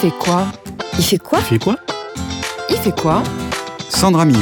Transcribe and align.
fait 0.00 0.12
quoi 0.12 0.46
Il 0.96 1.04
fait 1.04 1.18
quoi 1.18 1.38
Il 1.40 1.44
fait 1.44 1.58
quoi 1.58 1.76
Il 2.70 2.76
fait 2.76 3.00
quoi 3.00 3.22
Sandra 3.88 4.24
Millot. 4.24 4.38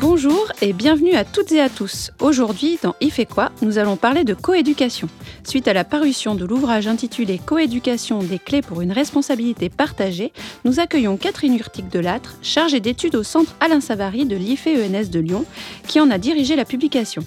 Bonjour 0.00 0.52
et 0.62 0.72
bienvenue 0.72 1.14
à 1.14 1.24
toutes 1.24 1.50
et 1.50 1.60
à 1.60 1.68
tous. 1.68 2.12
Aujourd'hui, 2.20 2.78
dans 2.80 2.94
Il 3.00 3.10
fait 3.10 3.26
quoi, 3.26 3.50
nous 3.60 3.78
allons 3.78 3.96
parler 3.96 4.22
de 4.22 4.34
coéducation. 4.34 5.08
Suite 5.48 5.66
à 5.66 5.72
la 5.72 5.84
parution 5.84 6.34
de 6.34 6.44
l'ouvrage 6.44 6.88
intitulé 6.88 7.38
Coéducation 7.38 8.18
des 8.18 8.38
clés 8.38 8.60
pour 8.60 8.82
une 8.82 8.92
responsabilité 8.92 9.70
partagée, 9.70 10.30
nous 10.66 10.78
accueillons 10.78 11.16
Catherine 11.16 11.56
Urtic 11.56 11.88
de 11.88 11.98
Lâtre, 12.00 12.36
chargée 12.42 12.80
d'études 12.80 13.16
au 13.16 13.22
centre 13.22 13.56
Alain 13.58 13.80
Savary 13.80 14.26
de 14.26 14.36
l'IFE-ENS 14.36 15.08
de 15.08 15.20
Lyon, 15.20 15.46
qui 15.86 16.00
en 16.00 16.10
a 16.10 16.18
dirigé 16.18 16.54
la 16.54 16.66
publication. 16.66 17.24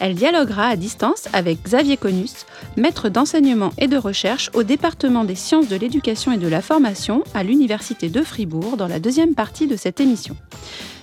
Elle 0.00 0.16
dialoguera 0.16 0.66
à 0.66 0.74
distance 0.74 1.28
avec 1.32 1.62
Xavier 1.62 1.96
Conus, 1.96 2.46
maître 2.76 3.08
d'enseignement 3.08 3.70
et 3.78 3.86
de 3.86 3.96
recherche 3.96 4.50
au 4.54 4.64
département 4.64 5.22
des 5.22 5.36
sciences 5.36 5.68
de 5.68 5.76
l'éducation 5.76 6.32
et 6.32 6.38
de 6.38 6.48
la 6.48 6.62
formation 6.62 7.22
à 7.32 7.44
l'Université 7.44 8.08
de 8.08 8.22
Fribourg 8.22 8.76
dans 8.76 8.88
la 8.88 8.98
deuxième 8.98 9.36
partie 9.36 9.68
de 9.68 9.76
cette 9.76 10.00
émission. 10.00 10.36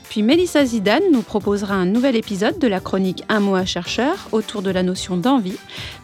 Puis 0.10 0.24
Mélissa 0.24 0.66
Zidane 0.66 1.12
nous 1.14 1.22
proposera 1.22 1.76
un 1.76 1.86
nouvel 1.86 2.16
épisode 2.16 2.58
de 2.58 2.68
la 2.68 2.80
chronique 2.80 3.24
Un 3.30 3.40
mot 3.40 3.54
à 3.54 3.66
chercheur 3.66 4.16
autour 4.32 4.64
de 4.64 4.72
la 4.72 4.82
notion 4.82 5.18
d'envie. 5.18 5.58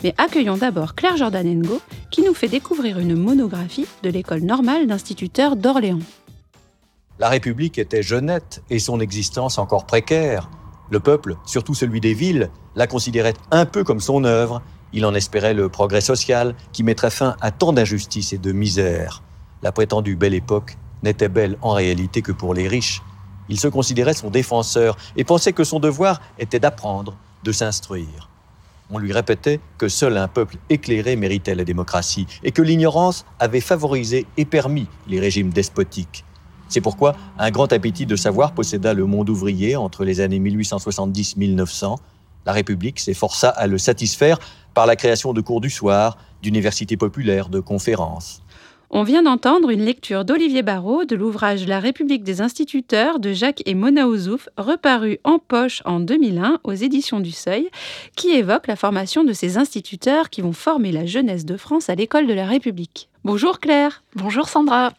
Mais 0.03 0.13
accueillons 0.19 0.57
d'abord 0.57 0.93
Claire 0.93 1.17
Jordanengo 1.17 1.81
qui 2.11 2.21
nous 2.21 2.35
fait 2.35 2.47
découvrir 2.47 2.99
une 2.99 3.15
monographie 3.15 3.87
de 4.03 4.11
l'école 4.11 4.41
normale 4.41 4.85
d'instituteurs 4.85 5.55
d'Orléans. 5.55 6.01
La 7.17 7.29
République 7.29 7.79
était 7.79 8.03
jeunette 8.03 8.61
et 8.69 8.77
son 8.77 8.99
existence 8.99 9.57
encore 9.57 9.87
précaire. 9.87 10.51
Le 10.91 10.99
peuple, 10.99 11.35
surtout 11.43 11.73
celui 11.73 11.99
des 11.99 12.13
villes, 12.13 12.51
la 12.75 12.85
considérait 12.85 13.33
un 13.49 13.65
peu 13.65 13.83
comme 13.83 14.01
son 14.01 14.23
œuvre. 14.23 14.61
Il 14.93 15.03
en 15.07 15.15
espérait 15.15 15.55
le 15.55 15.67
progrès 15.67 16.01
social 16.01 16.53
qui 16.73 16.83
mettrait 16.83 17.09
fin 17.09 17.35
à 17.41 17.49
tant 17.49 17.73
d'injustices 17.73 18.33
et 18.33 18.37
de 18.37 18.51
misère. 18.51 19.23
La 19.63 19.71
prétendue 19.71 20.15
belle 20.15 20.35
époque 20.35 20.77
n'était 21.01 21.27
belle 21.27 21.57
en 21.63 21.71
réalité 21.71 22.21
que 22.21 22.31
pour 22.31 22.53
les 22.53 22.67
riches. 22.67 23.01
Il 23.49 23.59
se 23.59 23.67
considérait 23.67 24.13
son 24.13 24.29
défenseur 24.29 24.97
et 25.15 25.23
pensait 25.23 25.53
que 25.53 25.63
son 25.63 25.79
devoir 25.79 26.21
était 26.39 26.59
d'apprendre, 26.59 27.15
de 27.43 27.51
s'instruire. 27.51 28.29
On 28.91 28.99
lui 28.99 29.13
répétait 29.13 29.59
que 29.77 29.87
seul 29.87 30.17
un 30.17 30.27
peuple 30.27 30.57
éclairé 30.69 31.15
méritait 31.15 31.55
la 31.55 31.63
démocratie 31.63 32.27
et 32.43 32.51
que 32.51 32.61
l'ignorance 32.61 33.25
avait 33.39 33.61
favorisé 33.61 34.27
et 34.37 34.45
permis 34.45 34.87
les 35.07 35.19
régimes 35.19 35.49
despotiques. 35.49 36.23
C'est 36.69 36.81
pourquoi 36.81 37.15
un 37.39 37.51
grand 37.51 37.71
appétit 37.73 38.05
de 38.05 38.15
savoir 38.15 38.53
posséda 38.53 38.93
le 38.93 39.05
monde 39.05 39.29
ouvrier 39.29 39.75
entre 39.75 40.03
les 40.03 40.19
années 40.19 40.39
1870-1900. 40.39 41.97
La 42.45 42.53
République 42.53 42.99
s'efforça 42.99 43.49
à 43.49 43.65
le 43.65 43.77
satisfaire 43.77 44.39
par 44.75 44.85
la 44.85 44.95
création 44.95 45.33
de 45.33 45.41
cours 45.41 45.61
du 45.61 45.69
soir, 45.69 46.17
d'universités 46.43 46.97
populaires, 46.97 47.49
de 47.49 47.59
conférences. 47.59 48.43
On 48.91 49.03
vient 49.03 49.23
d'entendre 49.23 49.71
une 49.71 49.83
lecture 49.83 50.25
d'Olivier 50.25 50.61
Barrault 50.61 51.05
de 51.05 51.15
l'ouvrage 51.15 51.65
La 51.65 51.79
République 51.79 52.23
des 52.23 52.41
instituteurs 52.41 53.19
de 53.19 53.33
Jacques 53.33 53.63
et 53.65 53.73
Mona 53.73 54.07
Ouzouf, 54.07 54.47
reparu 54.57 55.19
en 55.23 55.39
poche 55.39 55.81
en 55.85 55.99
2001 55.99 56.59
aux 56.63 56.73
éditions 56.73 57.19
du 57.19 57.31
Seuil, 57.31 57.69
qui 58.15 58.29
évoque 58.31 58.67
la 58.67 58.75
formation 58.75 59.23
de 59.23 59.33
ces 59.33 59.57
instituteurs 59.57 60.29
qui 60.29 60.41
vont 60.41 60.53
former 60.53 60.91
la 60.91 61.07
jeunesse 61.07 61.45
de 61.45 61.57
France 61.57 61.89
à 61.89 61.95
l'école 61.95 62.27
de 62.27 62.33
la 62.33 62.45
République. 62.45 63.09
Bonjour 63.23 63.59
Claire. 63.59 64.03
Bonjour 64.15 64.47
Sandra. 64.47 64.93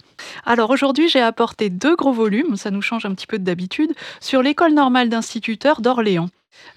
Alors 0.44 0.70
aujourd'hui, 0.70 1.08
j'ai 1.08 1.20
apporté 1.20 1.70
deux 1.70 1.94
gros 1.94 2.12
volumes, 2.12 2.56
ça 2.56 2.72
nous 2.72 2.82
change 2.82 3.06
un 3.06 3.14
petit 3.14 3.28
peu 3.28 3.38
d'habitude, 3.38 3.92
sur 4.20 4.42
l'école 4.42 4.74
normale 4.74 5.08
d'instituteurs 5.08 5.80
d'Orléans. 5.80 6.28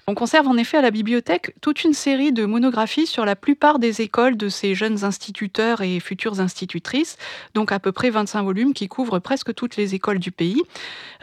On 0.06 0.14
conserve 0.14 0.48
en 0.48 0.56
effet 0.56 0.76
à 0.76 0.82
la 0.82 0.90
bibliothèque 0.90 1.54
toute 1.60 1.84
une 1.84 1.92
série 1.92 2.32
de 2.32 2.44
monographies 2.44 3.06
sur 3.06 3.24
la 3.24 3.36
plupart 3.36 3.78
des 3.78 4.00
écoles 4.00 4.36
de 4.36 4.48
ces 4.48 4.74
jeunes 4.74 5.04
instituteurs 5.04 5.82
et 5.82 6.00
futures 6.00 6.40
institutrices, 6.40 7.16
donc 7.54 7.70
à 7.70 7.78
peu 7.78 7.92
près 7.92 8.10
25 8.10 8.42
volumes 8.42 8.74
qui 8.74 8.88
couvrent 8.88 9.20
presque 9.20 9.54
toutes 9.54 9.76
les 9.76 9.94
écoles 9.94 10.18
du 10.18 10.32
pays. 10.32 10.62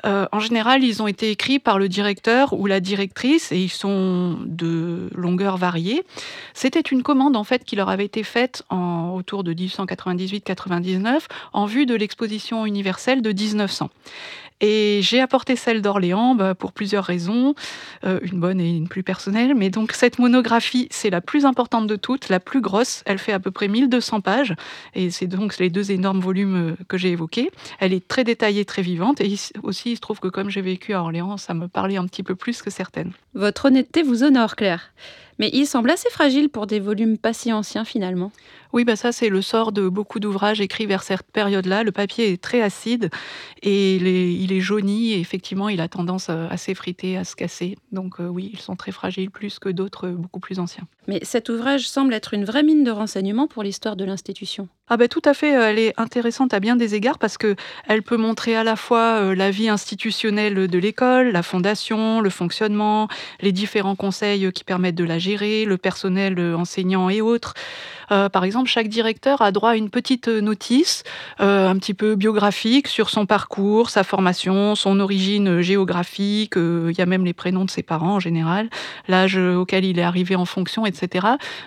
Euh, 0.06 0.26
en 0.32 0.40
général, 0.40 0.84
ils 0.84 1.02
ont 1.02 1.08
été 1.08 1.32
écrits 1.32 1.60
par 1.60 1.80
le 1.80 1.90
directeur 1.90 2.54
ou 2.54 2.66
la 2.66 2.80
directrice 2.80 3.52
et 3.52 3.58
ils 3.58 3.70
sont 3.70 4.38
de 4.46 5.10
longueur 5.16 5.58
variée. 5.58 6.06
C'était 6.54 6.80
une 6.80 7.04
commande 7.04 7.36
en 7.36 7.44
fait 7.44 7.66
qui 7.66 7.76
leur 7.76 7.90
avait 7.90 8.06
été 8.06 8.24
faite 8.24 8.64
en, 8.70 9.10
autour 9.16 9.44
de 9.44 9.54
1898-99 9.54 11.24
en 11.54 11.66
vue 11.66 11.86
de 11.86 11.96
l'exposition 11.96 12.66
universelle 12.66 13.22
de 13.22 13.32
1900. 13.32 13.90
Et 14.60 15.02
j'ai 15.04 15.22
apporté 15.22 15.56
celle 15.56 15.82
d'Orléans 15.82 16.34
bah, 16.36 16.56
pour 16.56 16.72
plusieurs 16.72 17.04
raisons, 17.04 17.54
euh, 18.06 18.20
une 18.24 18.40
bonne 18.40 18.60
et 18.60 18.76
une 18.76 18.88
plus 18.88 19.04
personnelle. 19.04 19.54
Mais 19.56 19.70
donc 19.70 19.92
cette 19.92 20.18
monographie, 20.20 20.88
c'est 20.90 21.10
la 21.10 21.22
plus 21.22 21.46
importante 21.46 21.88
de 21.88 21.96
toutes, 21.96 22.30
la 22.30 22.40
plus 22.40 22.62
grosse. 22.62 23.04
Elle 23.06 23.20
fait 23.20 23.34
à 23.34 23.40
peu 23.40 23.52
près 23.52 23.68
1200 23.68 24.22
pages. 24.22 24.56
Et 24.96 25.12
c'est 25.12 25.28
donc 25.28 25.58
les 25.60 25.70
deux 25.70 25.92
énormes 25.92 26.20
volumes 26.20 26.72
euh, 26.72 26.84
que 26.88 26.98
j'ai 26.98 27.12
évoqués. 27.12 27.52
Elle 27.80 27.94
est 27.94 28.08
très 28.08 28.24
détaillée, 28.24 28.66
très 28.66 28.82
vivante. 28.82 29.22
Et 29.22 29.36
aussi, 29.64 29.92
il 29.92 29.96
se 29.96 30.02
trouve 30.02 30.20
que 30.20 30.28
comme 30.28 30.50
j'ai 30.50 30.62
vécu 30.62 30.94
à 30.94 31.02
Orléans, 31.02 31.38
ça 31.38 31.54
me 31.54 31.68
parlait 31.68 31.98
un 31.98 32.06
petit 32.06 32.24
peu 32.24 32.36
plus 32.36 32.62
que 32.62 32.72
certaines. 32.72 33.12
Votre 33.36 33.66
honnêteté 33.66 34.02
vous 34.02 34.24
honore, 34.24 34.56
Claire. 34.56 34.92
Mais 35.40 35.50
il 35.54 35.66
semble 35.66 35.90
assez 35.90 36.10
fragile 36.10 36.50
pour 36.50 36.68
des 36.68 36.80
volumes 36.80 37.18
pas 37.18 37.34
si 37.34 37.54
anciens 37.54 37.86
finalement. 37.86 38.32
Oui, 38.74 38.84
bah 38.84 38.96
ça 38.96 39.12
c'est 39.12 39.30
le 39.30 39.42
sort 39.42 39.72
de 39.72 39.88
beaucoup 39.88 40.20
d'ouvrages 40.20 40.62
écrits 40.62 40.86
vers 40.86 41.04
cette 41.04 41.24
période-là. 41.32 41.84
Le 41.84 41.92
papier 41.92 42.34
est 42.34 42.42
très 42.42 42.62
acide 42.62 43.10
et 43.62 43.96
il 43.96 44.52
est, 44.52 44.60
jauni 44.60 45.14
et 45.14 45.20
effectivement 45.20 45.70
il 45.70 45.82
a 45.82 45.88
tendance 45.88 46.30
à 46.30 46.58
s'effriter, 46.58 47.18
à 47.18 47.24
se 47.24 47.36
casser. 47.36 47.78
Donc 47.92 48.20
euh, 48.20 48.28
oui, 48.28 48.50
ils 48.54 48.60
sont 48.60 48.76
très 48.76 48.92
fragiles 48.92 49.32
plus 49.32 49.60
que 49.60 49.70
d'autres 49.70 50.10
beaucoup 50.10 50.40
plus 50.40 50.60
anciens. 50.60 50.88
Mais 51.08 51.20
cet 51.24 51.50
ouvrage 51.50 51.88
semble 51.88 52.14
être 52.14 52.34
une 52.34 52.46
vraie 52.46 52.64
mine 52.64 52.84
de 52.84 52.92
renseignements 52.92 53.48
pour 53.48 53.64
l'histoire 53.64 53.96
de 53.96 54.06
l'institution. 54.06 54.68
Ah 54.90 54.98
bah 54.98 55.08
tout 55.08 55.22
à 55.26 55.34
fait, 55.34 55.52
elle 55.52 55.80
est 55.80 55.94
intéressante 55.98 56.54
à 56.54 56.60
bien 56.60 56.76
des 56.76 56.96
égards 56.96 57.18
parce 57.18 57.38
que 57.38 57.56
elle 57.88 58.04
peut 58.04 58.16
montrer 58.16 58.56
à 58.56 58.64
la 58.64 58.76
fois 58.76 59.20
euh, 59.20 59.36
la 59.36 59.52
vie 59.52 59.68
institutionnelle 59.68 60.68
de 60.68 60.78
l'école, 60.80 61.32
la 61.32 61.44
fondation, 61.44 62.22
le 62.22 62.30
fonctionnement, 62.30 63.10
les 63.42 63.52
différents 63.52 63.96
conseils 63.96 64.52
qui 64.54 64.64
permettent 64.64 64.96
de 64.96 65.04
la 65.04 65.20
gérer, 65.20 65.66
le 65.66 65.78
personnel 65.78 66.40
enseignant 66.56 67.10
et 67.10 67.22
autres. 67.22 67.54
Euh, 68.12 68.30
par 68.30 68.44
exemple, 68.44 68.70
chaque 68.70 68.88
directeur 68.88 69.42
a 69.42 69.52
droit 69.52 69.72
à 69.72 69.76
une 69.76 69.90
petite 69.90 70.28
notice, 70.28 71.04
euh, 71.42 71.68
un 71.68 71.78
petit 71.78 71.94
peu 71.94 72.16
biographique 72.16 72.88
sur 72.88 73.10
son 73.10 73.26
parcours, 73.26 73.90
sa 73.90 74.04
formation, 74.04 74.76
son 74.76 75.00
origine 75.00 75.62
géographique. 75.62 76.58
Euh, 76.58 76.90
il 76.92 76.98
y 76.98 77.02
a 77.02 77.06
même 77.06 77.26
les 77.26 77.34
prénoms 77.34 77.66
de 77.66 77.70
ses 77.70 77.84
parents 77.84 78.16
en 78.16 78.20
général, 78.20 78.70
l'âge 79.08 79.38
auquel 79.38 79.86
il 79.86 80.00
est 80.00 80.04
arrivé 80.04 80.36
en 80.36 80.46
fonction, 80.46 80.86
etc. 80.86 80.97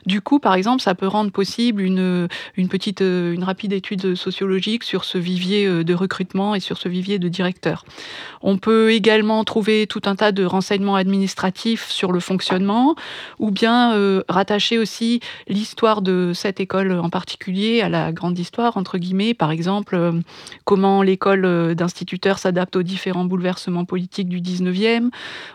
Du 0.06 0.20
coup, 0.20 0.38
par 0.38 0.54
exemple, 0.54 0.82
ça 0.82 0.94
peut 0.94 1.06
rendre 1.06 1.30
possible 1.30 1.82
une, 1.82 2.28
petite, 2.68 3.00
une 3.00 3.44
rapide 3.44 3.72
étude 3.72 4.14
sociologique 4.14 4.84
sur 4.84 5.04
ce 5.04 5.18
vivier 5.18 5.84
de 5.84 5.94
recrutement 5.94 6.54
et 6.54 6.60
sur 6.60 6.78
ce 6.78 6.88
vivier 6.88 7.18
de 7.18 7.28
directeur. 7.28 7.84
On 8.42 8.58
peut 8.58 8.92
également 8.92 9.44
trouver 9.44 9.86
tout 9.86 10.02
un 10.06 10.16
tas 10.16 10.32
de 10.32 10.44
renseignements 10.44 10.96
administratifs 10.96 11.88
sur 11.88 12.12
le 12.12 12.20
fonctionnement, 12.20 12.94
ou 13.38 13.50
bien 13.50 13.94
rattacher 14.28 14.78
aussi 14.78 15.20
l'histoire 15.48 16.02
de 16.02 16.32
cette 16.34 16.60
école 16.60 16.92
en 16.92 17.10
particulier 17.10 17.80
à 17.80 17.88
la 17.88 18.12
grande 18.12 18.38
histoire, 18.38 18.76
entre 18.76 18.98
guillemets, 18.98 19.34
par 19.34 19.50
exemple, 19.50 19.94
euh, 19.94 20.12
comment 20.64 21.02
l'école 21.02 21.44
euh, 21.44 21.74
d'instituteurs 21.74 22.38
s'adapte 22.38 22.76
aux 22.76 22.82
différents 22.82 23.24
bouleversements 23.24 23.84
politiques 23.84 24.28
du 24.28 24.41
19e. 24.41 25.10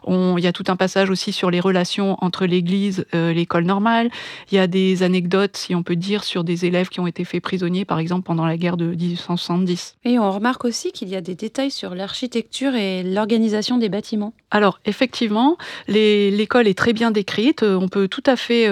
il 0.07 0.43
y 0.43 0.47
a 0.47 0.51
tout 0.51 0.63
un 0.67 0.75
passage 0.75 1.09
aussi 1.09 1.31
sur 1.31 1.51
les 1.51 1.59
relations 1.59 2.17
entre 2.21 2.45
l'Église 2.45 3.05
euh, 3.13 3.33
l'école 3.33 3.64
normale. 3.65 4.09
Il 4.51 4.55
y 4.55 4.59
a 4.59 4.67
des 4.67 5.03
anecdotes, 5.03 5.57
si 5.57 5.75
on 5.75 5.83
peut 5.83 5.95
dire, 5.95 6.23
sur 6.23 6.43
des 6.43 6.65
élèves 6.65 6.89
qui 6.89 6.99
ont 6.99 7.07
été 7.07 7.23
faits 7.23 7.41
prisonniers, 7.41 7.85
par 7.85 7.99
exemple, 7.99 8.23
pendant 8.23 8.45
la 8.45 8.57
guerre 8.57 8.77
de 8.77 8.85
1870. 8.85 9.95
Et 10.05 10.19
on 10.19 10.31
remarque 10.31 10.65
aussi 10.65 10.91
qu'il 10.91 11.09
y 11.09 11.15
a 11.15 11.21
des 11.21 11.35
détails 11.35 11.71
sur 11.71 11.95
l'architecture 11.95 12.75
et 12.75 13.03
l'organisation 13.03 13.77
des 13.77 13.89
bâtiments. 13.89 14.33
Alors, 14.51 14.79
effectivement, 14.85 15.57
l'école 15.87 16.67
est 16.67 16.77
très 16.77 16.93
bien 16.93 17.11
décrite. 17.11 17.63
On 17.63 17.89
peut 17.89 18.07
tout 18.07 18.23
à 18.25 18.35
fait 18.35 18.69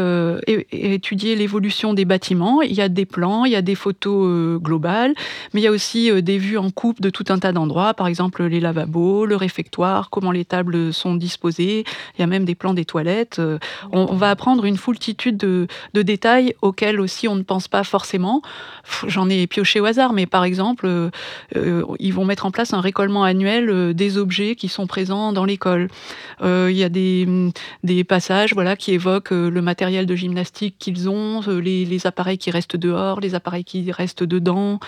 étudier 0.71 1.35
l'évolution 1.35 1.93
des 1.93 2.05
bâtiments. 2.05 2.61
Il 2.61 2.73
y 2.73 2.81
a 2.81 2.89
des 2.89 3.05
plans, 3.05 3.45
il 3.45 3.51
y 3.51 3.55
a 3.55 3.61
des 3.61 3.75
photos 3.75 4.27
euh, 4.27 4.57
globales, 4.59 5.13
mais 5.53 5.61
il 5.61 5.63
y 5.63 5.67
a 5.67 5.71
aussi 5.71 6.11
euh, 6.11 6.21
des 6.21 6.37
vues 6.37 6.57
en 6.57 6.69
coupe 6.69 7.01
de 7.01 7.09
tout 7.09 7.25
un 7.29 7.39
tas 7.39 7.51
d'endroits, 7.51 7.93
par 7.93 8.07
exemple 8.07 8.43
les 8.43 8.59
lavabos, 8.59 9.25
le 9.25 9.35
réfectoire, 9.35 10.09
comment 10.09 10.31
les 10.31 10.45
tables 10.45 10.93
sont 10.93 11.15
disposées. 11.15 11.83
Il 12.17 12.21
y 12.21 12.23
a 12.23 12.27
même 12.27 12.45
des 12.45 12.55
plans 12.55 12.73
des 12.73 12.85
toilettes. 12.85 13.39
Euh, 13.39 13.59
on, 13.91 14.15
va 14.15 14.29
apprendre 14.29 14.65
une 14.65 14.77
foultitude 14.83 15.37
de, 15.37 15.67
détails 15.93 16.53
auxquels 16.61 16.99
aussi 16.99 17.27
on 17.27 17.35
ne 17.35 17.43
pense 17.43 17.67
pas 17.67 17.83
forcément. 17.83 18.41
J'en 19.07 19.29
ai 19.29 19.47
pioché 19.47 19.79
au 19.79 19.85
hasard, 19.85 20.13
mais 20.13 20.25
par 20.25 20.43
exemple, 20.43 21.09
ils 21.99 22.13
vont 22.13 22.25
mettre 22.25 22.45
en 22.45 22.51
place 22.51 22.73
un 22.73 22.81
récollement 22.81 23.23
annuel 23.23 23.93
des 23.93 24.17
objets 24.17 24.55
qui 24.55 24.67
sont 24.67 24.87
présents 24.87 25.31
dans 25.31 25.45
l'école. 25.45 25.87
il 26.41 26.71
y 26.71 26.83
a 26.83 26.89
des, 26.89 27.51
des 27.83 28.03
passages 28.03 28.53
voilà, 28.53 28.75
qui 28.75 28.91
évoquent 28.93 29.31
le 29.31 29.61
matériel 29.61 30.05
de 30.05 30.15
gymnastique 30.15 30.75
qu'ils 30.77 31.09
ont, 31.09 31.41
les 31.47 32.07
appareils 32.07 32.37
qui 32.37 32.51
restent 32.51 32.75
dehors, 32.75 33.19
les 33.19 33.35
appareils 33.35 33.63
qui 33.63 33.91
restent 33.91 34.23
dedans, 34.23 34.79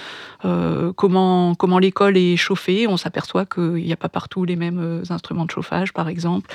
euh, 0.43 0.91
comment, 0.93 1.55
comment 1.55 1.79
l'école 1.79 2.17
est 2.17 2.37
chauffée. 2.37 2.87
On 2.87 2.97
s'aperçoit 2.97 3.45
qu'il 3.45 3.75
n'y 3.75 3.93
a 3.93 3.97
pas 3.97 4.09
partout 4.09 4.45
les 4.45 4.55
mêmes 4.55 4.79
euh, 4.79 5.03
instruments 5.09 5.45
de 5.45 5.51
chauffage, 5.51 5.93
par 5.93 6.09
exemple. 6.09 6.49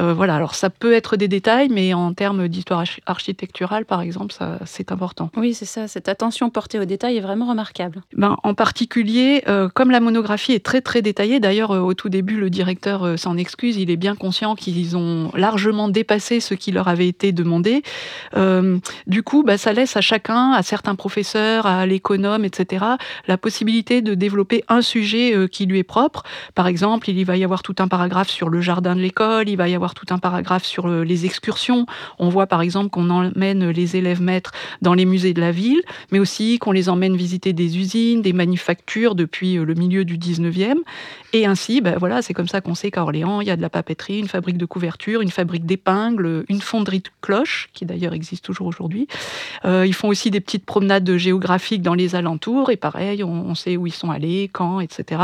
Euh, 0.00 0.14
voilà, 0.14 0.36
alors 0.36 0.54
ça 0.54 0.70
peut 0.70 0.92
être 0.92 1.16
des 1.16 1.28
détails, 1.28 1.68
mais 1.68 1.94
en 1.94 2.14
termes 2.14 2.48
d'histoire 2.48 2.69
architecturale, 3.06 3.84
par 3.84 4.00
exemple, 4.00 4.32
ça, 4.32 4.58
c'est 4.64 4.92
important. 4.92 5.30
Oui, 5.36 5.54
c'est 5.54 5.64
ça. 5.64 5.88
Cette 5.88 6.08
attention 6.08 6.50
portée 6.50 6.78
aux 6.78 6.84
détails 6.84 7.16
est 7.16 7.20
vraiment 7.20 7.46
remarquable. 7.46 8.02
Ben, 8.14 8.36
en 8.42 8.54
particulier, 8.54 9.42
euh, 9.48 9.68
comme 9.68 9.90
la 9.90 10.00
monographie 10.00 10.52
est 10.52 10.64
très 10.64 10.80
très 10.80 11.02
détaillée, 11.02 11.40
d'ailleurs 11.40 11.72
euh, 11.72 11.80
au 11.80 11.94
tout 11.94 12.08
début, 12.08 12.38
le 12.38 12.50
directeur 12.50 13.18
s'en 13.18 13.36
excuse, 13.36 13.76
il 13.76 13.90
est 13.90 13.96
bien 13.96 14.14
conscient 14.14 14.54
qu'ils 14.54 14.96
ont 14.96 15.30
largement 15.34 15.88
dépassé 15.88 16.40
ce 16.40 16.54
qui 16.54 16.72
leur 16.72 16.88
avait 16.88 17.08
été 17.08 17.32
demandé. 17.32 17.82
du 19.06 19.22
coup, 19.22 19.42
ben, 19.42 19.56
ça 19.56 19.72
laisse 19.72 19.96
à 19.96 20.00
chacun, 20.00 20.52
à 20.52 20.62
certains 20.62 20.94
professeurs, 20.94 21.66
à 21.66 21.86
l'économe, 21.86 22.44
etc., 22.44 22.84
la 23.26 23.36
possibilité 23.36 24.02
de 24.02 24.14
développer 24.14 24.64
un 24.68 24.82
sujet 24.82 25.48
qui 25.50 25.66
lui 25.66 25.78
est 25.78 25.84
propre. 25.84 26.22
Par 26.54 26.66
exemple, 26.66 27.10
il 27.10 27.24
va 27.24 27.36
y 27.36 27.44
avoir 27.44 27.62
tout 27.62 27.74
un 27.78 27.88
paragraphe 27.88 28.30
sur 28.30 28.48
le 28.48 28.60
jardin 28.60 28.94
de 28.94 29.00
l'école, 29.00 29.48
il 29.48 29.56
va 29.56 29.68
y 29.68 29.74
avoir 29.74 29.94
tout 29.94 30.06
un 30.10 30.18
paragraphe 30.18 30.64
sur 30.64 30.88
euh, 30.88 31.04
les 31.04 31.26
excursions. 31.26 31.86
On 32.18 32.28
voit 32.28 32.46
par 32.50 32.60
exemple 32.60 32.90
qu'on 32.90 33.08
emmène 33.08 33.70
les 33.70 33.96
élèves 33.96 34.20
maîtres 34.20 34.52
dans 34.82 34.92
les 34.92 35.06
musées 35.06 35.32
de 35.32 35.40
la 35.40 35.52
ville, 35.52 35.80
mais 36.10 36.18
aussi 36.18 36.58
qu'on 36.58 36.72
les 36.72 36.90
emmène 36.90 37.16
visiter 37.16 37.54
des 37.54 37.78
usines, 37.78 38.20
des 38.20 38.34
manufactures 38.34 39.14
depuis 39.14 39.56
euh, 39.56 39.64
le 39.64 39.74
milieu 39.74 40.04
du 40.04 40.18
19e. 40.18 40.78
Et 41.32 41.46
ainsi, 41.46 41.80
ben 41.80 41.96
voilà, 41.96 42.22
c'est 42.22 42.34
comme 42.34 42.48
ça 42.48 42.60
qu'on 42.60 42.74
sait 42.74 42.90
qu'à 42.90 43.02
Orléans, 43.02 43.40
il 43.40 43.46
y 43.46 43.50
a 43.50 43.56
de 43.56 43.62
la 43.62 43.70
papeterie, 43.70 44.18
une 44.18 44.28
fabrique 44.28 44.58
de 44.58 44.66
couverture, 44.66 45.20
une 45.20 45.30
fabrique 45.30 45.64
d'épingles, 45.64 46.44
une 46.48 46.60
fonderie 46.60 46.98
de 46.98 47.08
cloches, 47.20 47.70
qui 47.72 47.86
d'ailleurs 47.86 48.12
existe 48.12 48.44
toujours 48.44 48.66
aujourd'hui. 48.66 49.06
Euh, 49.64 49.86
ils 49.86 49.94
font 49.94 50.08
aussi 50.08 50.30
des 50.30 50.40
petites 50.40 50.66
promenades 50.66 51.16
géographiques 51.16 51.82
dans 51.82 51.94
les 51.94 52.16
alentours, 52.16 52.70
et 52.70 52.76
pareil, 52.76 53.22
on, 53.22 53.54
sait 53.54 53.76
où 53.76 53.86
ils 53.86 53.92
sont 53.92 54.10
allés, 54.10 54.50
quand, 54.52 54.80
etc. 54.80 55.22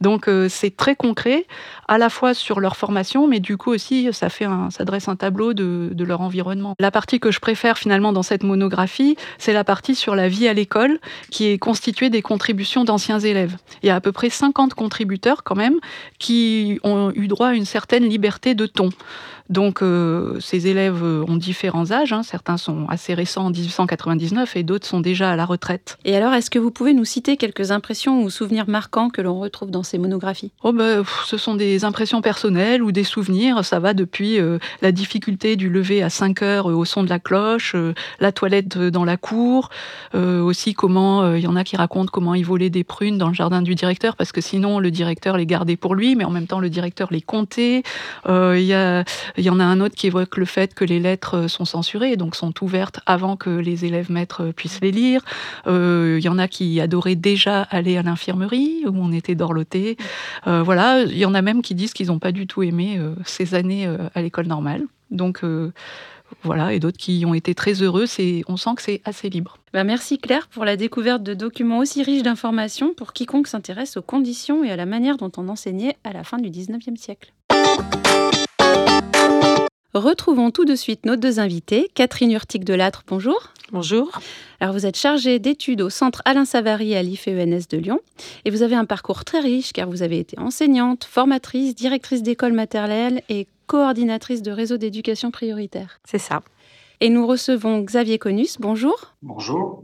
Donc 0.00 0.30
c'est 0.48 0.74
très 0.74 0.96
concret, 0.96 1.46
à 1.88 1.98
la 1.98 2.08
fois 2.08 2.32
sur 2.32 2.60
leur 2.60 2.76
formation, 2.76 3.28
mais 3.28 3.40
du 3.40 3.56
coup 3.56 3.72
aussi, 3.72 4.08
ça, 4.12 4.30
fait 4.30 4.44
un, 4.44 4.68
dresse 4.80 5.08
un 5.08 5.16
tableau 5.16 5.52
de, 5.52 6.04
leur 6.04 6.20
environnement. 6.20 6.45
La 6.78 6.90
partie 6.90 7.18
que 7.18 7.30
je 7.30 7.40
préfère 7.40 7.78
finalement 7.78 8.12
dans 8.12 8.22
cette 8.22 8.42
monographie, 8.42 9.16
c'est 9.38 9.52
la 9.52 9.64
partie 9.64 9.94
sur 9.94 10.14
la 10.14 10.28
vie 10.28 10.46
à 10.46 10.54
l'école, 10.54 10.98
qui 11.30 11.46
est 11.46 11.58
constituée 11.58 12.10
des 12.10 12.22
contributions 12.22 12.84
d'anciens 12.84 13.18
élèves. 13.18 13.56
Il 13.82 13.86
y 13.86 13.90
a 13.90 13.96
à 13.96 14.00
peu 14.00 14.12
près 14.12 14.30
50 14.30 14.74
contributeurs 14.74 15.42
quand 15.42 15.56
même 15.56 15.76
qui 16.18 16.78
ont 16.84 17.10
eu 17.14 17.26
droit 17.26 17.48
à 17.48 17.54
une 17.54 17.64
certaine 17.64 18.08
liberté 18.08 18.54
de 18.54 18.66
ton. 18.66 18.90
Donc 19.48 19.82
euh, 19.82 20.38
ces 20.40 20.66
élèves 20.66 21.02
euh, 21.02 21.24
ont 21.28 21.36
différents 21.36 21.92
âges, 21.92 22.12
hein. 22.12 22.22
certains 22.22 22.56
sont 22.56 22.86
assez 22.88 23.14
récents 23.14 23.46
en 23.46 23.50
1899 23.50 24.56
et 24.56 24.62
d'autres 24.62 24.86
sont 24.86 25.00
déjà 25.00 25.30
à 25.30 25.36
la 25.36 25.44
retraite. 25.44 25.98
Et 26.04 26.16
alors 26.16 26.32
est-ce 26.34 26.50
que 26.50 26.58
vous 26.58 26.70
pouvez 26.70 26.94
nous 26.94 27.04
citer 27.04 27.36
quelques 27.36 27.70
impressions 27.70 28.22
ou 28.22 28.30
souvenirs 28.30 28.68
marquants 28.68 29.08
que 29.08 29.22
l'on 29.22 29.38
retrouve 29.38 29.70
dans 29.70 29.82
ces 29.82 29.98
monographies? 29.98 30.50
Oh 30.64 30.72
ben, 30.72 31.04
Ce 31.26 31.36
sont 31.36 31.54
des 31.54 31.84
impressions 31.84 32.22
personnelles 32.22 32.82
ou 32.82 32.92
des 32.92 33.04
souvenirs, 33.04 33.64
ça 33.64 33.78
va 33.78 33.94
depuis 33.94 34.40
euh, 34.40 34.58
la 34.82 34.90
difficulté 34.92 35.56
du 35.56 35.68
lever 35.68 36.02
à 36.02 36.10
5 36.10 36.42
heures 36.42 36.66
au 36.66 36.84
son 36.84 37.04
de 37.04 37.08
la 37.08 37.18
cloche, 37.18 37.76
la 38.20 38.32
toilette 38.32 38.78
dans 38.78 39.04
la 39.04 39.16
cour, 39.16 39.70
aussi 40.14 40.74
comment 40.74 41.34
il 41.34 41.42
y 41.42 41.46
en 41.46 41.56
a 41.56 41.64
qui 41.64 41.76
racontent 41.76 42.10
comment 42.12 42.34
ils 42.34 42.44
volaient 42.44 42.70
des 42.70 42.84
prunes 42.84 43.18
dans 43.18 43.28
le 43.28 43.34
jardin 43.34 43.62
du 43.62 43.74
directeur 43.74 44.16
parce 44.16 44.32
que 44.32 44.40
sinon 44.40 44.78
le 44.78 44.90
directeur 44.90 45.36
les 45.36 45.46
gardait 45.46 45.76
pour 45.76 45.94
lui, 45.94 46.16
mais 46.16 46.24
en 46.24 46.30
même 46.30 46.46
temps 46.46 46.60
le 46.60 46.70
directeur 46.70 47.08
les 47.10 47.20
comptait. 47.20 47.82
Il 48.26 48.62
y 48.62 48.74
a 48.74 49.04
il 49.38 49.44
y 49.44 49.50
en 49.50 49.60
a 49.60 49.64
un 49.64 49.80
autre 49.80 49.94
qui 49.94 50.06
évoque 50.06 50.36
le 50.36 50.44
fait 50.44 50.74
que 50.74 50.84
les 50.84 51.00
lettres 51.00 51.36
euh, 51.36 51.48
sont 51.48 51.64
censurées, 51.64 52.16
donc 52.16 52.36
sont 52.36 52.52
ouvertes 52.62 53.00
avant 53.06 53.36
que 53.36 53.50
les 53.50 53.84
élèves 53.84 54.10
maîtres 54.10 54.44
euh, 54.44 54.52
puissent 54.52 54.80
les 54.80 54.92
lire. 54.92 55.22
Euh, 55.66 56.16
il 56.18 56.24
y 56.24 56.28
en 56.28 56.38
a 56.38 56.48
qui 56.48 56.80
adoraient 56.80 57.16
déjà 57.16 57.62
aller 57.62 57.96
à 57.96 58.02
l'infirmerie, 58.02 58.84
où 58.86 58.94
on 58.94 59.12
était 59.12 59.34
dorloté. 59.34 59.96
voilà, 60.44 61.02
il 61.02 61.18
y 61.18 61.24
en 61.24 61.34
a 61.34 61.42
même 61.42 61.62
qui 61.62 61.74
disent 61.74 61.92
qu'ils 61.92 62.08
n'ont 62.08 62.18
pas 62.18 62.32
du 62.32 62.46
tout 62.46 62.62
aimé 62.62 63.00
ces 63.24 63.54
années 63.54 63.88
à 64.14 64.22
l'école 64.22 64.46
normale. 64.46 64.82
Donc 65.10 65.42
voilà, 66.42 66.72
et 66.72 66.80
d'autres 66.80 66.98
qui 66.98 67.24
ont 67.26 67.34
été 67.34 67.54
très 67.54 67.82
heureux. 67.82 68.06
On 68.48 68.56
sent 68.56 68.70
que 68.76 68.82
c'est 68.82 69.00
assez 69.04 69.28
libre. 69.28 69.58
Bah, 69.72 69.84
merci 69.84 70.18
Claire 70.18 70.48
pour 70.48 70.64
la 70.64 70.76
découverte 70.76 71.22
de 71.22 71.34
documents 71.34 71.78
aussi 71.78 72.02
riches 72.02 72.22
d'informations 72.22 72.94
pour 72.94 73.12
quiconque 73.12 73.48
s'intéresse 73.48 73.96
aux 73.96 74.02
conditions 74.02 74.64
et 74.64 74.70
à 74.70 74.76
la 74.76 74.86
manière 74.86 75.16
dont 75.16 75.32
on 75.36 75.48
enseignait 75.48 75.96
à 76.04 76.12
la 76.12 76.24
fin 76.24 76.38
du 76.38 76.50
19e 76.50 76.96
siècle. 76.96 77.32
Retrouvons 79.96 80.50
tout 80.50 80.66
de 80.66 80.74
suite 80.74 81.06
nos 81.06 81.16
deux 81.16 81.40
invités. 81.40 81.90
Catherine 81.94 82.30
Urtic 82.30 82.64
de 82.64 82.74
Lâtre, 82.74 83.02
bonjour. 83.06 83.54
Bonjour. 83.72 84.10
Alors 84.60 84.74
vous 84.74 84.84
êtes 84.84 84.98
chargée 84.98 85.38
d'études 85.38 85.80
au 85.80 85.88
centre 85.88 86.20
Alain 86.26 86.44
Savary 86.44 86.94
à 86.94 87.02
l'IFENS 87.02 87.62
de 87.70 87.78
Lyon 87.78 88.00
et 88.44 88.50
vous 88.50 88.60
avez 88.60 88.74
un 88.74 88.84
parcours 88.84 89.24
très 89.24 89.40
riche 89.40 89.72
car 89.72 89.88
vous 89.88 90.02
avez 90.02 90.18
été 90.18 90.38
enseignante, 90.38 91.04
formatrice, 91.04 91.74
directrice 91.74 92.22
d'école 92.22 92.52
maternelle 92.52 93.22
et 93.30 93.46
coordinatrice 93.68 94.42
de 94.42 94.50
réseau 94.50 94.76
d'éducation 94.76 95.30
prioritaire. 95.30 95.98
C'est 96.04 96.18
ça. 96.18 96.42
Et 97.00 97.08
nous 97.08 97.26
recevons 97.26 97.80
Xavier 97.80 98.18
Conus, 98.18 98.58
bonjour. 98.60 99.14
Bonjour. 99.22 99.82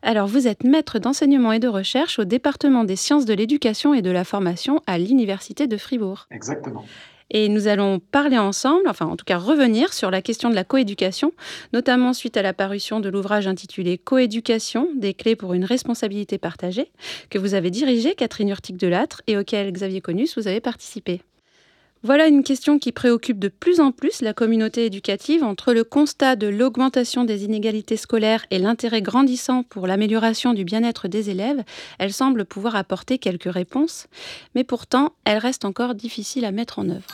Alors 0.00 0.26
vous 0.26 0.48
êtes 0.48 0.64
maître 0.64 0.98
d'enseignement 0.98 1.52
et 1.52 1.58
de 1.58 1.68
recherche 1.68 2.18
au 2.18 2.24
département 2.24 2.84
des 2.84 2.96
sciences 2.96 3.26
de 3.26 3.34
l'éducation 3.34 3.92
et 3.92 4.00
de 4.00 4.10
la 4.10 4.24
formation 4.24 4.80
à 4.86 4.96
l'Université 4.96 5.66
de 5.66 5.76
Fribourg. 5.76 6.28
Exactement. 6.30 6.82
Et 7.30 7.48
nous 7.48 7.68
allons 7.68 8.00
parler 8.00 8.38
ensemble, 8.38 8.88
enfin 8.88 9.06
en 9.06 9.16
tout 9.16 9.24
cas 9.24 9.38
revenir 9.38 9.92
sur 9.92 10.10
la 10.10 10.22
question 10.22 10.50
de 10.50 10.54
la 10.54 10.64
coéducation, 10.64 11.32
notamment 11.72 12.12
suite 12.12 12.36
à 12.36 12.42
la 12.42 12.52
parution 12.52 13.00
de 13.00 13.08
l'ouvrage 13.08 13.46
intitulé 13.46 13.98
Coéducation, 13.98 14.88
des 14.96 15.14
clés 15.14 15.36
pour 15.36 15.54
une 15.54 15.64
responsabilité 15.64 16.38
partagée, 16.38 16.90
que 17.30 17.38
vous 17.38 17.54
avez 17.54 17.70
dirigé, 17.70 18.14
Catherine 18.14 18.48
Urtic 18.48 18.76
Delattre, 18.76 19.22
et 19.26 19.36
auquel 19.36 19.72
Xavier 19.72 20.00
Conus 20.00 20.36
vous 20.36 20.48
avez 20.48 20.60
participé. 20.60 21.22
Voilà 22.02 22.28
une 22.28 22.42
question 22.42 22.78
qui 22.78 22.92
préoccupe 22.92 23.38
de 23.38 23.48
plus 23.48 23.78
en 23.78 23.92
plus 23.92 24.22
la 24.22 24.32
communauté 24.32 24.86
éducative 24.86 25.44
entre 25.44 25.74
le 25.74 25.84
constat 25.84 26.34
de 26.34 26.46
l'augmentation 26.46 27.24
des 27.24 27.44
inégalités 27.44 27.98
scolaires 27.98 28.46
et 28.50 28.58
l'intérêt 28.58 29.02
grandissant 29.02 29.64
pour 29.64 29.86
l'amélioration 29.86 30.54
du 30.54 30.64
bien-être 30.64 31.08
des 31.08 31.28
élèves. 31.28 31.62
Elle 31.98 32.14
semble 32.14 32.46
pouvoir 32.46 32.74
apporter 32.74 33.18
quelques 33.18 33.52
réponses, 33.52 34.06
mais 34.54 34.64
pourtant, 34.64 35.12
elle 35.26 35.36
reste 35.36 35.66
encore 35.66 35.94
difficile 35.94 36.46
à 36.46 36.52
mettre 36.52 36.78
en 36.78 36.88
œuvre. 36.88 37.10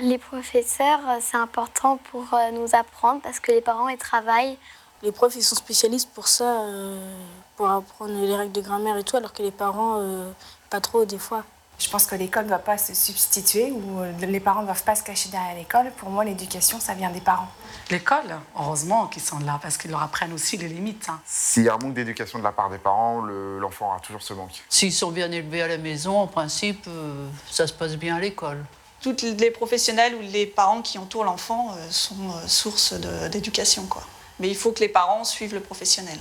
Les 0.00 0.18
professeurs, 0.18 1.00
c'est 1.20 1.36
important 1.36 1.98
pour 2.12 2.34
euh, 2.34 2.52
nous 2.52 2.68
apprendre 2.72 3.20
parce 3.20 3.40
que 3.40 3.50
les 3.50 3.62
parents, 3.62 3.88
ils 3.88 3.98
travaillent. 3.98 4.58
Les 5.02 5.10
profs, 5.10 5.34
ils 5.34 5.42
sont 5.42 5.56
spécialistes 5.56 6.10
pour 6.14 6.28
ça, 6.28 6.62
euh, 6.62 7.16
pour 7.56 7.68
apprendre 7.68 8.14
les 8.14 8.36
règles 8.36 8.52
de 8.52 8.60
grammaire 8.60 8.96
et 8.96 9.02
tout, 9.02 9.16
alors 9.16 9.32
que 9.32 9.42
les 9.42 9.50
parents, 9.50 9.98
euh, 9.98 10.30
pas 10.70 10.80
trop 10.80 11.04
des 11.04 11.18
fois. 11.18 11.44
Je 11.78 11.88
pense 11.88 12.06
que 12.06 12.14
l'école 12.14 12.44
ne 12.44 12.48
doit 12.48 12.58
pas 12.58 12.78
se 12.78 12.94
substituer 12.94 13.70
ou 13.72 14.02
les 14.20 14.40
parents 14.40 14.60
ne 14.60 14.66
doivent 14.66 14.84
pas 14.84 14.94
se 14.94 15.02
cacher 15.02 15.28
derrière 15.28 15.56
l'école. 15.56 15.90
Pour 15.96 16.10
moi, 16.10 16.24
l'éducation, 16.24 16.80
ça 16.80 16.94
vient 16.94 17.10
des 17.10 17.20
parents. 17.20 17.48
L'école, 17.90 18.38
heureusement 18.56 19.06
qu'ils 19.08 19.22
sont 19.22 19.38
là 19.40 19.58
parce 19.60 19.76
qu'ils 19.76 19.90
leur 19.90 20.02
apprennent 20.02 20.32
aussi 20.32 20.56
les 20.56 20.68
limites. 20.68 21.06
Hein. 21.08 21.20
S'il 21.26 21.64
y 21.64 21.68
a 21.68 21.74
un 21.74 21.78
manque 21.78 21.94
d'éducation 21.94 22.38
de 22.38 22.44
la 22.44 22.52
part 22.52 22.70
des 22.70 22.78
parents, 22.78 23.20
l'enfant 23.20 23.88
aura 23.88 24.00
toujours 24.00 24.22
ce 24.22 24.32
manque. 24.32 24.62
S'ils 24.68 24.92
sont 24.92 25.10
bien 25.10 25.30
élevés 25.30 25.62
à 25.62 25.68
la 25.68 25.78
maison, 25.78 26.18
en 26.18 26.26
principe, 26.26 26.86
euh, 26.88 27.28
ça 27.50 27.66
se 27.66 27.72
passe 27.72 27.96
bien 27.96 28.16
à 28.16 28.20
l'école. 28.20 28.64
Toutes 29.02 29.22
les 29.22 29.50
professionnels 29.50 30.14
ou 30.14 30.20
les 30.22 30.46
parents 30.46 30.80
qui 30.80 30.96
entourent 30.98 31.24
l'enfant 31.24 31.74
euh, 31.76 31.90
sont 31.90 32.14
euh, 32.14 32.46
source 32.46 32.94
d'éducation. 33.30 33.84
quoi. 33.86 34.02
Mais 34.40 34.48
il 34.48 34.56
faut 34.56 34.72
que 34.72 34.80
les 34.80 34.88
parents 34.88 35.24
suivent 35.24 35.54
le 35.54 35.60
professionnel. 35.60 36.18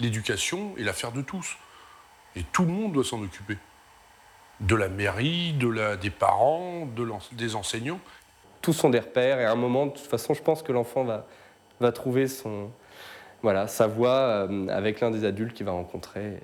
L'éducation 0.00 0.74
est 0.78 0.82
l'affaire 0.82 1.12
de 1.12 1.22
tous. 1.22 1.56
Et 2.34 2.42
tout 2.42 2.62
le 2.62 2.72
monde 2.72 2.92
doit 2.92 3.04
s'en 3.04 3.22
occuper 3.22 3.56
de 4.62 4.76
la 4.76 4.88
mairie, 4.88 5.54
des 6.00 6.10
parents, 6.10 6.86
de 6.86 7.06
des 7.32 7.54
enseignants. 7.56 8.00
Tous 8.60 8.72
sont 8.72 8.90
des 8.90 9.00
repères 9.00 9.40
et 9.40 9.44
à 9.44 9.50
un 9.50 9.56
moment, 9.56 9.86
de 9.86 9.92
toute 9.92 10.06
façon, 10.06 10.34
je 10.34 10.42
pense 10.42 10.62
que 10.62 10.72
l'enfant 10.72 11.04
va, 11.04 11.26
va 11.80 11.90
trouver 11.90 12.28
son, 12.28 12.70
voilà, 13.42 13.66
sa 13.66 13.88
voie 13.88 14.46
euh, 14.48 14.68
avec 14.68 15.00
l'un 15.00 15.10
des 15.10 15.24
adultes 15.24 15.54
qu'il 15.54 15.66
va 15.66 15.72
rencontrer. 15.72 16.38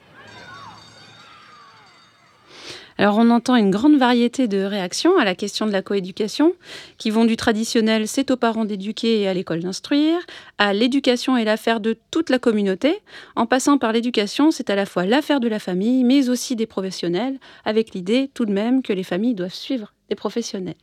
Alors 3.00 3.17
on 3.19 3.31
entend 3.31 3.55
une 3.55 3.71
grande 3.71 3.97
variété 3.97 4.49
de 4.49 4.59
réactions 4.59 5.19
à 5.19 5.25
la 5.25 5.37
question 5.37 5.67
de 5.67 5.71
la 5.71 5.83
coéducation, 5.83 6.52
qui 6.99 7.11
vont 7.11 7.25
du 7.25 7.37
traditionnel 7.37 8.09
c'est 8.09 8.33
aux 8.33 8.37
parents 8.37 8.64
d'éduquer 8.64 9.21
et 9.21 9.28
à 9.28 9.35
l'école 9.35 9.61
d'instruire, 9.61 10.19
à 10.59 10.73
l'éducation 10.73 11.37
est 11.37 11.45
l'affaire 11.45 11.78
de 11.78 11.97
toute 12.11 12.28
la 12.28 12.40
communauté, 12.40 12.99
en 13.37 13.47
passant 13.47 13.78
par 13.78 13.93
l'éducation 13.93 14.50
c'est 14.50 14.69
à 14.69 14.75
la 14.75 14.85
fois 14.85 15.07
l'affaire 15.07 15.38
de 15.38 15.47
la 15.47 15.61
famille, 15.61 16.02
mais 16.02 16.28
aussi 16.28 16.57
des 16.57 16.67
professionnels, 16.67 17.38
avec 17.64 17.95
l'idée 17.95 18.31
tout 18.35 18.47
de 18.47 18.52
même 18.52 18.83
que 18.83 18.93
les 18.93 19.05
familles 19.05 19.35
doivent 19.35 19.55
suivre 19.55 19.93
des 20.09 20.17
professionnels. 20.17 20.75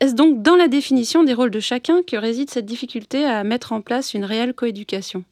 Est-ce 0.00 0.14
donc 0.14 0.42
dans 0.42 0.56
la 0.56 0.68
définition 0.68 1.24
des 1.24 1.32
rôles 1.32 1.50
de 1.50 1.60
chacun 1.60 2.02
que 2.02 2.18
réside 2.18 2.50
cette 2.50 2.66
difficulté 2.66 3.24
à 3.24 3.42
mettre 3.42 3.72
en 3.72 3.80
place 3.80 4.12
une 4.12 4.26
réelle 4.26 4.52
coéducation? 4.52 5.24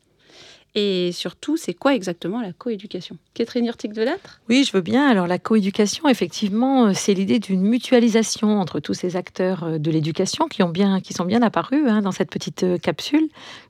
Et 0.77 1.13
surtout, 1.13 1.57
c'est 1.57 1.75
quoi 1.75 1.95
exactement 1.95 2.41
la 2.41 2.53
coéducation? 2.53 3.17
Catherine 3.35 3.67
Urtic 3.67 3.93
de 3.93 4.03
Lattre 4.03 4.41
Oui, 4.49 4.65
je 4.65 4.73
veux 4.73 4.81
bien. 4.81 5.07
Alors 5.07 5.27
la 5.27 5.39
coéducation, 5.39 6.09
effectivement, 6.09 6.93
c'est 6.95 7.15
l'idée 7.15 7.39
d'une 7.39 7.63
mutualisation 7.63 8.59
entre 8.59 8.81
tous 8.81 8.95
ces 8.95 9.15
acteurs 9.17 9.79
de 9.79 9.91
l'éducation 9.91 10.49
qui, 10.49 10.63
bien, 10.65 11.01
qui 11.01 11.13
sont 11.13 11.25
bien 11.25 11.43
apparus 11.43 11.85
hein, 11.87 12.03
dans 12.03 12.13
cette 12.13 12.31
petite 12.31 12.81
capsule, 12.81 13.29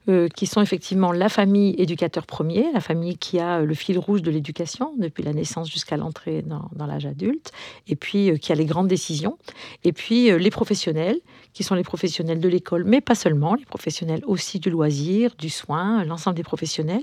euh, 0.09 0.29
qui 0.29 0.47
sont 0.47 0.61
effectivement 0.61 1.13
la 1.13 1.31
famille 1.31 1.75
éducateur 1.79 2.27
premier, 2.27 2.71
la 2.75 2.81
famille 2.81 3.17
qui 3.17 3.39
a 3.39 3.63
le 3.63 3.73
fil 3.73 3.99
rouge 3.99 4.21
de 4.21 4.31
l'éducation 4.31 4.93
depuis 4.99 5.23
la 5.23 5.33
naissance 5.33 5.71
jusqu'à 5.71 5.97
l'entrée 5.97 6.43
dans, 6.43 6.69
l'âge 6.87 7.07
adulte, 7.07 7.53
et 7.89 7.97
puis 7.97 8.31
euh, 8.31 8.37
qui 8.37 8.53
a 8.53 8.55
les 8.55 8.67
grandes 8.67 8.89
décisions, 8.89 9.39
et 9.83 9.95
puis 9.95 10.31
euh, 10.31 10.37
les 10.37 10.51
professionnels, 10.51 11.21
qui 11.55 11.63
sont 11.63 11.75
les 11.75 11.85
professionnels 11.85 12.39
de 12.39 12.49
l'école, 12.51 12.85
mais 12.85 13.01
pas 13.01 13.15
seulement, 13.15 13.55
les 13.55 13.65
professionnels 13.65 14.23
aussi 14.27 14.59
du 14.59 14.69
loisir, 14.69 15.35
du 15.39 15.49
soin, 15.49 16.05
l'ensemble 16.05 16.37
des 16.37 16.43
professionnels. 16.43 16.94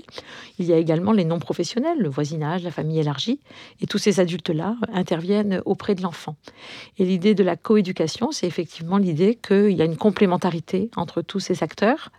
Il 0.58 0.66
y 0.66 0.72
a 0.72 0.76
également 0.76 1.12
les 1.12 1.24
non-professionnels, 1.24 1.98
le 1.98 2.08
voisinage, 2.08 2.62
la 2.62 2.70
famille 2.70 2.98
élargie, 2.98 3.40
et 3.80 3.86
tous 3.86 3.98
ces 3.98 4.20
adultes-là 4.20 4.76
interviennent 4.92 5.62
auprès 5.64 5.94
de 5.94 6.02
l'enfant. 6.02 6.36
Et 6.98 7.04
l'idée 7.04 7.34
de 7.34 7.42
la 7.42 7.56
coéducation, 7.56 8.32
c'est 8.32 8.46
effectivement 8.46 8.98
l'idée 8.98 9.34
qu'il 9.36 9.72
y 9.72 9.82
a 9.82 9.84
une 9.84 9.96
complémentarité 9.96 10.90
entre 10.96 11.22
tous 11.22 11.40
ces 11.40 11.62
acteurs 11.62 12.10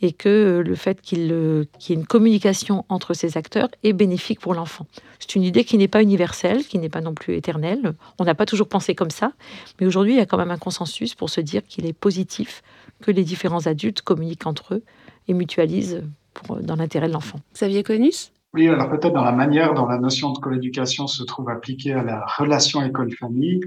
et 0.00 0.12
que 0.12 0.62
le 0.64 0.74
fait 0.74 1.00
qu'il 1.00 1.20
y 1.20 1.92
ait 1.92 1.94
une 1.94 2.06
communication 2.06 2.84
entre 2.88 3.14
ces 3.14 3.36
acteurs 3.36 3.68
est 3.82 3.92
bénéfique 3.92 4.40
pour 4.40 4.54
l'enfant. 4.54 4.86
C'est 5.18 5.34
une 5.34 5.42
idée 5.42 5.64
qui 5.64 5.78
n'est 5.78 5.88
pas 5.88 6.02
universelle, 6.02 6.64
qui 6.64 6.78
n'est 6.78 6.88
pas 6.88 7.00
non 7.00 7.14
plus 7.14 7.34
éternelle. 7.34 7.94
On 8.18 8.24
n'a 8.24 8.34
pas 8.34 8.46
toujours 8.46 8.68
pensé 8.68 8.94
comme 8.94 9.10
ça, 9.10 9.32
mais 9.80 9.86
aujourd'hui, 9.86 10.12
il 10.12 10.18
y 10.18 10.20
a 10.20 10.26
quand 10.26 10.38
même 10.38 10.50
un 10.50 10.58
consensus 10.58 11.14
pour 11.14 11.30
se 11.30 11.40
dire 11.40 11.62
qu'il 11.66 11.86
est 11.86 11.92
positif 11.92 12.62
que 13.02 13.10
les 13.10 13.24
différents 13.24 13.66
adultes 13.66 14.02
communiquent 14.02 14.46
entre 14.46 14.74
eux 14.74 14.82
et 15.28 15.34
mutualisent 15.34 16.02
pour, 16.44 16.56
dans 16.56 16.76
l'intérêt 16.76 17.08
de 17.08 17.12
l'enfant. 17.12 17.38
Xavier 17.54 17.82
Conus 17.82 18.32
oui, 18.54 18.68
alors 18.68 18.88
peut-être 18.88 19.12
dans 19.12 19.24
la 19.24 19.32
manière 19.32 19.74
dont 19.74 19.84
la 19.84 19.98
notion 19.98 20.32
de 20.32 20.38
coéducation 20.38 21.06
se 21.06 21.22
trouve 21.24 21.50
appliquée 21.50 21.92
à 21.92 22.02
la 22.02 22.24
relation 22.24 22.82
école-famille, 22.82 23.60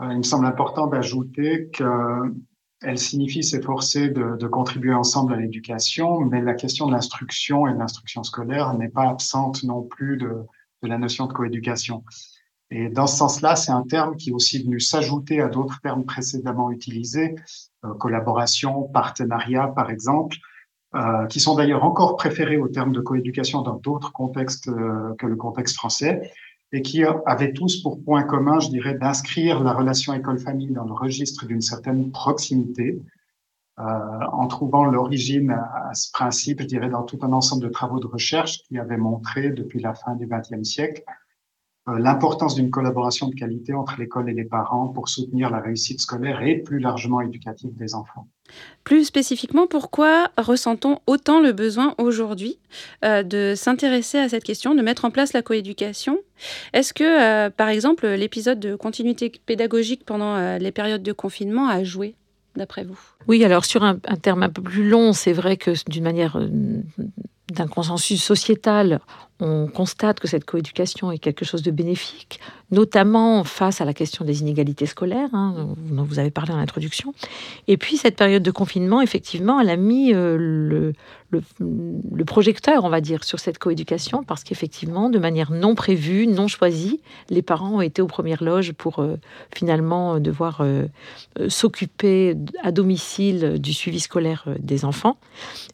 euh, 0.00 0.12
il 0.12 0.18
me 0.18 0.22
semble 0.22 0.46
important 0.46 0.86
d'ajouter 0.86 1.70
que 1.72 2.32
elle 2.82 2.98
signifie 2.98 3.42
s'efforcer 3.42 4.10
de, 4.10 4.36
de, 4.36 4.46
contribuer 4.46 4.94
ensemble 4.94 5.34
à 5.34 5.36
l'éducation, 5.36 6.20
mais 6.20 6.40
la 6.40 6.54
question 6.54 6.86
de 6.86 6.92
l'instruction 6.92 7.66
et 7.66 7.72
de 7.72 7.78
l'instruction 7.78 8.22
scolaire 8.22 8.74
n'est 8.74 8.88
pas 8.88 9.08
absente 9.08 9.62
non 9.64 9.82
plus 9.82 10.16
de, 10.16 10.46
de 10.82 10.88
la 10.88 10.98
notion 10.98 11.26
de 11.26 11.32
coéducation. 11.32 12.04
Et 12.70 12.88
dans 12.88 13.06
ce 13.06 13.16
sens-là, 13.16 13.54
c'est 13.54 13.70
un 13.70 13.82
terme 13.82 14.16
qui 14.16 14.30
est 14.30 14.32
aussi 14.32 14.62
venu 14.62 14.80
s'ajouter 14.80 15.40
à 15.40 15.48
d'autres 15.48 15.80
termes 15.80 16.04
précédemment 16.04 16.70
utilisés, 16.70 17.34
euh, 17.84 17.94
collaboration, 17.94 18.84
partenariat 18.84 19.68
par 19.68 19.90
exemple, 19.90 20.36
euh, 20.94 21.26
qui 21.26 21.40
sont 21.40 21.54
d'ailleurs 21.54 21.84
encore 21.84 22.16
préférés 22.16 22.58
au 22.58 22.68
terme 22.68 22.92
de 22.92 23.00
coéducation 23.00 23.62
dans 23.62 23.76
d'autres 23.76 24.12
contextes 24.12 24.68
euh, 24.68 25.14
que 25.18 25.26
le 25.26 25.36
contexte 25.36 25.76
français 25.76 26.30
et 26.72 26.82
qui 26.82 27.04
avaient 27.26 27.52
tous 27.52 27.82
pour 27.82 28.02
point 28.02 28.22
commun, 28.22 28.58
je 28.58 28.68
dirais, 28.68 28.94
d'inscrire 28.94 29.62
la 29.62 29.74
relation 29.74 30.14
école-famille 30.14 30.72
dans 30.72 30.84
le 30.84 30.94
registre 30.94 31.44
d'une 31.46 31.60
certaine 31.60 32.10
proximité, 32.10 33.02
euh, 33.78 33.82
en 34.32 34.46
trouvant 34.48 34.84
l'origine 34.84 35.50
à, 35.50 35.94
ce 35.94 36.10
principe, 36.12 36.60
je 36.60 36.66
dirais, 36.66 36.90
dans 36.90 37.02
tout 37.02 37.18
un 37.22 37.32
ensemble 37.32 37.62
de 37.62 37.68
travaux 37.68 38.00
de 38.00 38.06
recherche 38.06 38.62
qui 38.64 38.78
avaient 38.78 38.98
montré 38.98 39.50
depuis 39.50 39.80
la 39.80 39.94
fin 39.94 40.14
du 40.14 40.26
XXe 40.26 40.62
siècle 40.62 41.02
euh, 41.88 41.98
l'importance 41.98 42.54
d'une 42.54 42.70
collaboration 42.70 43.28
de 43.28 43.34
qualité 43.34 43.74
entre 43.74 43.98
l'école 43.98 44.30
et 44.30 44.34
les 44.34 44.44
parents 44.44 44.88
pour 44.88 45.08
soutenir 45.08 45.50
la 45.50 45.58
réussite 45.58 46.00
scolaire 46.00 46.42
et 46.42 46.58
plus 46.58 46.78
largement 46.78 47.20
éducative 47.22 47.74
des 47.76 47.94
enfants. 47.94 48.28
Plus 48.84 49.04
spécifiquement, 49.04 49.66
pourquoi 49.66 50.30
ressent-on 50.36 50.98
autant 51.06 51.40
le 51.40 51.52
besoin 51.52 51.94
aujourd'hui 51.98 52.58
euh, 53.04 53.22
de 53.22 53.54
s'intéresser 53.56 54.18
à 54.18 54.28
cette 54.28 54.42
question, 54.42 54.74
de 54.74 54.82
mettre 54.82 55.04
en 55.04 55.10
place 55.10 55.32
la 55.32 55.42
coéducation? 55.42 56.18
Est-ce 56.72 56.92
que, 56.92 57.04
euh, 57.04 57.50
par 57.50 57.68
exemple, 57.68 58.08
l'épisode 58.08 58.58
de 58.58 58.74
continuité 58.74 59.30
pédagogique 59.46 60.04
pendant 60.04 60.34
euh, 60.34 60.58
les 60.58 60.72
périodes 60.72 61.02
de 61.02 61.12
confinement 61.12 61.68
a 61.68 61.84
joué 61.84 62.16
d'après 62.56 62.82
vous? 62.82 62.98
Oui, 63.28 63.44
alors 63.44 63.64
sur 63.64 63.84
un, 63.84 63.96
terme 64.20 64.42
un 64.42 64.48
peu 64.48 64.62
plus 64.62 64.88
long, 64.88 65.12
c'est 65.12 65.32
vrai 65.32 65.56
que 65.56 65.70
d'une 65.88 66.04
manière 66.04 66.36
d'un 67.50 67.66
consensus 67.66 68.22
sociétal, 68.22 69.00
on 69.42 69.66
constate 69.66 70.20
que 70.20 70.28
cette 70.28 70.44
coéducation 70.44 71.10
est 71.10 71.18
quelque 71.18 71.44
chose 71.44 71.62
de 71.62 71.72
bénéfique, 71.72 72.38
notamment 72.70 73.42
face 73.42 73.80
à 73.80 73.84
la 73.84 73.92
question 73.92 74.24
des 74.24 74.40
inégalités 74.40 74.86
scolaires, 74.86 75.30
hein, 75.32 75.74
dont 75.90 76.04
vous 76.04 76.20
avez 76.20 76.30
parlé 76.30 76.52
en 76.52 76.58
introduction. 76.58 77.12
Et 77.66 77.76
puis, 77.76 77.96
cette 77.96 78.14
période 78.14 78.44
de 78.44 78.50
confinement, 78.52 79.00
effectivement, 79.00 79.58
elle 79.58 79.70
a 79.70 79.76
mis 79.76 80.14
euh, 80.14 80.92
le, 81.30 82.24
projecteur, 82.24 82.84
on 82.84 82.88
va 82.88 83.00
dire, 83.00 83.24
sur 83.24 83.40
cette 83.40 83.58
coéducation, 83.58 84.22
parce 84.22 84.44
qu'effectivement, 84.44 85.10
de 85.10 85.18
manière 85.18 85.50
non 85.50 85.74
prévue, 85.74 86.28
non 86.28 86.46
choisie, 86.46 87.00
les 87.28 87.42
parents 87.42 87.76
ont 87.76 87.80
été 87.80 88.00
aux 88.00 88.06
premières 88.06 88.44
loges 88.44 88.72
pour 88.72 89.00
euh, 89.00 89.16
finalement 89.52 90.20
devoir 90.20 90.60
euh, 90.60 90.86
s'occuper 91.48 92.36
à 92.62 92.70
domicile 92.70 93.58
du 93.58 93.72
suivi 93.72 93.98
scolaire 93.98 94.44
des 94.60 94.84
enfants. 94.84 95.18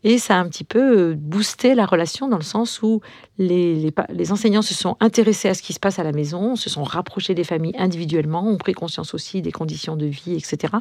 Et 0.05 0.19
ça 0.19 0.37
a 0.37 0.41
un 0.41 0.49
petit 0.49 0.65
peu 0.65 1.13
boosté 1.15 1.58
la 1.65 1.87
relation 1.87 2.29
dans 2.29 2.37
le 2.37 2.43
sens 2.43 2.83
où 2.83 3.01
les, 3.39 3.93
les, 4.11 4.33
enseignants 4.33 4.63
se 4.63 4.75
sont 4.75 4.97
intéressés 5.01 5.49
à 5.49 5.55
ce 5.55 5.63
qui 5.63 5.73
se 5.73 5.81
passe 5.81 5.99
à 5.99 6.05
la 6.05 6.13
maison, 6.13 6.57
se 6.57 6.71
sont 6.71 6.85
rapprochés 6.85 7.35
des 7.35 7.45
familles 7.45 7.75
individuellement, 7.79 8.47
ont 8.47 8.57
pris 8.57 8.73
conscience 8.73 9.15
aussi 9.15 9.43
des 9.43 9.53
conditions 9.53 9.97
de 9.97 10.07
vie, 10.07 10.35
etc. 10.35 10.75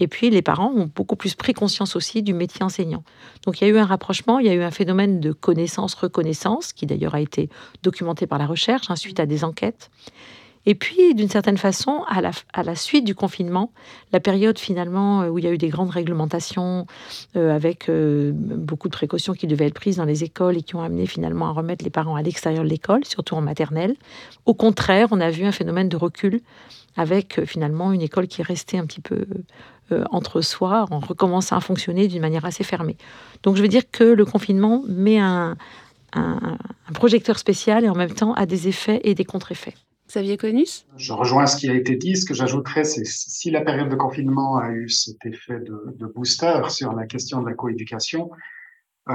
Et 0.00 0.08
puis 0.08 0.30
les 0.30 0.42
parents 0.42 0.72
ont 0.74 0.90
beaucoup 0.94 1.16
plus 1.16 1.34
pris 1.34 1.52
conscience 1.52 1.96
aussi 1.96 2.22
du 2.22 2.34
métier 2.34 2.62
enseignant. 2.62 3.04
Donc 3.44 3.60
il 3.60 3.66
y 3.66 3.70
a 3.70 3.72
eu 3.72 3.78
un 3.78 3.84
rapprochement, 3.84 4.38
il 4.38 4.46
y 4.46 4.50
a 4.50 4.54
eu 4.54 4.62
un 4.62 4.70
phénomène 4.70 5.20
de 5.20 5.32
connaissance-reconnaissance, 5.32 6.72
qui 6.72 6.86
d'ailleurs 6.86 7.14
a 7.14 7.20
été 7.20 7.48
documenté 7.82 8.26
par 8.26 8.38
la 8.38 8.46
recherche, 8.46 8.90
hein, 8.90 8.96
suite 8.96 9.20
à 9.20 9.26
des 9.26 9.44
enquêtes. 9.44 9.90
Et 10.68 10.74
puis, 10.74 11.14
d'une 11.14 11.28
certaine 11.28 11.56
façon, 11.56 12.02
à 12.08 12.20
la, 12.20 12.74
suite 12.74 13.04
du 13.04 13.14
confinement, 13.14 13.70
la 14.12 14.18
période 14.18 14.58
finalement 14.58 15.22
euh, 15.22 15.28
où 15.28 15.38
il 15.38 15.44
y 15.44 15.48
a 15.48 15.52
eu 15.52 15.58
des 15.58 15.68
grandes 15.68 15.90
réglementations 15.90 16.88
euh, 17.36 17.54
avec 17.54 17.88
euh, 17.88 18.32
beaucoup 18.34 18.88
de 18.88 18.92
précautions 18.92 19.32
qui 19.32 19.46
devaient 19.46 19.66
être 19.66 19.74
prises 19.74 19.96
dans 19.96 20.04
les 20.04 20.24
écoles 20.24 20.56
et 20.56 20.62
qui 20.62 20.74
ont 20.74 20.82
amené 20.82 21.06
finalement 21.06 21.46
à 21.46 21.52
remettre 21.52 21.84
les 21.84 21.90
parents 21.90 22.16
à 22.16 22.22
l'extérieur 22.22 22.64
de 22.64 22.68
l'école, 22.68 23.04
surtout 23.04 23.36
en 23.36 23.42
maternelle. 23.42 23.94
Au 24.44 24.54
contraire, 24.54 25.06
on 25.12 25.20
a 25.20 25.30
vu 25.30 25.44
un 25.44 25.52
phénomène 25.52 25.88
de 25.88 25.96
recul 25.96 26.40
avec 26.96 27.44
finalement 27.44 27.92
une 27.92 28.02
école 28.02 28.26
qui 28.26 28.40
est 28.40 28.44
restée 28.44 28.78
un 28.78 28.86
petit 28.86 29.02
peu 29.02 29.26
entre 30.10 30.40
soi 30.40 30.86
en 30.90 30.98
recommençant 30.98 31.56
à 31.56 31.60
fonctionner 31.60 32.08
d'une 32.08 32.22
manière 32.22 32.46
assez 32.46 32.64
fermée. 32.64 32.96
Donc 33.42 33.56
je 33.56 33.62
veux 33.62 33.68
dire 33.68 33.82
que 33.92 34.02
le 34.02 34.24
confinement 34.24 34.82
met 34.88 35.18
un, 35.18 35.56
un 36.14 36.92
projecteur 36.94 37.38
spécial 37.38 37.84
et 37.84 37.88
en 37.90 37.94
même 37.94 38.14
temps 38.14 38.32
a 38.32 38.46
des 38.46 38.66
effets 38.66 39.02
et 39.04 39.14
des 39.14 39.26
contre-effets. 39.26 39.74
Xavier 40.08 40.36
Conus 40.36 40.86
Je 40.96 41.12
rejoins 41.12 41.46
ce 41.46 41.56
qui 41.56 41.68
a 41.68 41.74
été 41.74 41.96
dit. 41.96 42.16
Ce 42.16 42.24
que 42.24 42.34
j'ajouterais, 42.34 42.84
c'est 42.84 43.04
si 43.04 43.50
la 43.50 43.60
période 43.60 43.88
de 43.88 43.96
confinement 43.96 44.58
a 44.58 44.70
eu 44.70 44.88
cet 44.88 45.24
effet 45.26 45.58
de, 45.60 46.06
booster 46.06 46.62
sur 46.68 46.92
la 46.92 47.06
question 47.06 47.42
de 47.42 47.48
la 47.48 47.54
coéducation, 47.54 48.30
euh, 49.08 49.14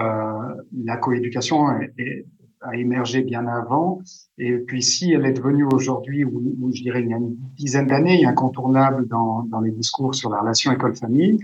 la 0.84 0.98
coéducation 0.98 1.68
a 1.68 2.76
émergé 2.76 3.22
bien 3.22 3.48
avant. 3.48 4.02
Et 4.38 4.58
puis 4.58 4.84
si 4.84 5.12
elle 5.14 5.26
est 5.26 5.34
devenue 5.34 5.66
aujourd'hui, 5.72 6.24
ou, 6.24 6.72
je 6.74 6.82
dirais 6.82 7.02
il 7.02 7.10
y 7.10 7.14
a 7.14 7.18
une 7.18 7.36
dizaine 7.56 7.88
d'années, 7.88 8.26
incontournable 8.26 9.08
dans, 9.08 9.44
dans 9.44 9.62
les 9.62 9.72
discours 9.72 10.14
sur 10.14 10.30
la 10.30 10.40
relation 10.42 10.72
école-famille, 10.72 11.40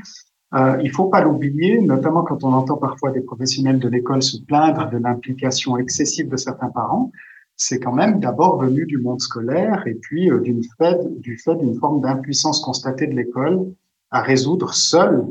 euh, 0.54 0.78
il 0.82 0.92
faut 0.92 1.10
pas 1.10 1.22
l'oublier, 1.22 1.82
notamment 1.82 2.24
quand 2.24 2.44
on 2.44 2.54
entend 2.54 2.78
parfois 2.78 3.12
des 3.12 3.22
professionnels 3.22 3.80
de 3.80 3.90
l'école 3.90 4.24
se 4.24 4.38
plaindre 4.38 4.90
de 4.90 4.98
l'implication 4.98 5.78
excessive 5.78 6.30
de 6.30 6.38
certains 6.38 6.70
parents 6.70 7.12
c'est 7.58 7.80
quand 7.80 7.92
même 7.92 8.20
d'abord 8.20 8.62
venu 8.62 8.86
du 8.86 9.00
monde 9.00 9.20
scolaire 9.20 9.86
et 9.88 9.96
puis 9.96 10.32
euh, 10.32 10.40
d'une 10.40 10.62
du 10.62 11.38
fait 11.38 11.58
d'une 11.58 11.76
forme 11.76 12.02
d'impuissance 12.02 12.62
constatée 12.62 13.08
de 13.08 13.16
l'école 13.16 13.74
à 14.12 14.22
résoudre 14.22 14.74
seule 14.74 15.26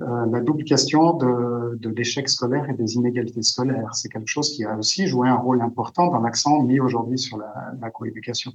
euh, 0.00 0.26
la 0.30 0.40
double 0.40 0.64
question 0.64 1.14
de, 1.14 1.76
de 1.76 1.90
l'échec 1.90 2.28
scolaire 2.28 2.70
et 2.70 2.74
des 2.74 2.94
inégalités 2.94 3.42
scolaires. 3.42 3.94
C'est 3.94 4.08
quelque 4.08 4.28
chose 4.28 4.50
qui 4.50 4.64
a 4.64 4.76
aussi 4.76 5.06
joué 5.06 5.28
un 5.28 5.36
rôle 5.36 5.60
important 5.60 6.08
dans 6.08 6.20
l'accent 6.20 6.62
mis 6.62 6.80
aujourd'hui 6.80 7.18
sur 7.18 7.36
la, 7.36 7.52
la 7.80 7.90
coéducation. 7.90 8.52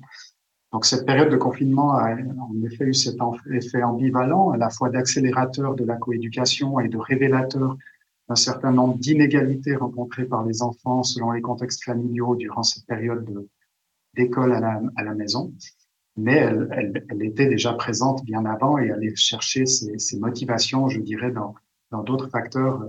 Donc 0.72 0.86
cette 0.86 1.06
période 1.06 1.30
de 1.30 1.38
confinement 1.38 1.94
a 1.94 2.14
en 2.16 2.66
effet 2.66 2.86
eu 2.86 2.94
cet 2.96 3.18
effet 3.52 3.84
ambivalent, 3.84 4.50
à 4.50 4.58
la 4.58 4.72
fois 4.72 4.90
d'accélérateur 4.90 5.76
de 5.76 5.86
la 5.86 5.98
coéducation 5.98 6.80
et 6.80 6.88
de 6.88 6.98
révélateur 6.98 7.78
un 8.34 8.36
certain 8.36 8.72
nombre 8.72 8.98
d'inégalités 8.98 9.76
rencontrées 9.76 10.26
par 10.26 10.44
les 10.44 10.64
enfants 10.64 11.04
selon 11.04 11.32
les 11.32 11.42
contextes 11.42 11.84
familiaux 11.84 12.36
durant 12.36 12.64
cette 12.64 12.88
période 12.88 13.48
d'école 14.16 14.54
à 14.54 15.04
la, 15.04 15.14
maison. 15.14 15.54
Mais 16.18 16.38
elle, 16.38 17.04
était 17.22 17.48
déjà 17.48 17.74
présente 17.74 18.26
bien 18.26 18.44
avant 18.46 18.80
et 18.80 18.90
allait 18.90 19.16
chercher 19.16 19.68
ses, 19.68 20.00
ses 20.00 20.20
motivations, 20.20 20.90
je 20.90 21.00
dirais, 21.00 21.32
dans 21.32 22.04
d'autres 22.04 22.30
facteurs 22.30 22.82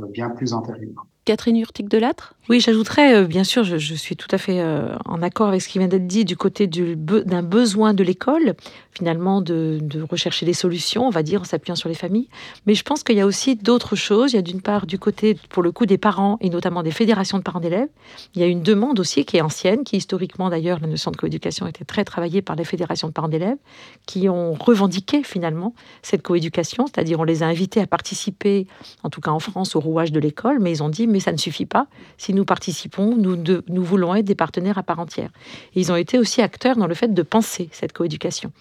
euh, 0.00 0.06
bien 0.06 0.28
plus 0.28 0.52
antérieurs. 0.52 1.06
Catherine 1.24 1.56
Urtic 1.56 1.88
de 1.88 1.96
Lattre 1.96 2.34
Oui, 2.50 2.60
j'ajouterais, 2.60 3.14
euh, 3.14 3.24
bien 3.24 3.44
sûr, 3.44 3.64
je, 3.64 3.94
suis 3.94 4.14
tout 4.14 4.28
à 4.30 4.36
fait 4.36 4.60
euh, 4.60 4.94
en 5.06 5.22
accord 5.22 5.48
avec 5.48 5.62
ce 5.62 5.68
qui 5.68 5.78
vient 5.78 5.88
d'être 5.88 6.06
dit 6.06 6.26
du 6.26 6.36
côté 6.36 6.66
d'un 6.66 7.42
besoin 7.42 7.94
de 7.94 8.04
l'école, 8.04 8.54
finalement, 8.92 9.40
de, 9.40 9.80
rechercher 10.10 10.44
des 10.44 10.52
solutions, 10.52 11.06
on 11.06 11.10
va 11.10 11.22
dire, 11.22 11.40
en 11.40 11.44
s'appuyant 11.44 11.76
sur 11.76 11.88
les 11.88 11.94
familles. 11.94 12.28
Mais 12.66 12.74
je 12.74 12.82
pense 12.82 13.02
qu'il 13.02 13.16
y 13.16 13.20
a 13.20 13.26
aussi 13.26 13.56
d'autres 13.56 13.96
choses. 13.96 14.32
Il 14.32 14.36
y 14.36 14.38
a 14.38 14.42
d'une 14.42 14.60
part, 14.60 14.86
du 14.86 14.98
côté, 14.98 15.36
pour 15.48 15.62
le 15.62 15.72
coup, 15.72 15.86
des 15.86 15.96
parents 15.96 16.36
et 16.42 16.50
notamment 16.50 16.82
des 16.82 16.90
fédérations 16.90 17.38
de 17.38 17.42
parents 17.42 17.60
d'élèves, 17.60 17.88
il 18.34 18.42
y 18.42 18.44
a 18.44 18.46
une 18.46 18.62
demande 18.62 19.00
aussi 19.00 19.24
qui 19.24 19.38
est 19.38 19.40
ancienne, 19.40 19.82
qui 19.84 19.96
historiquement, 19.96 20.50
d'ailleurs, 20.50 20.78
la 20.80 20.88
notion 20.88 21.10
de 21.10 21.16
coéducation 21.16 21.66
était 21.66 21.84
très 21.84 22.04
travaillée 22.04 22.42
par 22.42 22.56
les 22.56 22.64
fédérations 22.64 23.08
de 23.08 23.14
parents 23.14 23.28
d'élèves, 23.28 23.58
qui 24.06 24.28
ont 24.28 24.52
revendiqué 24.52 25.22
finalement 25.22 25.74
cette 26.02 26.22
coéducation, 26.22 26.86
c'est-à-dire 26.86 27.18
on 27.18 27.24
les 27.24 27.42
a 27.42 27.46
invités 27.46 27.80
à 27.80 27.86
participer, 27.86 28.66
en 29.02 29.08
tout 29.08 29.22
cas 29.22 29.30
en 29.30 29.40
France, 29.40 29.74
au 29.74 29.80
rouage 29.80 30.12
de 30.12 30.20
l'école, 30.20 30.58
mais 30.60 30.70
ils 30.70 30.82
ont 30.82 30.90
dit 30.90 31.06
mais 31.14 31.20
ça 31.20 31.32
ne 31.32 31.36
suffit 31.36 31.64
pas. 31.64 31.86
Si 32.18 32.34
nous 32.34 32.44
participons, 32.44 33.16
nous, 33.16 33.36
nous 33.68 33.84
voulons 33.84 34.14
être 34.16 34.24
des 34.24 34.34
partenaires 34.34 34.78
à 34.78 34.82
part 34.82 34.98
entière. 34.98 35.30
Et 35.74 35.80
ils 35.80 35.92
ont 35.92 35.96
été 35.96 36.18
aussi 36.18 36.42
acteurs 36.42 36.76
dans 36.76 36.88
le 36.88 36.94
fait 36.94 37.14
de 37.14 37.22
penser 37.22 37.68
cette 37.70 37.92
coéducation. 37.92 38.52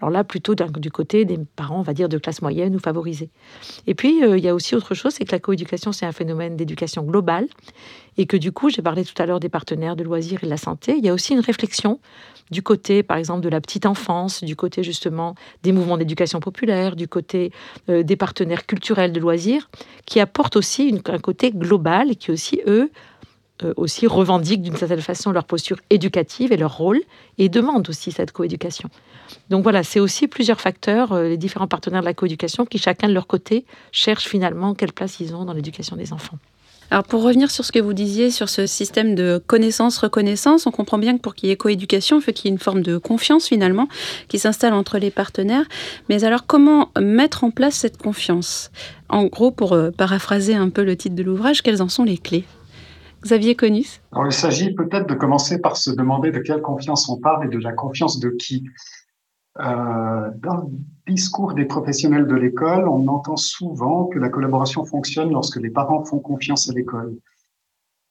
Alors 0.00 0.10
là, 0.10 0.24
plutôt 0.24 0.54
du 0.54 0.90
côté 0.90 1.24
des 1.24 1.38
parents, 1.56 1.80
on 1.80 1.82
va 1.82 1.94
dire, 1.94 2.10
de 2.10 2.18
classe 2.18 2.42
moyenne 2.42 2.76
ou 2.76 2.78
favorisée. 2.78 3.30
Et 3.86 3.94
puis, 3.94 4.22
euh, 4.22 4.36
il 4.36 4.44
y 4.44 4.48
a 4.48 4.54
aussi 4.54 4.74
autre 4.74 4.94
chose, 4.94 5.14
c'est 5.14 5.24
que 5.24 5.32
la 5.32 5.40
coéducation, 5.40 5.90
c'est 5.92 6.04
un 6.04 6.12
phénomène 6.12 6.54
d'éducation 6.56 7.02
globale. 7.02 7.46
Et 8.18 8.26
que 8.26 8.36
du 8.36 8.52
coup, 8.52 8.68
j'ai 8.68 8.82
parlé 8.82 9.04
tout 9.06 9.20
à 9.22 9.24
l'heure 9.24 9.40
des 9.40 9.48
partenaires 9.48 9.96
de 9.96 10.04
loisirs 10.04 10.40
et 10.42 10.46
de 10.46 10.50
la 10.50 10.58
santé, 10.58 10.96
il 10.98 11.04
y 11.04 11.08
a 11.08 11.14
aussi 11.14 11.32
une 11.32 11.40
réflexion 11.40 11.98
du 12.50 12.62
côté, 12.62 13.02
par 13.02 13.16
exemple, 13.16 13.40
de 13.40 13.48
la 13.48 13.60
petite 13.60 13.86
enfance, 13.86 14.44
du 14.44 14.56
côté 14.56 14.82
justement 14.82 15.34
des 15.62 15.72
mouvements 15.72 15.96
d'éducation 15.96 16.40
populaire, 16.40 16.96
du 16.96 17.08
côté 17.08 17.52
euh, 17.88 18.02
des 18.02 18.16
partenaires 18.16 18.66
culturels 18.66 19.12
de 19.12 19.20
loisirs, 19.20 19.70
qui 20.06 20.20
apportent 20.20 20.56
aussi 20.56 21.00
un 21.06 21.18
côté 21.18 21.50
global 21.50 22.10
et 22.10 22.16
qui 22.16 22.30
aussi, 22.30 22.60
eux, 22.66 22.90
euh, 23.64 23.72
aussi 23.76 24.06
revendiquent 24.06 24.62
d'une 24.62 24.76
certaine 24.76 25.00
façon 25.00 25.30
leur 25.30 25.44
posture 25.44 25.78
éducative 25.90 26.52
et 26.52 26.56
leur 26.56 26.76
rôle 26.76 27.00
et 27.38 27.48
demandent 27.48 27.88
aussi 27.88 28.10
cette 28.10 28.32
coéducation. 28.32 28.88
Donc 29.50 29.62
voilà, 29.62 29.82
c'est 29.82 30.00
aussi 30.00 30.26
plusieurs 30.26 30.60
facteurs, 30.60 31.12
euh, 31.12 31.28
les 31.28 31.36
différents 31.36 31.68
partenaires 31.68 32.00
de 32.00 32.06
la 32.06 32.14
coéducation 32.14 32.64
qui 32.64 32.78
chacun 32.78 33.08
de 33.08 33.14
leur 33.14 33.26
côté 33.26 33.64
cherchent 33.92 34.28
finalement 34.28 34.74
quelle 34.74 34.92
place 34.92 35.20
ils 35.20 35.34
ont 35.34 35.44
dans 35.44 35.52
l'éducation 35.52 35.96
des 35.96 36.12
enfants. 36.12 36.38
Alors 36.92 37.04
pour 37.04 37.22
revenir 37.22 37.50
sur 37.50 37.64
ce 37.64 37.72
que 37.72 37.78
vous 37.78 37.94
disiez 37.94 38.30
sur 38.30 38.50
ce 38.50 38.66
système 38.66 39.14
de 39.14 39.42
connaissance-reconnaissance, 39.46 40.66
on 40.66 40.70
comprend 40.70 40.98
bien 40.98 41.16
que 41.16 41.22
pour 41.22 41.34
qu'il 41.34 41.48
y 41.48 41.52
ait 41.52 41.56
coéducation, 41.56 42.18
il 42.18 42.22
faut 42.22 42.32
qu'il 42.32 42.50
y 42.50 42.52
ait 42.52 42.52
une 42.52 42.60
forme 42.60 42.82
de 42.82 42.98
confiance 42.98 43.48
finalement 43.48 43.88
qui 44.28 44.38
s'installe 44.38 44.74
entre 44.74 44.98
les 44.98 45.10
partenaires. 45.10 45.64
Mais 46.10 46.22
alors 46.24 46.46
comment 46.46 46.90
mettre 47.00 47.44
en 47.44 47.50
place 47.50 47.76
cette 47.76 47.96
confiance? 47.96 48.70
En 49.08 49.24
gros, 49.24 49.50
pour 49.50 49.72
euh, 49.72 49.90
paraphraser 49.90 50.54
un 50.54 50.68
peu 50.68 50.84
le 50.84 50.94
titre 50.94 51.14
de 51.14 51.22
l'ouvrage, 51.22 51.62
quelles 51.62 51.80
en 51.80 51.88
sont 51.88 52.04
les 52.04 52.18
clés? 52.18 52.44
Xavier 53.22 53.54
Conus 53.54 54.02
Alors, 54.12 54.26
Il 54.26 54.32
s'agit 54.32 54.74
peut-être 54.74 55.08
de 55.08 55.14
commencer 55.14 55.62
par 55.62 55.78
se 55.78 55.92
demander 55.92 56.30
de 56.30 56.40
quelle 56.40 56.60
confiance 56.60 57.08
on 57.08 57.16
parle 57.16 57.46
et 57.46 57.48
de 57.48 57.58
la 57.58 57.72
confiance 57.72 58.20
de 58.20 58.28
qui. 58.38 58.64
Euh, 59.60 60.30
dans 60.38 60.56
le 60.56 60.66
discours 61.06 61.54
des 61.54 61.64
professionnels 61.64 62.26
de 62.26 62.34
l'école, 62.34 62.88
on 62.88 63.06
entend 63.08 63.36
souvent 63.36 64.06
que 64.06 64.18
la 64.18 64.28
collaboration 64.28 64.84
fonctionne 64.84 65.30
lorsque 65.30 65.60
les 65.60 65.70
parents 65.70 66.04
font 66.04 66.20
confiance 66.20 66.70
à 66.70 66.72
l'école. 66.72 67.16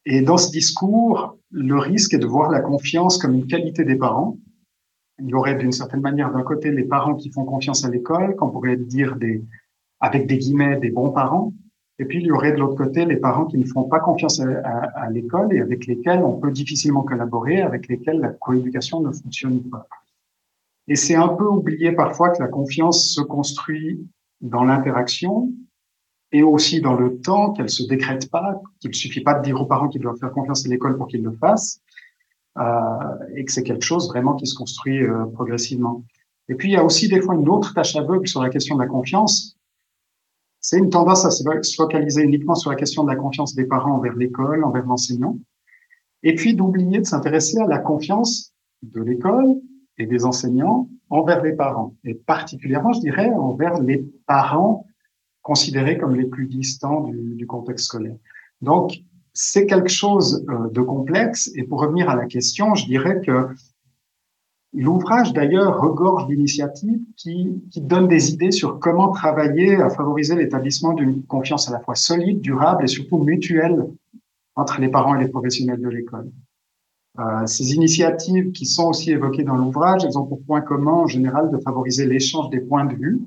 Et 0.05 0.21
dans 0.21 0.37
ce 0.37 0.51
discours, 0.51 1.37
le 1.51 1.77
risque 1.77 2.13
est 2.13 2.19
de 2.19 2.27
voir 2.27 2.51
la 2.51 2.59
confiance 2.59 3.17
comme 3.17 3.33
une 3.33 3.47
qualité 3.47 3.83
des 3.83 3.95
parents. 3.95 4.37
Il 5.19 5.29
y 5.29 5.33
aurait 5.33 5.55
d'une 5.55 5.71
certaine 5.71 6.01
manière 6.01 6.31
d'un 6.31 6.43
côté 6.43 6.71
les 6.71 6.83
parents 6.83 7.15
qui 7.15 7.31
font 7.31 7.45
confiance 7.45 7.85
à 7.85 7.89
l'école, 7.89 8.35
qu'on 8.35 8.49
pourrait 8.49 8.77
dire 8.77 9.15
des, 9.15 9.43
avec 9.99 10.27
des 10.27 10.37
guillemets, 10.37 10.77
des 10.77 10.89
bons 10.89 11.11
parents, 11.11 11.53
et 12.01 12.05
puis, 12.05 12.17
il 12.17 12.25
y 12.25 12.31
aurait 12.31 12.51
de 12.51 12.57
l'autre 12.57 12.83
côté 12.83 13.05
les 13.05 13.17
parents 13.17 13.45
qui 13.45 13.59
ne 13.59 13.63
font 13.63 13.83
pas 13.83 13.99
confiance 13.99 14.39
à, 14.39 15.07
l'école 15.11 15.53
et 15.53 15.61
avec 15.61 15.85
lesquels 15.85 16.23
on 16.23 16.39
peut 16.39 16.49
difficilement 16.49 17.03
collaborer, 17.03 17.61
avec 17.61 17.87
lesquels 17.87 18.19
la 18.19 18.29
coéducation 18.29 19.01
ne 19.01 19.11
fonctionne 19.11 19.61
pas. 19.69 19.87
Et 20.91 20.97
c'est 20.97 21.15
un 21.15 21.29
peu 21.29 21.45
oublié 21.45 21.93
parfois 21.93 22.31
que 22.31 22.43
la 22.43 22.49
confiance 22.49 23.13
se 23.15 23.21
construit 23.21 24.05
dans 24.41 24.65
l'interaction 24.65 25.49
et 26.33 26.43
aussi 26.43 26.81
dans 26.81 26.95
le 26.95 27.17
temps, 27.21 27.53
qu'elle 27.53 27.69
se 27.69 27.83
décrète 27.83 28.29
pas, 28.29 28.61
qu'il 28.81 28.89
ne 28.89 28.95
suffit 28.95 29.21
pas 29.21 29.35
de 29.35 29.41
dire 29.41 29.61
aux 29.61 29.65
parents 29.65 29.87
qu'ils 29.87 30.01
doivent 30.01 30.17
faire 30.17 30.33
confiance 30.33 30.65
à 30.65 30.69
l'école 30.69 30.97
pour 30.97 31.07
qu'ils 31.07 31.23
le 31.23 31.31
fassent, 31.31 31.79
euh, 32.57 32.63
et 33.37 33.45
que 33.45 33.53
c'est 33.53 33.63
quelque 33.63 33.85
chose 33.85 34.09
vraiment 34.09 34.35
qui 34.35 34.45
se 34.45 34.53
construit 34.53 35.01
euh, 35.01 35.27
progressivement. 35.27 36.03
Et 36.49 36.55
puis, 36.55 36.67
il 36.67 36.73
y 36.73 36.75
a 36.75 36.83
aussi 36.83 37.07
des 37.07 37.21
fois 37.21 37.35
une 37.35 37.47
autre 37.47 37.73
tâche 37.73 37.95
aveugle 37.95 38.27
sur 38.27 38.43
la 38.43 38.49
question 38.49 38.75
de 38.75 38.81
la 38.81 38.87
confiance, 38.89 39.57
c'est 40.59 40.77
une 40.77 40.89
tendance 40.89 41.23
à 41.23 41.31
se 41.31 41.41
focaliser 41.73 42.21
uniquement 42.21 42.55
sur 42.55 42.69
la 42.69 42.75
question 42.75 43.05
de 43.05 43.09
la 43.09 43.15
confiance 43.15 43.55
des 43.55 43.63
parents 43.63 43.95
envers 43.95 44.17
l'école, 44.17 44.65
envers 44.65 44.85
l'enseignant, 44.85 45.37
et 46.21 46.35
puis 46.35 46.53
d'oublier 46.53 46.99
de 46.99 47.05
s'intéresser 47.05 47.59
à 47.59 47.67
la 47.67 47.79
confiance 47.79 48.53
de 48.83 49.01
l'école 49.01 49.55
et 49.97 50.05
des 50.05 50.25
enseignants 50.25 50.89
envers 51.09 51.43
les 51.43 51.53
parents, 51.53 51.95
et 52.03 52.13
particulièrement, 52.13 52.93
je 52.93 53.01
dirais, 53.01 53.29
envers 53.29 53.79
les 53.79 54.05
parents 54.25 54.85
considérés 55.41 55.97
comme 55.97 56.15
les 56.15 56.25
plus 56.25 56.47
distants 56.47 57.09
du, 57.09 57.45
contexte 57.47 57.87
scolaire. 57.87 58.15
Donc, 58.61 59.01
c'est 59.33 59.65
quelque 59.65 59.89
chose 59.89 60.45
euh, 60.49 60.69
de 60.69 60.81
complexe, 60.81 61.51
et 61.55 61.63
pour 61.63 61.81
revenir 61.81 62.09
à 62.09 62.15
la 62.15 62.25
question, 62.25 62.75
je 62.75 62.85
dirais 62.85 63.21
que 63.21 63.47
L'ouvrage, 64.73 65.33
d'ailleurs, 65.33 65.81
regorge 65.81 66.27
d'initiatives 66.27 67.01
qui 67.17 67.61
donnent 67.75 68.07
des 68.07 68.31
idées 68.31 68.51
sur 68.51 68.79
comment 68.79 69.11
travailler 69.11 69.75
à 69.75 69.89
favoriser 69.89 70.35
l'établissement 70.35 70.93
d'une 70.93 71.23
confiance 71.23 71.67
à 71.67 71.73
la 71.73 71.81
fois 71.81 71.95
solide, 71.95 72.39
durable 72.39 72.85
et 72.85 72.87
surtout 72.87 73.17
mutuelle 73.17 73.85
entre 74.55 74.79
les 74.79 74.87
parents 74.87 75.15
et 75.15 75.23
les 75.23 75.27
professionnels 75.27 75.81
de 75.81 75.89
l'école. 75.89 76.31
Euh, 77.19 77.45
ces 77.45 77.73
initiatives 77.73 78.51
qui 78.51 78.65
sont 78.65 78.87
aussi 78.87 79.11
évoquées 79.11 79.43
dans 79.43 79.57
l'ouvrage, 79.57 80.05
elles 80.05 80.17
ont 80.17 80.25
pour 80.25 80.41
point 80.43 80.61
commun 80.61 80.93
en 80.93 81.07
général 81.07 81.51
de 81.51 81.57
favoriser 81.57 82.05
l'échange 82.05 82.49
des 82.49 82.61
points 82.61 82.85
de 82.85 82.95
vue 82.95 83.19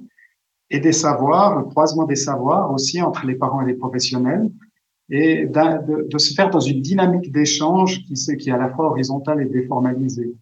et 0.71 0.81
des 0.81 0.93
savoirs, 0.93 1.59
le 1.59 1.65
croisement 1.65 2.05
des 2.05 2.17
savoirs 2.17 2.73
aussi 2.73 3.03
entre 3.03 3.27
les 3.27 3.35
parents 3.35 3.61
et 3.61 3.67
les 3.67 3.75
professionnels, 3.75 4.51
et 5.11 5.45
de, 5.47 6.09
de 6.09 6.19
se 6.19 6.33
faire 6.33 6.49
dans 6.49 6.61
une 6.61 6.81
dynamique 6.81 7.31
d'échange 7.31 8.03
qui, 8.05 8.15
qui 8.15 8.49
est 8.49 8.53
à 8.53 8.57
la 8.57 8.71
fois 8.71 8.87
horizontale 8.87 9.43
et 9.43 9.47
déformalisée. 9.47 10.35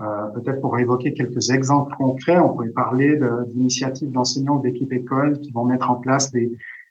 Euh, 0.00 0.26
peut-être 0.34 0.60
pour 0.60 0.76
évoquer 0.76 1.14
quelques 1.14 1.50
exemples 1.50 1.94
concrets, 1.96 2.38
on 2.40 2.48
pourrait 2.48 2.70
parler 2.70 3.16
d'initiatives 3.52 4.10
d'enseignants 4.10 4.56
ou 4.56 4.62
d'équipes 4.62 4.92
écoles 4.92 5.38
qui 5.38 5.52
vont 5.52 5.64
mettre 5.64 5.88
en 5.88 5.94
place 5.94 6.32
des, 6.32 6.50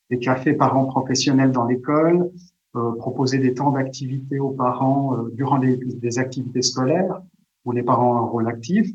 des 0.09 0.19
cafés 0.19 0.53
parents 0.53 0.85
professionnels 0.85 1.51
dans 1.51 1.65
l'école, 1.65 2.31
proposer 2.73 3.37
des 3.37 3.53
temps 3.53 3.71
d'activité 3.71 4.39
aux 4.39 4.51
parents 4.51 5.15
euh, 5.15 5.29
durant 5.33 5.57
les, 5.57 5.77
des 5.77 6.19
activités 6.19 6.61
scolaires 6.61 7.21
où 7.65 7.71
les 7.71 7.83
parents 7.83 8.13
ont 8.13 8.17
un 8.17 8.27
rôle 8.27 8.47
actif, 8.47 8.89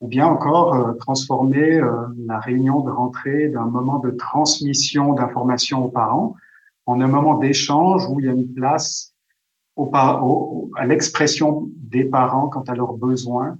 ou 0.00 0.08
bien 0.08 0.26
encore 0.26 0.74
euh, 0.74 0.92
transformer 0.94 1.80
la 2.26 2.38
réunion 2.38 2.80
de 2.80 2.90
rentrée 2.90 3.48
d'un 3.48 3.66
moment 3.66 3.98
de 3.98 4.10
transmission 4.10 5.14
d'informations 5.14 5.84
aux 5.84 5.90
parents 5.90 6.34
en 6.86 7.00
un 7.00 7.08
moment 7.08 7.36
d'échange 7.36 8.08
où 8.08 8.20
il 8.20 8.26
y 8.26 8.28
a 8.28 8.32
une 8.32 8.52
place 8.52 9.14
au, 9.76 10.70
à 10.76 10.86
l'expression 10.86 11.68
des 11.76 12.04
parents 12.04 12.48
quant 12.48 12.62
à 12.62 12.74
leurs 12.74 12.94
besoins 12.94 13.58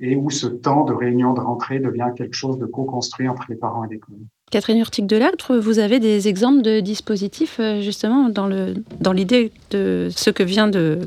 et 0.00 0.16
où 0.16 0.30
ce 0.30 0.46
temps 0.46 0.84
de 0.84 0.92
réunion 0.92 1.32
de 1.32 1.40
rentrée 1.40 1.78
devient 1.78 2.10
quelque 2.16 2.34
chose 2.34 2.58
de 2.58 2.66
co-construit 2.66 3.28
entre 3.28 3.44
les 3.48 3.56
parents 3.56 3.84
et 3.84 3.88
l'école. 3.88 4.18
Catherine 4.54 4.78
Urtic 4.78 5.08
Delactre, 5.08 5.56
vous 5.56 5.80
avez 5.80 5.98
des 5.98 6.28
exemples 6.28 6.62
de 6.62 6.78
dispositifs 6.78 7.56
euh, 7.58 7.80
justement 7.80 8.28
dans 8.28 8.46
le 8.46 8.74
dans 9.00 9.10
l'idée 9.10 9.50
de 9.72 10.10
ce 10.14 10.30
que 10.30 10.44
vient 10.44 10.68
de, 10.68 11.00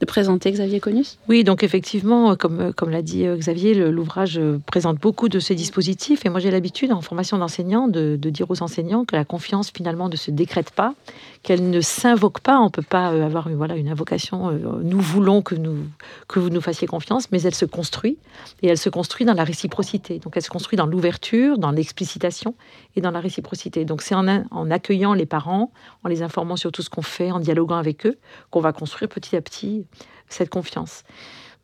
de 0.00 0.06
présenter 0.06 0.50
Xavier 0.50 0.80
Conus 0.80 1.18
Oui, 1.28 1.44
donc 1.44 1.62
effectivement, 1.62 2.36
comme, 2.36 2.72
comme 2.72 2.88
l'a 2.88 3.02
dit 3.02 3.26
euh, 3.26 3.36
Xavier, 3.36 3.74
l'ouvrage 3.74 4.38
euh, 4.38 4.58
présente 4.64 4.96
beaucoup 4.96 5.28
de 5.28 5.40
ces 5.40 5.54
dispositifs. 5.54 6.24
Et 6.24 6.30
moi 6.30 6.40
j'ai 6.40 6.50
l'habitude 6.50 6.90
en 6.90 7.02
formation 7.02 7.36
d'enseignant 7.36 7.86
de, 7.86 8.16
de, 8.18 8.30
dire 8.30 8.50
aux 8.50 8.62
enseignants 8.62 9.04
que 9.04 9.14
la 9.14 9.26
confiance 9.26 9.70
finalement 9.70 10.08
ne 10.08 10.16
se 10.16 10.30
décrète 10.30 10.70
pas, 10.70 10.94
qu'elle 11.42 11.68
ne 11.68 11.82
s'invoque 11.82 12.40
pas, 12.40 12.58
on 12.60 12.70
peut 12.70 12.80
pas 12.80 13.08
avoir 13.08 13.50
voilà, 13.50 13.76
une 13.76 13.90
invocation, 13.90 14.58
nous 14.82 15.00
voulons 15.00 15.42
que, 15.42 15.54
nous, 15.54 15.84
que 16.28 16.40
vous 16.40 16.48
nous 16.48 16.62
fassiez 16.62 16.86
confiance, 16.86 17.30
mais 17.30 17.42
elle 17.42 17.54
se 17.54 17.66
construit. 17.66 18.16
Et 18.62 18.68
elle 18.68 18.78
se 18.78 18.88
construit 18.88 19.26
dans 19.26 19.34
la 19.34 19.44
réciprocité. 19.44 20.18
Donc 20.18 20.32
elle 20.36 20.42
se 20.42 20.48
construit 20.48 20.76
dans 20.78 20.86
l'ouverture, 20.86 21.58
dans 21.58 21.72
l'explicitation 21.72 22.54
et 22.96 23.00
dans 23.00 23.10
la 23.10 23.20
réciprocité. 23.20 23.84
Donc 23.84 24.02
c'est 24.02 24.14
en, 24.14 24.26
en, 24.26 24.70
accueillant 24.70 25.12
les 25.12 25.26
parents, 25.26 25.70
en 26.02 26.08
les 26.08 26.22
informant 26.22 26.56
sur 26.56 26.72
tout 26.72 26.82
ce 26.82 26.90
qu'on 26.90 27.02
fait, 27.02 27.30
en 27.30 27.38
dialoguant 27.38 27.76
avec 27.76 28.06
eux, 28.06 28.18
qu'on 28.50 28.60
va 28.60 28.72
construire 28.72 29.08
petit 29.08 29.36
à 29.36 29.42
petit 29.42 29.86
cette 30.28 30.50
confiance. 30.50 31.04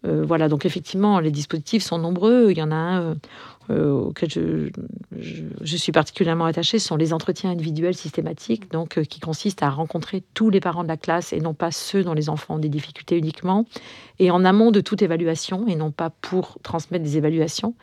Euh, 0.05 0.25
voilà, 0.27 0.49
donc 0.49 0.67
effectivement, 0.67 1.21
les 1.21 1.31
dispositifs 1.31 1.83
sont 1.83 1.99
nombreux. 1.99 2.49
Il 2.51 2.59
y 2.59 2.63
en 2.63 2.73
a 2.73 2.75
un 2.75 3.03
euh, 3.03 3.15
euh, 3.71 3.93
auquel 3.93 4.29
je, 4.31 5.77
suis 5.77 5.93
particulièrement 5.93 6.47
attachée, 6.47 6.81
ce 6.81 6.89
sont 6.89 6.97
les 6.97 7.13
entretiens 7.13 7.51
individuels 7.51 7.95
systématiques, 7.95 8.71
donc 8.73 9.01
qui 9.05 9.21
consistent 9.21 9.63
à 9.63 9.71
rencontrer 9.71 10.25
tous 10.35 10.51
les 10.51 10.59
parents 10.59 10.83
de 10.83 10.89
la 10.89 10.97
classe 10.97 11.33
et 11.33 11.41
non 11.41 11.55
pas 11.55 11.71
ceux 11.71 12.03
dont 12.03 12.13
les 12.13 12.29
enfants 12.29 12.57
ont 12.57 12.59
des 12.59 12.69
difficultés 12.69 13.17
uniquement, 13.17 13.65
et 14.19 14.33
en 14.33 14.45
amont 14.45 14.73
de 14.73 14.81
toute 14.81 15.03
évaluation 15.03 15.69
et 15.69 15.77
non 15.77 15.93
pas 15.93 16.11
pour 16.11 16.59
transmettre 16.65 17.05
des 17.05 17.17
évaluations, 17.17 17.75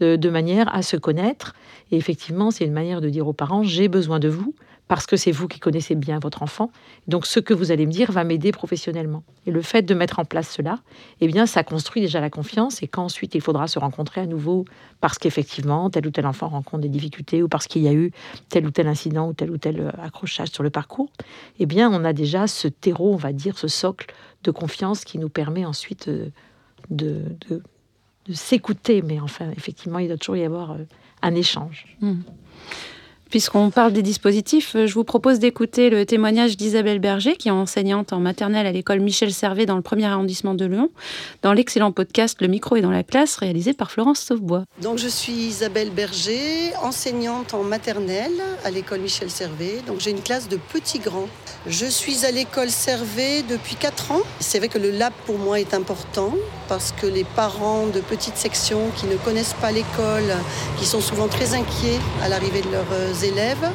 de 0.00 0.30
manière 0.30 0.74
à 0.74 0.82
se 0.82 0.96
connaître. 0.96 1.54
Et 1.90 1.96
effectivement, 1.96 2.50
c'est 2.50 2.64
une 2.64 2.72
manière 2.72 3.02
de 3.02 3.10
dire 3.10 3.28
aux 3.28 3.32
parents 3.34 3.62
j'ai 3.62 3.88
besoin 3.88 4.20
de 4.20 4.28
vous 4.28 4.54
parce 4.88 5.06
que 5.06 5.16
c'est 5.16 5.30
vous 5.30 5.48
qui 5.48 5.60
connaissez 5.60 5.94
bien 5.94 6.18
votre 6.18 6.42
enfant. 6.42 6.72
Donc 7.06 7.26
ce 7.26 7.40
que 7.40 7.52
vous 7.52 7.70
allez 7.70 7.86
me 7.86 7.92
dire 7.92 8.10
va 8.10 8.24
m'aider 8.24 8.52
professionnellement. 8.52 9.22
Et 9.46 9.50
le 9.50 9.62
fait 9.62 9.82
de 9.82 9.94
mettre 9.94 10.18
en 10.18 10.24
place 10.24 10.48
cela, 10.50 10.80
eh 11.20 11.26
bien, 11.26 11.46
ça 11.46 11.62
construit 11.62 12.02
déjà 12.02 12.20
la 12.20 12.30
confiance. 12.30 12.82
Et 12.82 12.88
quand 12.88 13.04
ensuite 13.04 13.34
il 13.34 13.42
faudra 13.42 13.68
se 13.68 13.78
rencontrer 13.78 14.22
à 14.22 14.26
nouveau 14.26 14.64
parce 15.00 15.18
qu'effectivement 15.18 15.90
tel 15.90 16.06
ou 16.06 16.10
tel 16.10 16.26
enfant 16.26 16.48
rencontre 16.48 16.82
des 16.82 16.88
difficultés 16.88 17.42
ou 17.42 17.48
parce 17.48 17.66
qu'il 17.66 17.82
y 17.82 17.88
a 17.88 17.92
eu 17.92 18.10
tel 18.48 18.66
ou 18.66 18.70
tel 18.70 18.88
incident 18.88 19.28
ou 19.28 19.34
tel 19.34 19.50
ou 19.50 19.58
tel 19.58 19.80
euh, 19.80 19.90
accrochage 20.02 20.48
sur 20.48 20.62
le 20.62 20.70
parcours, 20.70 21.10
eh 21.58 21.66
bien, 21.66 21.90
on 21.92 22.04
a 22.04 22.14
déjà 22.14 22.46
ce 22.46 22.66
terreau, 22.66 23.12
on 23.12 23.16
va 23.16 23.32
dire, 23.32 23.58
ce 23.58 23.68
socle 23.68 24.14
de 24.42 24.50
confiance 24.50 25.04
qui 25.04 25.18
nous 25.18 25.28
permet 25.28 25.66
ensuite 25.66 26.08
euh, 26.08 26.30
de, 26.90 27.22
s'écouter. 28.32 29.02
Mais 29.02 29.20
enfin, 29.20 29.50
effectivement, 29.56 29.98
il 29.98 30.08
doit 30.08 30.16
toujours 30.16 30.36
y 30.36 30.44
avoir 30.44 30.72
euh, 30.72 30.84
un 31.22 31.34
échange. 31.34 31.96
Mmh. 32.00 32.20
Puisqu'on 33.30 33.68
parle 33.68 33.92
des 33.92 34.00
dispositifs, 34.00 34.74
euh, 34.74 34.86
je 34.86 34.94
vous 34.94 35.04
propose 35.04 35.38
d'écouter 35.38 35.90
le 35.90 36.06
témoignage 36.06 36.56
d'Isabelle 36.56 36.98
Berger, 36.98 37.36
qui 37.36 37.48
est 37.48 37.52
enseignante 37.52 38.14
en 38.14 38.20
maternelle 38.20 38.66
à 38.66 38.72
l'école 38.72 39.00
Michel 39.00 39.34
Servet 39.34 39.66
dans 39.66 39.76
le 39.76 39.82
premier 39.82 40.06
arrondissement 40.06 40.54
de 40.54 40.64
Lyon, 40.64 40.90
dans 41.42 41.52
l'excellent 41.52 41.92
podcast 41.92 42.38
Le 42.40 42.48
micro 42.48 42.76
est 42.76 42.80
dans 42.80 42.90
la 42.90 43.02
classe, 43.02 43.36
réalisé 43.36 43.74
par 43.74 43.90
Florence 43.90 44.20
Sauvebois. 44.20 44.64
Donc 44.80 44.96
je 44.96 45.08
suis 45.08 45.32
Isabelle 45.32 45.90
Berger, 45.90 46.72
enseignante 46.82 47.52
en 47.52 47.64
maternelle 47.64 48.32
à 48.64 48.70
l'école 48.70 49.00
Michel 49.00 49.28
Servet. 49.28 49.82
Donc 49.86 50.00
j'ai 50.00 50.10
une 50.10 50.22
classe 50.22 50.48
de 50.48 50.56
petits 50.56 50.98
grands. 50.98 51.28
Je 51.66 51.84
suis 51.84 52.24
à 52.24 52.30
l'école 52.30 52.70
Servet 52.70 53.42
depuis 53.42 53.76
4 53.76 54.12
ans. 54.12 54.22
C'est 54.40 54.58
vrai 54.58 54.68
que 54.68 54.78
le 54.78 54.90
lab 54.90 55.12
pour 55.26 55.38
moi 55.38 55.60
est 55.60 55.74
important 55.74 56.32
parce 56.66 56.92
que 56.92 57.06
les 57.06 57.24
parents 57.24 57.86
de 57.88 58.00
petites 58.00 58.36
sections 58.36 58.90
qui 58.96 59.06
ne 59.06 59.16
connaissent 59.16 59.56
pas 59.60 59.70
l'école, 59.70 60.32
qui 60.78 60.86
sont 60.86 61.00
souvent 61.00 61.28
très 61.28 61.54
inquiets 61.54 61.98
à 62.22 62.28
l'arrivée 62.30 62.62
de 62.62 62.70
leurs 62.70 62.92
euh, 62.92 63.12
élèves, 63.24 63.70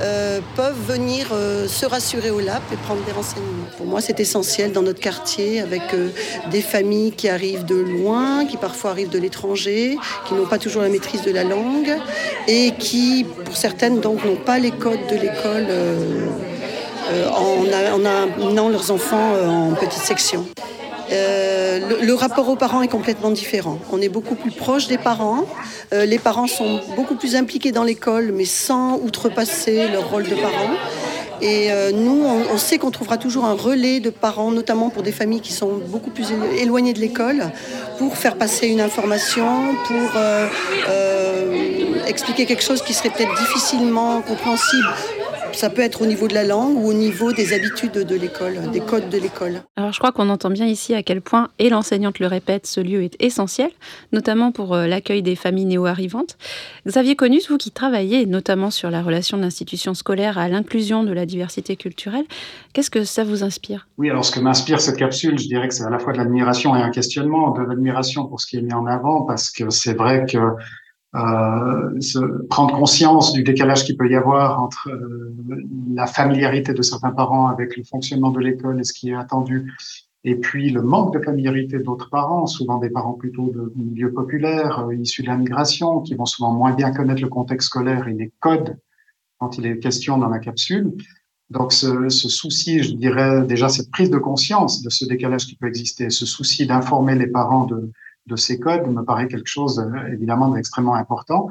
euh, 0.00 0.40
peuvent 0.56 0.80
venir 0.86 1.28
euh, 1.32 1.68
se 1.68 1.86
rassurer 1.86 2.30
au 2.30 2.40
lab 2.40 2.62
et 2.72 2.76
prendre 2.76 3.02
des 3.04 3.12
renseignements. 3.12 3.66
Pour 3.76 3.86
moi, 3.86 4.00
c'est 4.00 4.18
essentiel 4.20 4.72
dans 4.72 4.82
notre 4.82 5.00
quartier 5.00 5.60
avec 5.60 5.82
des 6.50 6.60
familles 6.60 7.12
qui 7.12 7.28
arrivent 7.28 7.64
de 7.64 7.76
loin, 7.76 8.44
qui 8.44 8.56
parfois 8.56 8.90
arrivent 8.90 9.10
de 9.10 9.18
l'étranger, 9.18 9.96
qui 10.26 10.34
n'ont 10.34 10.46
pas 10.46 10.58
toujours 10.58 10.82
la 10.82 10.88
maîtrise 10.88 11.22
de 11.22 11.30
la 11.30 11.44
langue 11.44 11.96
et 12.48 12.72
qui, 12.78 13.26
pour 13.44 13.56
certaines, 13.56 14.00
donc 14.00 14.24
n'ont 14.24 14.36
pas 14.36 14.58
les 14.58 14.70
codes 14.70 15.06
de 15.10 15.16
l'école. 15.16 15.66
en, 17.36 18.04
amenant 18.06 18.68
leurs 18.68 18.90
enfants 18.90 19.34
en 19.46 19.74
petite 19.74 20.02
section. 20.02 20.46
Euh, 21.12 22.00
le, 22.02 22.14
rapport 22.14 22.48
aux 22.48 22.56
parents 22.56 22.82
est 22.82 22.88
complètement 22.88 23.30
différent. 23.30 23.78
On 23.92 24.00
est 24.00 24.08
beaucoup 24.08 24.34
plus 24.34 24.50
proche 24.50 24.86
des 24.86 24.98
parents. 24.98 25.44
Euh, 25.92 26.06
les 26.06 26.18
parents 26.18 26.46
sont 26.46 26.80
beaucoup 26.96 27.14
plus 27.14 27.36
impliqués 27.36 27.72
dans 27.72 27.84
l'école, 27.84 28.32
mais 28.32 28.44
sans 28.44 28.98
outrepasser 28.98 29.88
leur 29.88 30.10
rôle 30.10 30.24
de 30.24 30.34
parents. 30.34 30.74
Et 31.42 31.70
euh, 31.72 31.90
nous, 31.92 32.24
on, 32.24 32.56
sait 32.56 32.78
qu'on 32.78 32.90
trouvera 32.90 33.18
toujours 33.18 33.44
un 33.44 33.54
relais 33.54 34.00
de 34.00 34.08
parents, 34.08 34.50
notamment 34.50 34.88
pour 34.88 35.02
des 35.02 35.12
familles 35.12 35.40
qui 35.40 35.52
sont 35.52 35.80
beaucoup 35.88 36.10
plus 36.10 36.28
éloignées 36.58 36.94
de 36.94 37.00
l'école, 37.00 37.50
pour 37.98 38.16
faire 38.16 38.36
passer 38.36 38.68
une 38.68 38.80
information, 38.80 39.74
pour 39.86 40.10
expliquer 42.06 42.46
quelque 42.46 42.62
chose 42.62 42.82
qui 42.82 42.94
serait 42.94 43.10
peut-être 43.10 43.34
difficilement 43.40 44.22
compréhensible 44.22 44.88
ça 45.54 45.70
peut 45.70 45.82
être 45.82 46.02
au 46.02 46.06
niveau 46.06 46.28
de 46.28 46.34
la 46.34 46.44
langue 46.44 46.76
ou 46.76 46.88
au 46.88 46.92
niveau 46.92 47.32
des 47.32 47.52
habitudes 47.52 47.92
de 47.92 48.14
l'école, 48.14 48.70
des 48.72 48.80
codes 48.80 49.08
de 49.08 49.18
l'école. 49.18 49.62
Alors 49.76 49.92
je 49.92 49.98
crois 49.98 50.12
qu'on 50.12 50.28
entend 50.28 50.50
bien 50.50 50.66
ici 50.66 50.94
à 50.94 51.02
quel 51.02 51.20
point, 51.20 51.48
et 51.58 51.68
l'enseignante 51.68 52.18
le 52.18 52.26
répète, 52.26 52.66
ce 52.66 52.80
lieu 52.80 53.02
est 53.02 53.16
essentiel, 53.20 53.70
notamment 54.12 54.52
pour 54.52 54.74
euh, 54.74 54.86
l'accueil 54.86 55.22
des 55.22 55.36
familles 55.36 55.66
néo-arrivantes. 55.66 56.36
Xavier 56.86 57.16
Conus, 57.16 57.50
vous 57.50 57.56
qui 57.56 57.70
travaillez 57.70 58.26
notamment 58.26 58.70
sur 58.70 58.90
la 58.90 59.02
relation 59.02 59.36
de 59.36 59.42
l'institution 59.42 59.94
scolaire 59.94 60.38
à 60.38 60.48
l'inclusion 60.48 61.04
de 61.04 61.12
la 61.12 61.26
diversité 61.26 61.76
culturelle, 61.76 62.24
qu'est-ce 62.72 62.90
que 62.90 63.04
ça 63.04 63.24
vous 63.24 63.42
inspire? 63.42 63.86
Oui, 63.98 64.10
alors 64.10 64.24
ce 64.24 64.32
que 64.32 64.40
m'inspire 64.40 64.80
cette 64.80 64.96
capsule, 64.96 65.38
je 65.38 65.46
dirais 65.46 65.68
que 65.68 65.74
c'est 65.74 65.84
à 65.84 65.90
la 65.90 65.98
fois 65.98 66.12
de 66.12 66.18
l'admiration 66.18 66.74
et 66.76 66.80
un 66.80 66.90
questionnement, 66.90 67.50
de 67.52 67.62
l'admiration 67.62 68.26
pour 68.26 68.40
ce 68.40 68.46
qui 68.46 68.56
est 68.56 68.62
mis 68.62 68.74
en 68.74 68.86
avant, 68.86 69.22
parce 69.22 69.50
que 69.50 69.70
c'est 69.70 69.94
vrai 69.94 70.26
que 70.28 70.38
se, 71.14 72.46
prendre 72.48 72.74
conscience 72.74 73.32
du 73.32 73.42
décalage 73.42 73.84
qu'il 73.84 73.96
peut 73.96 74.10
y 74.10 74.16
avoir 74.16 74.60
entre 74.60 74.88
euh, 74.88 75.32
la 75.94 76.06
familiarité 76.06 76.74
de 76.74 76.82
certains 76.82 77.12
parents 77.12 77.46
avec 77.46 77.76
le 77.76 77.84
fonctionnement 77.84 78.30
de 78.30 78.40
l'école 78.40 78.80
et 78.80 78.84
ce 78.84 78.92
qui 78.92 79.10
est 79.10 79.14
attendu, 79.14 79.72
et 80.24 80.36
puis 80.36 80.70
le 80.70 80.82
manque 80.82 81.14
de 81.14 81.22
familiarité 81.22 81.78
d'autres 81.78 82.10
parents, 82.10 82.46
souvent 82.46 82.78
des 82.78 82.90
parents 82.90 83.12
plutôt 83.12 83.50
de 83.50 83.72
milieux 83.76 84.12
populaires, 84.12 84.80
euh, 84.80 84.94
issus 84.96 85.22
de 85.22 85.28
la 85.28 85.36
migration, 85.36 86.00
qui 86.00 86.14
vont 86.14 86.26
souvent 86.26 86.52
moins 86.52 86.72
bien 86.72 86.92
connaître 86.92 87.22
le 87.22 87.28
contexte 87.28 87.68
scolaire 87.68 88.08
et 88.08 88.14
les 88.14 88.32
codes 88.40 88.76
quand 89.38 89.58
il 89.58 89.66
est 89.66 89.78
question 89.78 90.18
dans 90.18 90.28
la 90.28 90.38
capsule. 90.38 90.94
Donc 91.50 91.72
ce, 91.72 92.08
ce 92.08 92.28
souci, 92.28 92.82
je 92.82 92.94
dirais 92.94 93.46
déjà 93.46 93.68
cette 93.68 93.90
prise 93.90 94.10
de 94.10 94.18
conscience 94.18 94.82
de 94.82 94.90
ce 94.90 95.04
décalage 95.04 95.46
qui 95.46 95.56
peut 95.56 95.68
exister, 95.68 96.10
ce 96.10 96.26
souci 96.26 96.66
d'informer 96.66 97.14
les 97.14 97.26
parents 97.26 97.66
de, 97.66 97.92
de 98.26 98.36
ces 98.36 98.58
codes 98.58 98.86
me 98.86 99.02
paraît 99.02 99.28
quelque 99.28 99.48
chose 99.48 99.78
euh, 99.78 100.12
évidemment 100.12 100.48
d'extrêmement 100.48 100.94
important. 100.94 101.48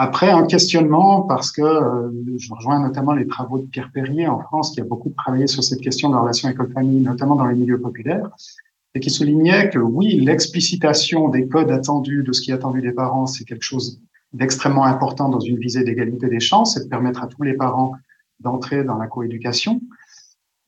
Après, 0.00 0.30
un 0.30 0.46
questionnement, 0.46 1.22
parce 1.22 1.50
que 1.50 1.60
euh, 1.60 2.10
je 2.36 2.54
rejoins 2.54 2.80
notamment 2.80 3.12
les 3.12 3.26
travaux 3.26 3.58
de 3.58 3.66
Pierre 3.66 3.90
Perrier 3.92 4.28
en 4.28 4.40
France, 4.40 4.70
qui 4.70 4.80
a 4.80 4.84
beaucoup 4.84 5.10
travaillé 5.10 5.48
sur 5.48 5.64
cette 5.64 5.80
question 5.80 6.08
de 6.08 6.14
la 6.14 6.20
relation 6.20 6.48
école-famille, 6.48 7.00
notamment 7.00 7.34
dans 7.34 7.46
les 7.46 7.56
milieux 7.56 7.80
populaires, 7.80 8.30
et 8.94 9.00
qui 9.00 9.10
soulignait 9.10 9.70
que 9.70 9.78
oui, 9.78 10.20
l'explicitation 10.20 11.28
des 11.28 11.48
codes 11.48 11.72
attendus, 11.72 12.22
de 12.22 12.32
ce 12.32 12.40
qui 12.40 12.52
est 12.52 12.54
attendu 12.54 12.80
des 12.80 12.92
parents, 12.92 13.26
c'est 13.26 13.44
quelque 13.44 13.64
chose 13.64 14.00
d'extrêmement 14.32 14.84
important 14.84 15.28
dans 15.28 15.40
une 15.40 15.58
visée 15.58 15.82
d'égalité 15.82 16.28
des 16.28 16.40
chances, 16.40 16.76
et 16.76 16.84
de 16.84 16.88
permettre 16.88 17.24
à 17.24 17.26
tous 17.26 17.42
les 17.42 17.54
parents 17.54 17.94
d'entrer 18.38 18.84
dans 18.84 18.98
la 18.98 19.08
coéducation. 19.08 19.80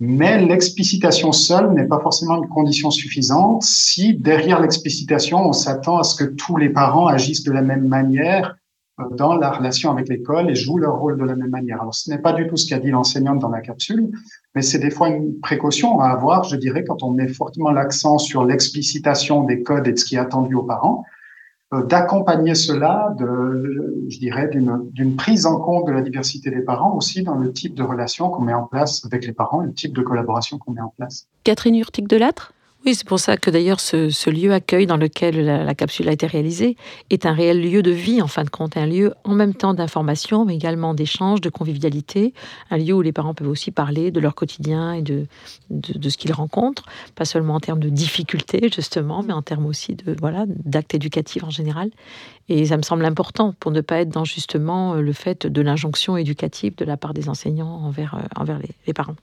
Mais 0.03 0.43
l'explicitation 0.43 1.31
seule 1.31 1.75
n'est 1.75 1.87
pas 1.87 2.01
forcément 2.01 2.43
une 2.43 2.49
condition 2.49 2.91
suffisante 2.91 3.63
si 3.63 4.15
derrière 4.15 4.59
l'explicitation, 4.59 5.47
on 5.47 5.53
s'attend 5.53 5.99
à 5.99 6.05
ce 6.05 6.15
que 6.15 6.25
tous 6.25 6.57
les 6.57 6.71
parents 6.71 7.07
agissent 7.07 7.45
de 7.45 7.53
la 7.53 7.61
même 7.61 7.87
manière 7.87 8.57
euh, 8.99 9.05
dans 9.15 9.35
la 9.35 9.51
relation 9.51 9.91
avec 9.91 10.09
l'école 10.09 10.51
et 10.51 10.55
jouent 10.55 10.79
leur 10.79 10.99
rôle 10.99 11.19
de 11.19 11.25
la 11.25 11.37
même 11.37 11.51
manière. 11.51 11.83
Alors, 11.83 11.95
ce 11.95 12.09
n'est 12.11 12.19
pas 12.19 12.33
du 12.33 12.47
tout 12.49 12.57
ce 12.57 12.67
qu'a 12.67 12.79
dit 12.79 12.91
l'enseignante 12.91 13.41
dans 13.41 13.51
la 13.51 13.61
capsule, 13.61 14.11
mais 14.55 14.63
c'est 14.63 14.79
des 14.79 14.91
fois 14.91 15.11
une 15.11 15.39
précaution 15.41 16.01
à 16.01 16.09
avoir, 16.09 16.45
je 16.45 16.57
dirais, 16.57 16.83
quand 16.83 17.03
on 17.03 17.11
met 17.11 17.29
fortement 17.29 17.71
l'accent 17.71 18.17
sur 18.17 18.47
l'explicitation 18.47 19.45
des 19.45 19.63
codes 19.63 19.87
et 19.87 19.93
de 19.93 19.99
ce 19.99 20.07
qui 20.07 20.15
est 20.15 20.19
attendu 20.19 20.55
aux 20.55 20.63
parents, 20.63 21.05
d'accompagner 21.73 22.55
cela, 22.55 23.15
de, 23.19 24.05
je 24.09 24.19
dirais, 24.19 24.51
d'une 24.53 25.17
prise 25.17 25.47
en 25.47 25.61
compte 25.61 25.87
de 25.87 25.93
la 25.93 26.03
diversité 26.03 26.51
des 26.51 26.63
parents 26.63 26.97
aussi 26.97 27.23
dans 27.23 27.37
le 27.37 27.53
type 27.53 27.75
de 27.75 27.83
relation 27.83 28.29
qu'on 28.29 28.43
met 28.43 28.55
en 28.55 28.65
place 28.65 29.05
avec 29.05 29.25
les 29.25 29.33
parents, 29.33 29.61
le 29.61 29.73
type 29.73 29.95
de 29.95 30.03
collaboration 30.03 30.59
qu'on 30.59 30.73
met 30.73 30.81
en 30.81 30.93
place. 30.97 31.29
Catherine 31.45 31.77
Urtic 31.77 32.09
de 32.09 32.17
Latre 32.17 32.53
oui, 32.87 32.95
c'est 32.95 33.07
pour 33.07 33.21
ça 33.21 33.37
que 33.37 33.51
d'ailleurs 33.51 33.79
ce, 33.79 34.31
lieu 34.31 34.55
accueil 34.55 34.87
dans 34.87 34.97
lequel 34.97 35.45
la, 35.45 35.75
capsule 35.75 36.09
a 36.09 36.13
été 36.13 36.27
réalisée 36.27 36.77
est 37.11 37.27
un 37.27 37.35
réel 37.35 37.61
lieu 37.61 37.83
de 37.83 37.91
vie, 37.91 38.23
en 38.23 38.27
fin 38.27 38.43
de 38.43 38.49
compte, 38.49 38.79
un 38.79 38.87
lieu 38.87 39.13
en 39.25 39.35
même 39.35 39.53
temps 39.53 39.75
d'information, 39.75 40.47
mais 40.47 40.55
également 40.55 40.95
d'échange, 40.95 41.43
de 41.43 41.51
convivialité, 41.51 42.33
un 42.71 42.79
lieu 42.79 42.95
où 42.95 43.03
les 43.03 43.13
parents 43.13 43.35
peuvent 43.35 43.51
aussi 43.51 43.71
parler 43.71 44.11
de 44.11 44.19
leur 44.19 44.35
quotidien 44.35 44.95
et 44.95 45.03
de, 45.03 45.27
ce 45.71 46.17
qu'ils 46.17 46.33
rencontrent, 46.33 46.87
pas 47.17 47.27
seulement 47.27 47.57
en 47.57 47.61
termes 47.61 47.81
de 47.81 47.91
difficultés 47.91 48.71
justement, 48.75 49.23
mais 49.23 49.35
en 49.35 49.43
termes 49.43 49.67
aussi 49.67 49.95
de 49.95 50.17
voilà 50.19 50.47
d'actes 50.49 50.95
éducatifs 50.95 51.45
en 51.45 51.51
général. 51.51 51.91
Et 52.49 52.67
ça 52.67 52.77
me 52.77 52.83
semble 52.83 53.05
important 53.05 53.55
pour 53.61 53.71
ne 53.71 53.81
pas 53.81 54.01
être 54.01 54.09
dans 54.09 54.25
justement 54.25 54.95
le 54.95 55.13
fait 55.13 55.47
de 55.47 55.63
l'injonction 55.63 56.17
éducative 56.17 56.75
de 56.77 56.85
la 56.85 56.97
part 56.97 57.15
des 57.15 57.29
enseignants 57.29 57.81
envers, 57.85 58.17
euh, 58.17 58.59
les, 58.89 58.93
parents. 58.93 59.15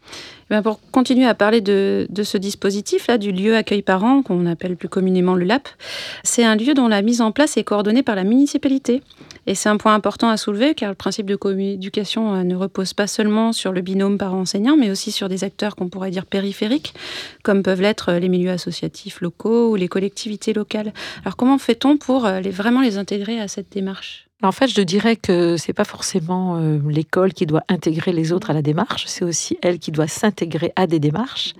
Eh 0.45 0.51
ben, 0.51 0.61
pour 0.61 0.79
continuer 0.91 1.25
à 1.25 1.33
parler 1.33 1.59
de, 1.59 2.07
de 2.09 2.23
ce 2.23 2.37
dispositif-là, 2.37 3.17
du 3.17 3.33
lieu 3.33 3.46
accueil 3.55 3.81
parents, 3.81 4.21
qu'on 4.21 4.45
appelle 4.45 4.75
plus 4.75 4.89
communément 4.89 5.36
le 5.36 5.45
LAP, 5.45 5.67
c'est 6.23 6.43
un 6.43 6.55
lieu 6.55 6.73
dont 6.73 6.88
la 6.88 7.01
mise 7.01 7.21
en 7.21 7.31
place 7.31 7.57
est 7.57 7.63
coordonnée 7.63 8.03
par 8.03 8.15
la 8.15 8.23
municipalité. 8.23 9.01
Et 9.45 9.55
c'est 9.55 9.69
un 9.69 9.77
point 9.77 9.93
important 9.93 10.29
à 10.29 10.38
soulever 10.38 10.75
car 10.75 10.89
le 10.89 10.95
principe 10.95 11.25
de 11.25 11.36
coéducation 11.36 12.36
euh, 12.36 12.43
ne 12.43 12.55
repose 12.55 12.93
pas 12.93 13.07
seulement 13.07 13.53
sur 13.53 13.71
le 13.71 13.81
binôme 13.81 14.17
parent-enseignant, 14.17 14.75
mais 14.75 14.91
aussi 14.91 15.12
sur 15.12 15.29
des 15.29 15.43
acteurs 15.43 15.75
qu'on 15.75 15.88
pourrait 15.88 16.12
dire 16.12 16.25
périphériques, 16.25 16.93
comme 17.43 17.63
peuvent 17.63 17.81
l'être 17.81 18.13
les 18.13 18.29
milieux 18.29 18.51
associatifs 18.51 19.21
locaux 19.21 19.71
ou 19.71 19.75
les 19.75 19.88
collectivités 19.88 20.53
locales. 20.53 20.93
Alors 21.23 21.38
comment 21.38 21.57
fait-on 21.57 21.97
pour 21.97 22.25
euh, 22.25 22.41
vraiment 22.41 22.81
les 22.81 22.97
intégrer 22.97 23.39
à 23.39 23.47
cette 23.47 23.71
démarche? 23.71 24.26
En 24.43 24.52
fait, 24.52 24.67
je 24.67 24.82
dirais 24.82 25.15
que 25.15 25.58
c'est 25.58 25.73
pas 25.73 25.84
forcément 25.84 26.58
euh, 26.58 26.80
l'école 26.88 27.34
qui 27.34 27.47
doit 27.47 27.63
intégrer 27.69 28.13
les 28.13 28.32
autres 28.32 28.52
à 28.52 28.54
la 28.54 28.62
démarche, 28.62 29.06
c'est 29.08 29.26
aussi 29.26 29.58
elle 29.63 29.80
qui 29.80 29.91
doit 29.91 30.08
s'intégrer 30.08 30.71
à 30.76 30.86
des 30.86 31.00
démarches, 31.00 31.54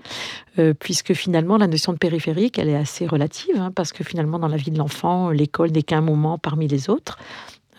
euh, 0.60 0.74
puisque 0.78 1.12
finalement 1.12 1.56
la 1.56 1.66
notion 1.66 1.92
de 1.92 1.98
périphérique, 1.98 2.56
elle 2.56 2.68
est 2.68 2.76
assez 2.76 3.04
relative, 3.06 3.56
hein, 3.56 3.72
parce 3.74 3.92
que 3.92 4.04
finalement 4.04 4.38
dans 4.38 4.46
la 4.46 4.56
vie 4.56 4.70
de 4.70 4.78
l'enfant, 4.78 5.30
l'école 5.30 5.72
n'est 5.72 5.82
qu'un 5.82 6.02
moment 6.02 6.38
parmi 6.38 6.68
les 6.68 6.88
autres. 6.88 7.18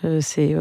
Euh, 0.04 0.20
c'est 0.22 0.54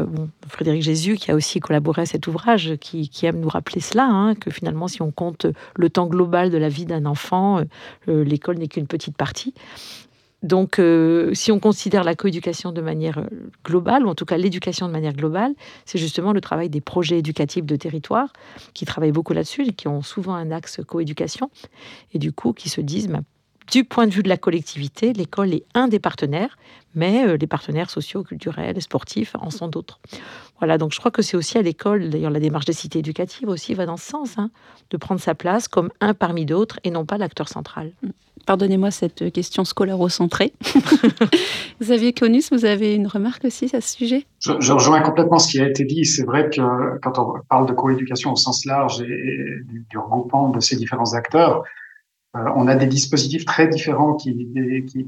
Frédéric 0.47 0.83
Jésus 0.83 1.15
qui 1.15 1.31
a 1.31 1.35
aussi 1.35 1.59
collaboré 1.59 2.03
à 2.03 2.05
cet 2.05 2.27
ouvrage, 2.27 2.75
qui, 2.79 3.09
aime 3.23 3.41
nous 3.41 3.49
rappeler 3.49 3.81
cela, 3.81 4.05
hein, 4.05 4.35
que 4.35 4.51
finalement 4.51 4.87
si 4.87 5.01
on 5.01 5.11
compte 5.11 5.47
le 5.75 5.89
temps 5.89 6.07
global 6.07 6.49
de 6.49 6.57
la 6.57 6.69
vie 6.69 6.85
d'un 6.85 7.05
enfant, 7.05 7.61
l'école 8.07 8.57
n'est 8.57 8.69
qu'une 8.69 8.87
petite 8.87 9.17
partie. 9.17 9.53
Donc, 10.41 10.79
euh, 10.79 11.33
si 11.33 11.51
on 11.51 11.59
considère 11.59 12.03
la 12.03 12.15
coéducation 12.15 12.71
de 12.71 12.81
manière 12.81 13.17
euh, 13.17 13.27
globale, 13.65 14.05
ou 14.05 14.09
en 14.09 14.15
tout 14.15 14.25
cas 14.25 14.37
l'éducation 14.37 14.87
de 14.87 14.91
manière 14.91 15.13
globale, 15.13 15.53
c'est 15.85 15.97
justement 15.97 16.31
le 16.31 16.39
travail 16.39 16.69
des 16.69 16.79
projets 16.81 17.19
éducatifs 17.19 17.65
de 17.65 17.75
territoire 17.75 18.31
qui 18.73 18.85
travaillent 18.85 19.11
beaucoup 19.11 19.33
là-dessus 19.33 19.67
et 19.67 19.73
qui 19.73 19.87
ont 19.89 20.01
souvent 20.01 20.35
un 20.35 20.51
axe 20.51 20.79
coéducation, 20.87 21.51
et 22.13 22.19
du 22.19 22.31
coup 22.31 22.53
qui 22.53 22.69
se 22.69 22.79
disent, 22.79 23.09
ben, 23.09 23.23
du 23.71 23.83
point 23.83 24.07
de 24.07 24.13
vue 24.13 24.23
de 24.23 24.29
la 24.29 24.37
collectivité, 24.37 25.13
l'école 25.13 25.53
est 25.53 25.63
un 25.73 25.87
des 25.87 25.99
partenaires, 25.99 26.57
mais 26.95 27.25
euh, 27.25 27.37
les 27.37 27.47
partenaires 27.47 27.89
sociaux, 27.89 28.23
culturels, 28.23 28.81
sportifs 28.81 29.35
en 29.39 29.49
sont 29.49 29.67
d'autres. 29.67 29.99
Voilà, 30.59 30.77
donc 30.77 30.91
je 30.93 30.99
crois 30.99 31.11
que 31.11 31.21
c'est 31.21 31.37
aussi 31.37 31.57
à 31.57 31.61
l'école, 31.61 32.09
d'ailleurs 32.09 32.31
la 32.31 32.39
démarche 32.39 32.65
des 32.65 32.73
cités 32.73 32.99
éducatives 32.99 33.47
aussi 33.47 33.73
va 33.73 33.85
dans 33.85 33.97
ce 33.97 34.07
sens, 34.07 34.37
hein, 34.37 34.49
de 34.89 34.97
prendre 34.97 35.21
sa 35.21 35.35
place 35.35 35.67
comme 35.67 35.91
un 36.01 36.13
parmi 36.13 36.45
d'autres 36.45 36.79
et 36.83 36.91
non 36.91 37.05
pas 37.05 37.17
l'acteur 37.17 37.47
central. 37.47 37.91
Pardonnez-moi 38.45 38.89
cette 38.89 39.31
question 39.31 39.63
scolarocentrée. 39.63 40.53
Xavier 41.81 42.13
Conus, 42.13 42.51
vous 42.51 42.65
avez 42.65 42.95
une 42.95 43.05
remarque 43.05 43.45
aussi 43.45 43.69
à 43.75 43.81
ce 43.81 43.95
sujet? 43.95 44.25
Je, 44.39 44.53
je, 44.59 44.71
rejoins 44.71 45.01
complètement 45.01 45.37
ce 45.37 45.49
qui 45.49 45.59
a 45.59 45.67
été 45.67 45.83
dit. 45.85 46.03
C'est 46.05 46.23
vrai 46.23 46.49
que 46.49 46.97
quand 46.99 47.19
on 47.19 47.33
parle 47.47 47.67
de 47.67 47.73
coéducation 47.73 48.31
au 48.31 48.35
sens 48.35 48.65
large 48.65 49.01
et, 49.01 49.05
du, 49.65 49.85
du 49.87 49.97
regroupement 49.97 50.49
de 50.49 50.59
ces 50.59 50.77
différents 50.77 51.13
acteurs, 51.13 51.63
on 52.33 52.67
a 52.67 52.75
des 52.75 52.85
dispositifs 52.85 53.45
très 53.45 53.67
différents 53.67 54.15
qui, 54.15 54.35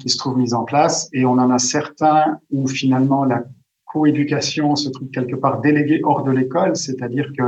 se 0.05 0.17
trouvent 0.17 0.37
mis 0.37 0.53
en 0.53 0.63
place 0.63 1.09
et 1.13 1.25
on 1.25 1.33
en 1.33 1.51
a 1.51 1.59
certains 1.59 2.39
où 2.49 2.67
finalement 2.67 3.25
la 3.25 3.43
coéducation 3.85 4.75
se 4.75 4.89
trouve 4.89 5.09
quelque 5.09 5.35
part 5.35 5.61
déléguée 5.61 6.01
hors 6.03 6.23
de 6.23 6.31
l'école, 6.31 6.75
c'est-à-dire 6.75 7.31
que 7.37 7.43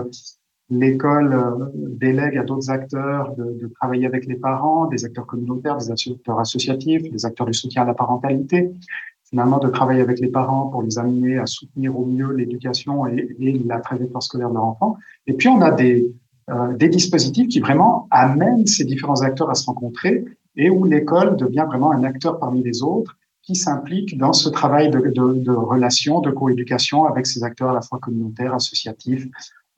l'école 0.70 1.34
euh, 1.34 1.66
délègue 1.76 2.38
à 2.38 2.44
d'autres 2.44 2.70
acteurs 2.70 3.34
de, 3.36 3.44
de, 3.60 3.72
travailler 3.80 4.06
avec 4.06 4.26
les 4.26 4.36
parents, 4.36 4.88
des 4.88 5.06
acteurs 5.06 5.26
communautaires, 5.26 5.78
des 5.78 5.92
acteurs 5.92 6.40
associatifs, 6.40 7.10
des 7.10 7.26
acteurs 7.26 7.48
du 7.48 7.54
soutien 7.54 7.84
à 7.84 7.86
la 7.86 7.94
parentalité, 7.94 8.72
finalement 9.30 9.60
de 9.60 9.70
travailler 9.70 10.02
avec 10.02 10.20
les 10.20 10.30
parents 10.30 10.68
pour 10.68 10.82
les 10.82 10.98
amener 10.98 11.38
à 11.38 11.46
soutenir 11.46 11.98
au 11.98 12.06
mieux 12.06 12.32
l'éducation 12.34 13.08
et, 13.08 13.36
et 13.40 13.60
la 13.66 13.80
trajectoire 13.80 14.24
scolaire 14.24 14.50
de 14.50 14.56
leur 14.56 14.66
enfant. 14.66 14.98
Et 15.28 15.34
puis 15.34 15.48
on 15.48 15.62
a 15.62 15.72
des, 15.72 16.14
euh, 16.50 16.76
des 16.76 16.90
dispositifs 16.90 17.48
qui 17.48 17.60
vraiment 17.60 18.08
amènent 18.12 18.66
ces 18.68 18.86
différents 18.86 19.22
acteurs 19.22 19.50
à 19.50 19.56
se 19.56 19.66
rencontrer 19.66 20.26
et 20.56 20.70
où 20.70 20.84
l'école 20.84 21.38
devient 21.38 21.66
vraiment 21.68 21.92
un 21.92 22.04
acteur 22.04 22.40
parmi 22.40 22.64
les 22.64 22.84
autres 22.84 23.18
qui 23.42 23.56
s'implique 23.56 24.18
dans 24.18 24.34
ce 24.34 24.50
travail 24.50 24.90
de, 24.90 25.00
de, 25.00 25.34
de 25.40 25.52
relation, 25.52 26.22
de 26.22 26.32
coéducation 26.32 27.06
avec 27.06 27.26
ces 27.26 27.44
acteurs 27.44 27.72
à 27.72 27.74
la 27.74 27.82
fois 27.82 28.00
communautaires, 28.00 28.54
associatifs, 28.54 29.28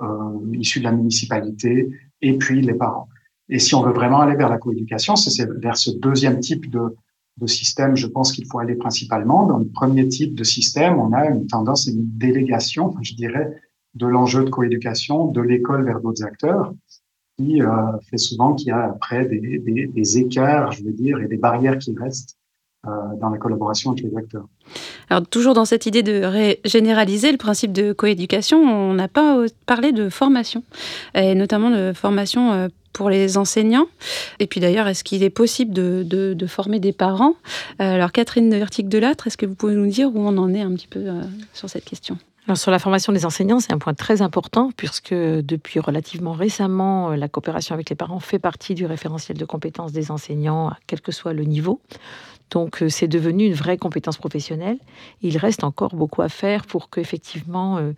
euh, 0.01 0.08
issus 0.54 0.80
de 0.80 0.86
la 0.86 0.91
municipalité 0.91 1.89
et 2.21 2.38
puis 2.38 2.62
les 2.62 2.73
parents. 2.73 3.08
Et 3.49 3.60
si 3.60 3.75
on 3.75 3.82
veut 3.82 3.93
vraiment 3.93 4.21
aller 4.21 4.36
vers 4.36 4.49
la 4.49 4.58
coéducation, 4.58 5.15
c'est 5.15 5.47
vers 5.60 5.78
ce 5.78 5.91
deuxième 5.91 6.39
type 6.39 6.69
de, 6.69 6.95
de 7.38 7.47
système, 7.47 7.95
je 7.95 8.08
pense 8.08 8.32
qu'il 8.32 8.45
faut 8.45 8.60
aller 8.60 8.75
principalement. 8.75 9.45
Dans 9.45 9.58
le 9.58 9.67
premier 9.67 10.08
type 10.08 10.36
de 10.36 10.43
système, 10.43 10.99
on 10.99 11.13
a 11.13 11.28
une 11.28 11.47
tendance 11.47 11.88
à 11.88 11.91
une 11.91 12.06
délégation, 12.17 12.93
je 13.01 13.13
dirais, 13.13 13.62
de 13.95 14.08
l'enjeu 14.08 14.43
de 14.43 14.49
coéducation 14.49 15.27
de 15.27 15.41
l'école 15.41 15.86
vers 15.86 15.99
d'autres 15.99 16.23
acteurs, 16.23 16.73
qui 17.38 17.62
euh, 17.62 17.67
fait 18.10 18.17
souvent 18.17 18.53
qu'il 18.53 18.67
y 18.67 18.71
a 18.71 18.84
après 18.84 19.25
des, 19.25 20.17
écarts, 20.17 20.71
je 20.71 20.84
veux 20.84 20.91
dire, 20.91 21.19
et 21.19 21.27
des 21.27 21.38
barrières 21.38 21.77
qui 21.77 21.95
restent 21.97 22.38
euh, 22.88 22.91
dans 23.19 23.29
la 23.29 23.38
collaboration 23.38 23.91
avec 23.91 24.03
les 24.03 24.15
acteurs. 24.15 24.47
Alors 25.10 25.27
toujours 25.27 25.53
dans 25.53 25.65
cette 25.65 25.86
idée 25.86 26.03
de 26.03 26.58
généraliser 26.65 27.31
le 27.31 27.38
principe 27.38 27.71
de 27.71 27.93
coéducation, 27.93 28.58
on 28.60 28.93
n'a 28.93 29.08
pas 29.08 29.45
parlé 29.65 29.91
de 29.91 30.10
formation, 30.10 30.63
et 31.13 31.36
notamment 31.36 31.69
de 31.69 31.93
formation 31.93 32.51
euh, 32.51 32.67
pour 32.93 33.10
les 33.10 33.38
enseignants. 33.38 33.88
Et 34.39 34.47
puis 34.47 34.62
d'ailleurs, 34.62 34.88
est-ce 34.88 35.03
qu'il 35.03 35.21
est 35.21 35.29
possible 35.29 35.73
de, 35.73 36.47
former 36.47 36.79
des 36.79 36.93
parents? 36.93 37.34
Alors 37.77 38.13
Catherine 38.13 38.49
Vertic-Delattre, 38.49 39.27
est-ce 39.27 39.36
que 39.36 39.45
vous 39.45 39.55
pouvez 39.55 39.75
nous 39.75 39.88
dire 39.88 40.15
où 40.15 40.19
on 40.19 40.38
en 40.38 40.53
est 40.53 40.62
un 40.62 40.73
petit 40.73 40.88
peu 40.88 41.05
sur 41.53 41.69
cette 41.69 41.84
question? 41.84 42.17
Sur 42.53 42.69
la 42.69 42.77
formation 42.77 43.12
des 43.12 43.25
enseignants, 43.25 43.60
c'est 43.60 43.73
un 43.73 43.79
point 43.79 43.95
très 43.95 44.21
important 44.21 44.69
puisque 44.77 45.13
depuis 45.13 45.79
relativement 45.79 46.34
récemment, 46.34 47.12
euh, 47.12 47.15
la 47.15 47.27
coopération 47.27 47.73
avec 47.73 47.89
les 47.89 47.95
parents 47.95 48.19
fait 48.19 48.38
partie 48.38 48.75
du 48.75 48.86
référentiel 48.86 49.38
de 49.38 49.45
compétences 49.45 49.91
des 49.91 50.12
enseignants, 50.12 50.71
quel 50.86 51.01
que 51.01 51.12
soit 51.12 51.34
le 51.34 51.43
niveau. 51.43 51.81
Donc 52.51 52.84
euh, 52.84 52.89
c'est 52.89 53.08
devenu 53.08 53.45
une 53.45 53.55
vraie 53.55 53.77
compétence 53.77 54.17
professionnelle. 54.17 54.77
Il 55.23 55.38
reste 55.38 55.63
encore 55.63 55.95
beaucoup 55.95 56.21
à 56.21 56.29
faire 56.29 56.67
pour 56.67 56.91
qu'effectivement 56.91 57.77
euh, 57.77 57.93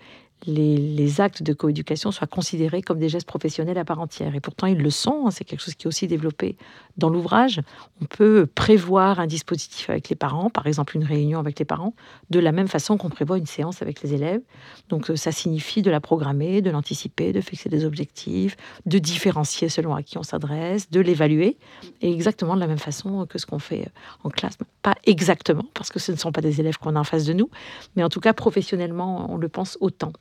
les, 0.46 1.22
actes 1.22 1.42
de 1.42 1.54
coéducation 1.54 2.12
soient 2.12 2.28
considérés 2.28 2.82
comme 2.82 3.00
des 3.00 3.10
gestes 3.10 3.28
professionnels 3.28 3.78
à 3.78 3.86
part 3.86 4.00
entière. 4.00 4.36
Et 4.36 4.40
pourtant, 4.40 4.68
ils 4.68 4.78
le 4.78 4.90
sont. 4.90 5.26
Hein. 5.26 5.32
C'est 5.32 5.44
quelque 5.44 5.62
chose 5.62 5.74
qui 5.74 5.86
est 5.86 5.88
aussi 5.88 6.08
développé 6.08 6.58
dans 6.98 7.10
l'ouvrage. 7.10 7.62
On 8.02 8.06
peut 8.06 8.48
prévoir 8.54 9.20
un 9.20 9.28
dispositif 9.28 9.90
avec 9.90 10.10
les 10.10 10.16
parents, 10.16 10.50
par 10.50 10.68
exemple 10.68 10.96
une 10.96 11.04
réunion 11.04 11.40
avec 11.40 11.60
les 11.60 11.66
parents, 11.66 11.94
de 12.30 12.40
la 12.40 12.52
même 12.52 12.68
façon 12.68 12.98
qu'on 12.98 13.10
prévoit 13.10 13.38
une 13.38 13.46
séance 13.46 13.82
avec 13.82 14.02
les 14.02 14.14
élèves. 14.14 14.42
Donc, 14.90 15.10
euh, 15.10 15.16
ça 15.16 15.32
signifie 15.32 15.82
de 15.82 15.92
la 15.92 16.00
programmer, 16.00 16.62
de 16.62 16.70
l'anticiper, 16.70 17.34
de 17.34 17.42
fixer 17.42 17.70
des 17.70 17.86
objectifs, 17.86 18.58
de 18.86 19.00
différencier 19.00 19.70
selon 19.70 19.96
à 19.96 20.04
qui 20.04 20.18
on 20.18 20.24
s'adresse, 20.24 20.90
de 20.90 21.00
l'évaluer, 21.00 21.58
et 22.02 22.12
exactement 22.12 22.56
de 22.56 22.60
la 22.60 22.68
même 22.68 22.78
façon 22.78 23.26
que 23.26 23.38
ce 23.38 23.46
qu'on 23.46 23.60
fait 23.60 23.90
en 24.24 24.30
classe. 24.30 24.58
Pas 24.82 24.96
exactement, 25.06 25.66
parce 25.74 25.92
que 25.92 26.00
ce 26.00 26.12
ne 26.12 26.18
sont 26.18 26.32
pas 26.32 26.42
des 26.42 26.60
élèves 26.60 26.78
qu'on 26.78 26.96
a 26.96 27.00
en 27.00 27.04
face 27.04 27.26
de 27.26 27.34
nous, 27.34 27.50
mais 27.96 28.04
en 28.04 28.10
tout 28.10 28.20
cas, 28.20 28.34
professionnellement, 28.34 29.32
on 29.32 29.38
le 29.38 29.50
pense 29.50 29.78
autant. 29.82 30.14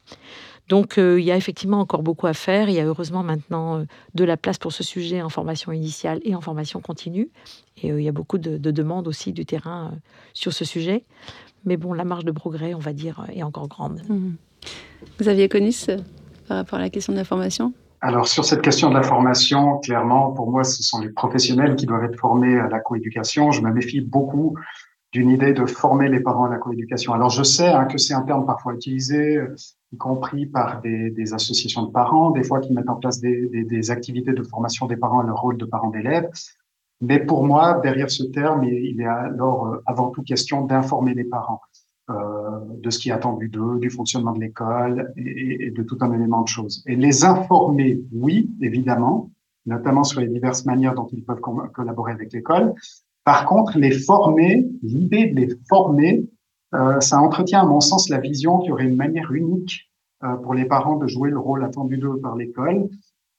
Donc 0.69 0.99
euh, 0.99 1.21
il 1.21 1.25
y 1.25 1.31
a 1.31 1.37
effectivement 1.37 1.81
encore 1.81 2.03
beaucoup 2.03 2.27
à 2.27 2.35
faire. 2.35 2.69
Il 2.69 2.75
y 2.75 2.81
a 2.81 2.85
heureusement 2.85 3.23
maintenant 3.23 3.79
euh, 3.79 3.85
de 4.15 4.25
la 4.25 4.37
place 4.37 4.59
pour 4.59 4.73
ce 4.73 4.83
sujet 4.83 5.23
en 5.23 5.29
formation 5.29 5.73
initiale 5.73 6.21
et 6.25 6.35
en 6.35 6.41
formation 6.41 6.81
continue. 6.81 7.31
Et 7.83 7.93
euh, 7.93 8.01
il 8.01 8.05
y 8.05 8.09
a 8.09 8.13
beaucoup 8.13 8.39
de, 8.39 8.57
de, 8.57 8.71
demandes 8.71 9.07
aussi 9.07 9.33
du 9.33 9.47
terrain 9.47 9.91
euh, 9.93 9.97
sur 10.33 10.53
ce 10.53 10.65
sujet. 10.65 11.05
Mais 11.65 11.77
bon, 11.77 11.93
la 11.93 12.05
marge 12.05 12.25
de 12.25 12.33
progrès, 12.33 12.75
on 12.75 12.79
va 12.79 12.93
dire, 12.93 13.25
est 13.33 13.43
encore 13.43 13.69
grande. 13.69 14.03
Mmh. 14.09 14.35
Vous 15.19 15.29
aviez 15.29 15.49
connu 15.49 15.73
ce, 15.73 15.93
par 16.49 16.59
rapport 16.59 16.79
à 16.79 16.83
la 16.83 16.91
question 16.91 17.13
de 17.13 17.19
la 17.19 17.25
formation? 17.25 17.73
Alors 18.01 18.29
sur 18.29 18.45
cette 18.45 18.63
question 18.63 18.91
de 18.91 18.95
la 18.95 19.03
formation, 19.03 19.79
clairement, 19.79 20.33
pour 20.33 20.51
moi, 20.51 20.65
ce 20.65 20.83
sont 20.83 21.01
les 21.01 21.09
professionnels 21.09 21.77
qui 21.77 21.87
doivent 21.87 22.05
être 22.05 22.19
formés 22.19 22.59
à 22.59 22.69
la 22.69 22.79
coéducation. 22.81 23.53
Je 23.53 23.63
me 23.63 23.73
méfie 23.73 24.01
beaucoup 24.01 24.57
d'une 25.13 25.31
idée 25.31 25.55
de 25.55 25.65
former 25.65 26.09
les 26.09 26.21
parents 26.21 26.45
à 26.45 26.51
la 26.51 26.59
coéducation. 26.59 27.15
Alors 27.15 27.31
je 27.31 27.43
sais 27.43 27.69
hein, 27.69 27.87
que 27.87 27.97
c'est 27.97 28.13
un 28.15 28.23
terme 28.23 28.45
parfois 28.45 28.75
utilisé, 28.75 29.41
y 29.97 29.99
compris 29.99 30.47
par 30.47 30.81
des, 30.83 31.33
associations 31.33 31.85
de 31.85 31.91
parents, 31.91 32.31
des 32.31 32.45
fois 32.45 32.61
qui 32.61 32.73
mettent 32.73 32.91
en 32.91 32.97
place 32.97 33.21
des, 33.21 33.91
activités 33.91 34.33
de 34.33 34.43
formation 34.43 34.87
des 34.87 34.97
parents 34.97 35.21
à 35.21 35.27
leur 35.27 35.41
rôle 35.41 35.57
de 35.57 35.65
parents 35.65 35.91
d'élèves. 35.91 36.29
Mais 37.01 37.19
pour 37.19 37.45
moi, 37.45 37.81
derrière 37.83 38.11
ce 38.11 38.25
terme, 38.25 38.65
il 38.65 39.01
est 39.01 39.07
alors 39.07 39.67
euh, 39.67 39.83
avant 39.85 40.09
tout 40.09 40.23
question 40.23 40.65
d'informer 40.65 41.13
les 41.13 41.25
parents 41.25 41.61
euh, 42.09 42.15
de 42.85 42.89
ce 42.89 42.99
qui 42.99 43.11
est 43.11 43.13
attendu 43.13 43.49
d'eux, 43.49 43.79
du 43.79 43.91
fonctionnement 43.91 44.33
de 44.33 44.41
l'école 44.41 45.13
et, 45.17 45.67
et, 45.67 45.71
de 45.71 45.83
tout 45.83 45.99
un 46.01 46.13
élément 46.13 46.43
de 46.43 46.49
choses. 46.49 46.83
Et 46.87 46.97
les 46.97 47.25
informer, 47.25 48.01
oui, 48.13 48.51
évidemment, 48.63 49.31
notamment 49.67 50.05
sur 50.05 50.21
les 50.21 50.29
diverses 50.29 50.65
manières 50.65 50.95
dont 50.95 51.09
ils 51.13 51.23
peuvent 51.23 51.41
collaborer 51.41 52.13
avec 52.13 52.33
l'école, 52.33 52.75
par 53.25 53.45
contre, 53.45 53.77
les 53.77 53.91
former, 53.91 54.67
l'idée 54.83 55.27
de 55.27 55.41
les 55.41 55.49
former, 55.69 56.25
ça 56.73 57.21
entretient 57.21 57.63
à 57.63 57.65
mon 57.65 57.81
sens 57.81 58.09
la 58.09 58.19
vision 58.19 58.59
qu'il 58.59 58.71
y 58.71 58.73
aurait 58.73 58.85
une 58.85 58.97
manière 58.97 59.33
unique 59.33 59.87
euh, 60.25 60.35
pour 60.37 60.55
les 60.55 60.65
parents 60.65 60.97
de 60.97 61.07
jouer 61.07 61.29
le 61.29 61.39
rôle 61.39 61.63
attendu 61.63 61.99
d'eux 61.99 62.19
par 62.19 62.37
l'école 62.37 62.89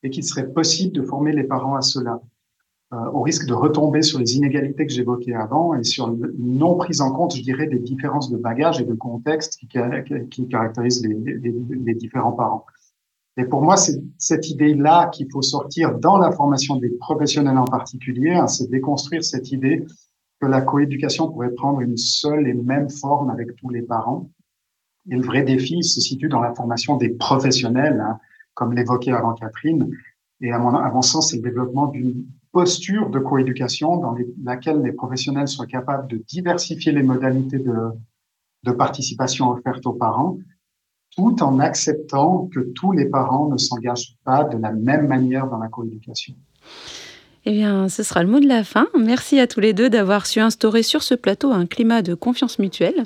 et 0.03 0.11
qu'il 0.11 0.23
serait 0.23 0.47
possible 0.47 0.95
de 0.95 1.01
former 1.01 1.31
les 1.31 1.43
parents 1.43 1.75
à 1.75 1.81
cela, 1.81 2.21
euh, 2.93 2.97
au 3.13 3.21
risque 3.23 3.47
de 3.47 3.53
retomber 3.53 4.03
sur 4.03 4.19
les 4.19 4.35
inégalités 4.35 4.85
que 4.85 4.93
j'évoquais 4.93 5.33
avant 5.33 5.73
et 5.73 5.83
sur 5.83 6.07
une 6.07 6.31
non 6.37 6.75
prise 6.75 7.01
en 7.01 7.11
compte, 7.11 7.35
je 7.35 7.41
dirais, 7.41 7.65
des 7.65 7.79
différences 7.79 8.29
de 8.29 8.37
bagages 8.37 8.79
et 8.79 8.85
de 8.85 8.93
contexte 8.93 9.57
qui, 9.57 9.67
qui 10.29 10.47
caractérisent 10.47 11.03
les 11.03 11.95
différents 11.95 12.33
parents. 12.33 12.65
Et 13.37 13.45
pour 13.45 13.63
moi, 13.63 13.75
c'est 13.75 13.99
cette 14.19 14.49
idée-là 14.49 15.07
qu'il 15.07 15.31
faut 15.31 15.41
sortir 15.41 15.97
dans 15.97 16.19
la 16.19 16.31
formation 16.31 16.75
des 16.75 16.89
professionnels 16.89 17.57
en 17.57 17.65
particulier, 17.65 18.31
hein, 18.31 18.47
c'est 18.47 18.69
déconstruire 18.69 19.23
cette 19.23 19.51
idée 19.51 19.83
que 20.39 20.45
la 20.45 20.61
coéducation 20.61 21.31
pourrait 21.31 21.53
prendre 21.53 21.81
une 21.81 21.97
seule 21.97 22.47
et 22.47 22.53
même 22.53 22.89
forme 22.89 23.29
avec 23.29 23.55
tous 23.55 23.69
les 23.69 23.81
parents. 23.81 24.29
Et 25.09 25.15
le 25.15 25.21
vrai 25.21 25.43
défi 25.43 25.83
se 25.83 26.01
situe 26.01 26.27
dans 26.27 26.41
la 26.41 26.53
formation 26.53 26.97
des 26.97 27.09
professionnels, 27.09 27.99
hein, 27.99 28.19
comme 28.53 28.73
l'évoquait 28.73 29.11
avant 29.11 29.33
Catherine. 29.33 29.89
Et 30.41 30.51
à 30.51 30.59
mon, 30.59 31.01
sens, 31.01 31.31
c'est 31.31 31.37
le 31.37 31.43
développement 31.43 31.87
d'une 31.87 32.25
posture 32.51 33.09
de 33.09 33.19
coéducation 33.19 33.97
dans 33.97 34.15
laquelle 34.43 34.81
les 34.81 34.91
professionnels 34.91 35.47
soient 35.47 35.65
capables 35.65 36.07
de 36.07 36.17
diversifier 36.17 36.91
les 36.91 37.03
modalités 37.03 37.59
de, 37.59 37.75
de 38.63 38.71
participation 38.71 39.49
offertes 39.49 39.85
aux 39.85 39.93
parents, 39.93 40.37
tout 41.15 41.41
en 41.41 41.59
acceptant 41.59 42.47
que 42.53 42.59
tous 42.59 42.91
les 42.91 43.05
parents 43.05 43.49
ne 43.49 43.57
s'engagent 43.57 44.15
pas 44.23 44.43
de 44.43 44.57
la 44.57 44.71
même 44.71 45.07
manière 45.07 45.47
dans 45.47 45.57
la 45.57 45.67
coéducation. 45.67 46.35
Eh 47.45 47.51
bien, 47.51 47.87
ce 47.87 48.03
sera 48.03 48.23
le 48.23 48.29
mot 48.29 48.39
de 48.39 48.47
la 48.47 48.63
fin. 48.63 48.87
Merci 48.97 49.39
à 49.39 49.47
tous 49.47 49.61
les 49.61 49.73
deux 49.73 49.89
d'avoir 49.89 50.25
su 50.25 50.41
instaurer 50.41 50.83
sur 50.83 51.01
ce 51.01 51.15
plateau 51.15 51.51
un 51.51 51.65
climat 51.65 52.01
de 52.01 52.13
confiance 52.13 52.59
mutuelle. 52.59 53.03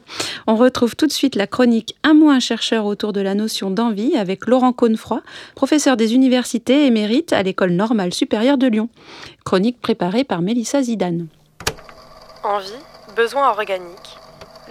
On 0.48 0.56
retrouve 0.56 0.96
tout 0.96 1.06
de 1.06 1.12
suite 1.12 1.36
la 1.36 1.46
chronique 1.46 1.96
Un 2.04 2.16
mot, 2.16 2.30
un 2.30 2.40
chercheur 2.40 2.86
autour 2.86 3.14
de 3.14 3.22
la 3.22 3.36
notion 3.36 3.70
d'envie 3.70 4.16
avec 4.16 4.48
Laurent 4.48 4.74
Connefroy, 4.74 5.22
professeur 5.54 5.96
des 5.96 6.16
universités 6.16 6.88
émérite 6.88 7.34
à 7.34 7.44
l'École 7.44 7.74
normale 7.74 8.14
supérieure 8.14 8.58
de 8.58 8.68
Lyon. 8.68 8.90
Chronique 9.46 9.80
préparée 9.80 10.24
par 10.24 10.42
Mélissa 10.42 10.82
Zidane. 10.82 11.28
Envie 12.44 12.72
Besoin 13.16 13.50
organique, 13.50 14.18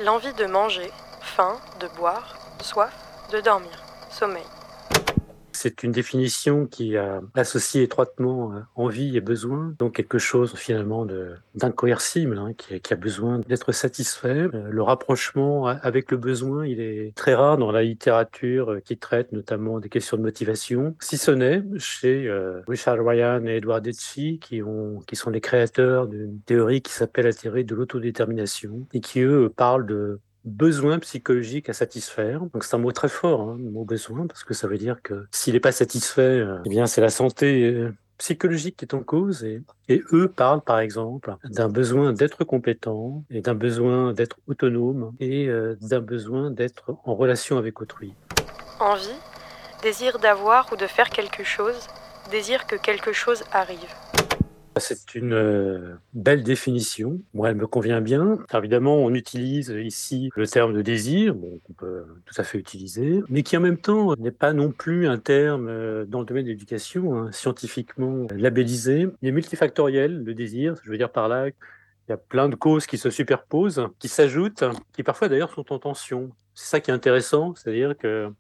l'envie 0.03 0.33
de 0.33 0.47
manger, 0.47 0.91
faim, 1.21 1.57
de 1.79 1.87
boire, 1.99 2.39
soif, 2.63 2.91
de 3.33 3.41
dormir, 3.41 3.71
sommeil. 4.11 4.43
C'est 5.63 5.83
une 5.83 5.93
définition 5.93 6.65
qui 6.65 6.97
associe 7.35 7.85
étroitement 7.85 8.55
euh, 8.55 8.61
envie 8.77 9.15
et 9.19 9.21
besoin, 9.21 9.75
donc 9.79 9.97
quelque 9.97 10.17
chose 10.17 10.55
finalement 10.55 11.07
d'incoercible, 11.55 12.39
hein, 12.39 12.55
qui, 12.55 12.95
a 12.95 12.97
besoin 12.97 13.41
d'être 13.41 13.71
satisfait. 13.73 14.49
Euh, 14.55 14.71
le 14.71 14.83
rapprochement 14.83 15.67
avec 15.67 16.13
le 16.13 16.17
besoin, 16.17 16.67
il 16.67 16.81
est 16.81 17.15
très 17.15 17.35
rare 17.35 17.59
dans 17.59 17.73
la 17.73 17.83
littérature 17.83 18.71
euh, 18.71 18.81
qui 18.81 18.97
traite 18.97 19.33
notamment 19.33 19.81
des 19.81 19.91
questions 19.91 20.17
de 20.17 20.23
motivation, 20.23 20.97
si 20.99 21.19
ce 21.19 21.31
n'est 21.31 21.63
chez 21.77 22.33
Richard 22.67 23.05
Ryan 23.05 23.45
et 23.45 23.57
Edward 23.57 23.85
Deci, 23.85 24.39
qui, 24.39 24.63
qui 25.07 25.17
sont 25.17 25.29
les 25.29 25.43
créateurs 25.43 26.07
d'une 26.07 26.41
théorie 26.41 26.81
qui 26.81 26.93
s'appelle 26.95 27.27
la 27.27 27.35
théorie 27.35 27.67
de 27.67 27.75
l'autodétermination, 27.75 28.87
et 28.95 29.01
qui, 29.01 29.21
eux, 29.21 29.53
parlent 29.55 29.85
de 29.85 30.21
besoin 30.45 30.99
psychologique 30.99 31.69
à 31.69 31.73
satisfaire. 31.73 32.41
Donc 32.53 32.65
c'est 32.65 32.75
un 32.75 32.79
mot 32.79 32.93
très 32.93 33.09
fort, 33.09 33.43
hein, 33.43 33.57
le 33.59 33.71
mot 33.71 33.85
besoin, 33.85 34.27
parce 34.27 34.45
que 34.45 34.55
ça 34.55 34.67
veut 34.67 34.79
dire 34.79 35.03
que 35.03 35.27
s'il 35.31 35.55
n'est 35.55 35.61
pas 35.61 35.73
satisfait, 35.73 36.23
euh, 36.23 36.59
eh 36.65 36.69
bien 36.69 36.87
c'est 36.87 37.01
la 37.01 37.11
santé 37.11 37.65
euh, 37.65 37.93
psychologique 38.19 38.77
qui 38.77 38.85
est 38.85 38.95
en 38.95 39.03
cause. 39.03 39.45
Et, 39.45 39.63
eux 40.13 40.29
parlent 40.29 40.63
par 40.63 40.79
exemple 40.79 41.35
d'un 41.45 41.69
besoin 41.69 42.13
d'être 42.13 42.45
compétent 42.45 43.25
et 43.31 43.41
d'un 43.41 43.55
besoin 43.55 44.13
d'être 44.13 44.37
autonome 44.47 45.13
et 45.19 45.49
euh, 45.49 45.77
d'un 45.81 46.01
besoin 46.01 46.51
d'être 46.51 46.97
en 47.05 47.15
relation 47.15 47.59
avec 47.59 47.81
autrui. 47.81 48.15
Envie, 48.79 49.09
désir 49.83 50.19
d'avoir 50.21 50.73
ou 50.73 50.77
de 50.77 50.87
faire 50.87 51.11
quelque 51.11 51.43
chose, 51.43 51.89
désir 52.31 52.67
que 52.67 52.77
quelque 52.77 53.13
chose 53.13 53.43
arrive. 53.53 53.89
C'est 54.81 55.15
une 55.15 55.33
euh, 55.33 55.95
belle 56.13 56.43
définition. 56.43 57.21
Moi, 57.35 57.51
elle 57.51 57.57
me 57.57 57.67
convient 57.67 58.01
bien. 58.01 58.39
évidemment, 58.55 58.97
on 58.97 59.15
utilise 59.15 59.69
ici 59.69 60.31
le 60.35 60.47
terme 60.47 60.73
de 60.73 60.83
désir, 60.83 61.35
qu'on 61.65 61.73
peut 61.75 62.05
tout 62.27 62.35
à 62.39 62.45
fait 62.45 62.59
utiliser, 62.59 63.23
mais 63.29 63.43
qui 63.43 63.57
en 63.57 63.61
même 63.61 63.79
temps 63.79 64.15
n'est 64.17 64.31
pas 64.31 64.53
non 64.53 64.73
plus 64.73 65.07
un 65.07 65.19
terme 65.19 65.69
euh, 65.69 66.05
dans 66.07 66.21
le 66.21 66.27
domaine 66.27 66.45
de 66.45 66.51
l'éducation 66.51 67.17
hein, 67.17 67.33
scientifiquement 67.33 68.27
labellisé. 68.35 69.07
Il 69.23 69.29
est 69.29 69.33
multifactoriel, 69.33 70.25
le 70.25 70.35
désir. 70.35 70.75
Je 70.83 70.91
veux 70.91 70.99
dire 70.99 71.13
par 71.13 71.29
là 71.29 71.49
il 72.11 72.11
y 72.11 72.15
a 72.15 72.17
plein 72.17 72.49
de 72.49 72.57
causes 72.57 72.87
qui 72.87 72.99
se 72.99 73.09
superposent, 73.09 73.87
qui 74.01 74.09
s'ajoutent, 74.09 74.65
qui 74.93 75.05
parfois 75.05 75.29
d'ailleurs 75.29 75.55
sont 75.55 75.73
en 75.73 75.79
tension. 75.79 76.31
C'est 76.55 76.69
ça 76.69 76.81
qui 76.81 76.91
est 76.91 76.95
intéressant, 76.95 77.55
c'est-à-dire 77.55 77.97
que 77.97 78.33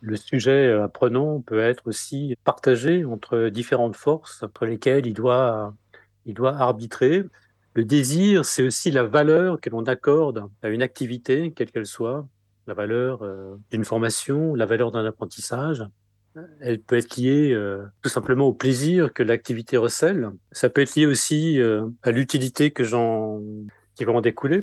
le 0.00 0.16
sujet 0.16 0.68
euh, 0.68 0.84
apprenant 0.84 1.40
peut 1.40 1.60
être 1.60 1.86
aussi 1.86 2.36
partagé 2.44 3.04
entre 3.04 3.48
différentes 3.48 3.96
forces 3.96 4.42
entre 4.42 4.66
lesquelles 4.66 5.06
il 5.06 5.14
doit, 5.14 5.74
il 6.26 6.34
doit 6.34 6.56
arbitrer. 6.56 7.24
Le 7.74 7.84
désir, 7.84 8.44
c'est 8.44 8.62
aussi 8.62 8.90
la 8.90 9.04
valeur 9.04 9.60
que 9.60 9.70
l'on 9.70 9.84
accorde 9.84 10.48
à 10.62 10.68
une 10.68 10.82
activité, 10.82 11.52
quelle 11.54 11.70
qu'elle 11.70 11.86
soit, 11.86 12.26
la 12.66 12.74
valeur 12.74 13.22
euh, 13.22 13.56
d'une 13.70 13.84
formation, 13.84 14.54
la 14.54 14.66
valeur 14.66 14.92
d'un 14.92 15.04
apprentissage. 15.04 15.84
Elle 16.60 16.80
peut 16.80 16.96
être 16.96 17.16
liée 17.16 17.52
euh, 17.52 17.84
tout 18.02 18.08
simplement 18.08 18.46
au 18.46 18.52
plaisir 18.52 19.12
que 19.12 19.24
l'activité 19.24 19.76
recèle. 19.76 20.30
Ça 20.52 20.70
peut 20.70 20.82
être 20.82 20.94
lié 20.94 21.06
aussi 21.06 21.60
à 22.02 22.10
l'utilité 22.10 22.70
que 22.70 22.84
j'en, 22.84 23.40
qui 23.96 24.04
va 24.04 24.12
en 24.12 24.20
découler. 24.20 24.62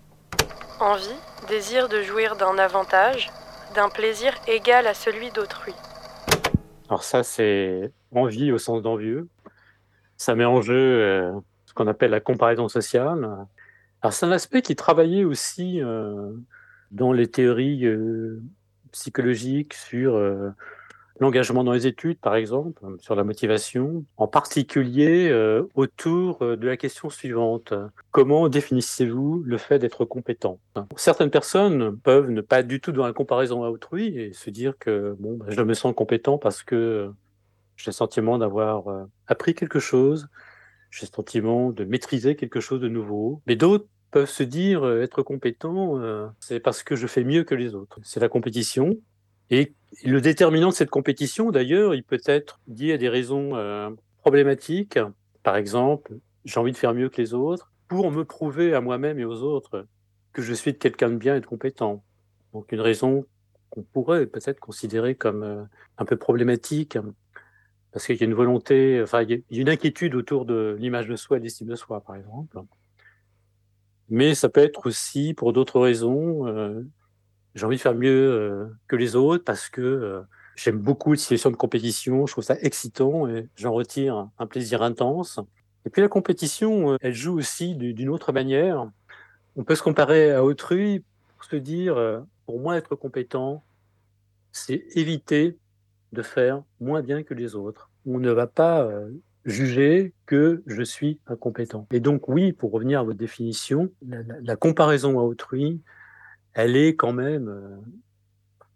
Envie, 0.79 1.07
désir 1.49 1.89
de 1.89 2.01
jouir 2.01 2.37
d'un 2.37 2.57
avantage, 2.57 3.29
d'un 3.75 3.89
plaisir 3.89 4.33
égal 4.47 4.87
à 4.87 4.93
celui 4.93 5.31
d'autrui. 5.31 5.73
Alors 6.87 7.03
ça, 7.03 7.23
c'est 7.23 7.91
envie 8.11 8.51
au 8.51 8.57
sens 8.57 8.81
d'envieux. 8.81 9.27
Ça 10.17 10.35
met 10.35 10.45
en 10.45 10.61
jeu 10.61 10.73
euh, 10.75 11.31
ce 11.65 11.73
qu'on 11.73 11.87
appelle 11.87 12.11
la 12.11 12.21
comparaison 12.21 12.69
sociale. 12.69 13.27
Alors 14.01 14.13
c'est 14.13 14.25
un 14.25 14.31
aspect 14.31 14.61
qui 14.61 14.75
travaillait 14.75 15.25
aussi 15.25 15.81
euh, 15.81 16.31
dans 16.91 17.11
les 17.11 17.27
théories 17.27 17.85
euh, 17.85 18.41
psychologiques 18.91 19.73
sur 19.73 20.15
l'engagement 21.19 21.63
dans 21.63 21.71
les 21.71 21.87
études, 21.87 22.19
par 22.19 22.35
exemple, 22.35 22.81
sur 22.99 23.15
la 23.15 23.23
motivation, 23.23 24.05
en 24.17 24.27
particulier 24.27 25.29
euh, 25.29 25.63
autour 25.73 26.41
euh, 26.41 26.57
de 26.57 26.67
la 26.67 26.77
question 26.77 27.09
suivante. 27.09 27.73
Comment 28.11 28.49
définissez-vous 28.49 29.43
le 29.45 29.57
fait 29.57 29.79
d'être 29.79 30.05
compétent? 30.05 30.59
Certaines 30.97 31.29
personnes 31.29 31.97
peuvent 31.97 32.29
ne 32.29 32.41
pas 32.41 32.63
du 32.63 32.81
tout 32.81 32.91
dans 32.91 33.05
la 33.05 33.13
comparaison 33.13 33.63
à 33.63 33.69
autrui 33.69 34.17
et 34.17 34.33
se 34.33 34.49
dire 34.49 34.77
que 34.77 35.15
bon, 35.19 35.37
ben, 35.37 35.45
je 35.49 35.61
me 35.61 35.73
sens 35.73 35.93
compétent 35.95 36.37
parce 36.37 36.63
que 36.63 37.09
j'ai 37.77 37.91
le 37.91 37.93
sentiment 37.93 38.37
d'avoir 38.37 38.87
euh, 38.87 39.03
appris 39.27 39.53
quelque 39.53 39.79
chose, 39.79 40.27
j'ai 40.91 41.05
le 41.05 41.15
sentiment 41.15 41.71
de 41.71 41.85
maîtriser 41.85 42.35
quelque 42.35 42.59
chose 42.59 42.81
de 42.81 42.89
nouveau. 42.89 43.41
Mais 43.47 43.55
d'autres 43.55 43.87
peuvent 44.11 44.29
se 44.29 44.43
dire 44.43 44.85
être 45.01 45.23
compétent, 45.23 45.99
c'est 46.39 46.61
parce 46.61 46.83
que 46.83 46.95
je 46.95 47.05
fais 47.05 47.25
mieux 47.25 47.43
que 47.43 47.53
les 47.53 47.75
autres. 47.75 47.99
C'est 48.01 48.21
la 48.21 48.29
compétition, 48.29 48.95
et 49.49 49.73
le 50.03 50.21
déterminant 50.21 50.69
de 50.69 50.73
cette 50.73 50.89
compétition, 50.89 51.51
d'ailleurs, 51.51 51.95
il 51.95 52.03
peut 52.03 52.21
être 52.25 52.59
lié 52.67 52.93
à 52.93 52.97
des 52.97 53.09
raisons 53.09 53.55
euh, 53.55 53.89
problématiques. 54.21 54.99
Par 55.43 55.55
exemple, 55.55 56.17
j'ai 56.43 56.59
envie 56.59 56.71
de 56.71 56.77
faire 56.77 56.93
mieux 56.93 57.09
que 57.09 57.21
les 57.21 57.33
autres 57.33 57.71
pour 57.87 58.11
me 58.11 58.25
prouver 58.25 58.73
à 58.73 58.81
moi-même 58.81 59.19
et 59.19 59.25
aux 59.25 59.43
autres 59.43 59.87
que 60.33 60.41
je 60.41 60.53
suis 60.53 60.77
quelqu'un 60.77 61.09
de 61.09 61.15
bien 61.15 61.35
et 61.35 61.39
de 61.39 61.45
compétent. 61.45 62.03
Donc 62.53 62.71
une 62.71 62.81
raison 62.81 63.25
qu'on 63.69 63.83
pourrait 63.83 64.25
peut-être 64.25 64.59
considérer 64.59 65.15
comme 65.15 65.43
euh, 65.43 65.63
un 65.97 66.05
peu 66.05 66.17
problématique, 66.17 66.97
parce 67.91 68.05
qu'il 68.05 68.17
y 68.17 68.23
a 68.23 68.25
une 68.25 68.33
volonté, 68.33 69.01
enfin 69.01 69.21
il 69.21 69.43
y 69.49 69.57
a 69.57 69.61
une 69.61 69.69
inquiétude 69.69 70.15
autour 70.15 70.45
de 70.45 70.75
l'image 70.79 71.07
de 71.07 71.15
soi 71.15 71.37
et 71.37 71.39
l'estime 71.39 71.67
de 71.67 71.75
soi, 71.75 72.01
par 72.01 72.15
exemple. 72.15 72.57
Mais 74.09 74.35
ça 74.35 74.49
peut 74.49 74.61
être 74.61 74.87
aussi, 74.87 75.33
pour 75.33 75.53
d'autres 75.53 75.79
raisons, 75.79 76.47
euh, 76.47 76.81
j'ai 77.55 77.65
envie 77.65 77.77
de 77.77 77.81
faire 77.81 77.95
mieux 77.95 78.31
euh, 78.31 78.65
que 78.87 78.95
les 78.95 79.15
autres 79.15 79.43
parce 79.43 79.69
que 79.69 79.81
euh, 79.81 80.21
j'aime 80.55 80.77
beaucoup 80.77 81.13
les 81.13 81.17
situations 81.17 81.51
de 81.51 81.55
compétition, 81.55 82.27
je 82.27 82.33
trouve 82.33 82.43
ça 82.43 82.57
excitant 82.61 83.27
et 83.27 83.47
j'en 83.55 83.73
retire 83.73 84.27
un 84.37 84.45
plaisir 84.45 84.81
intense. 84.83 85.39
Et 85.85 85.89
puis 85.89 86.01
la 86.01 86.09
compétition, 86.09 86.93
euh, 86.93 86.97
elle 87.01 87.13
joue 87.13 87.37
aussi 87.37 87.75
d'une 87.75 88.09
autre 88.09 88.33
manière. 88.33 88.89
On 89.55 89.63
peut 89.63 89.75
se 89.75 89.83
comparer 89.83 90.33
à 90.33 90.43
autrui 90.43 91.03
pour 91.29 91.45
se 91.45 91.55
dire, 91.55 91.95
pour 92.45 92.59
moi 92.59 92.75
être 92.75 92.95
compétent, 92.95 93.63
c'est 94.51 94.85
éviter 94.95 95.57
de 96.11 96.21
faire 96.21 96.63
moins 96.81 97.01
bien 97.01 97.23
que 97.23 97.33
les 97.33 97.55
autres. 97.55 97.89
On 98.05 98.19
ne 98.19 98.31
va 98.31 98.47
pas 98.47 98.89
juger 99.45 100.13
que 100.25 100.61
je 100.65 100.83
suis 100.83 101.19
incompétent. 101.27 101.87
Et 101.91 102.01
donc 102.01 102.27
oui, 102.27 102.51
pour 102.51 102.71
revenir 102.73 102.99
à 102.99 103.03
votre 103.03 103.17
définition, 103.17 103.89
la 104.01 104.57
comparaison 104.57 105.19
à 105.19 105.23
autrui, 105.23 105.81
elle 106.55 106.77
est 106.77 106.95
quand 106.95 107.13
même 107.13 107.49
euh, 107.49 107.77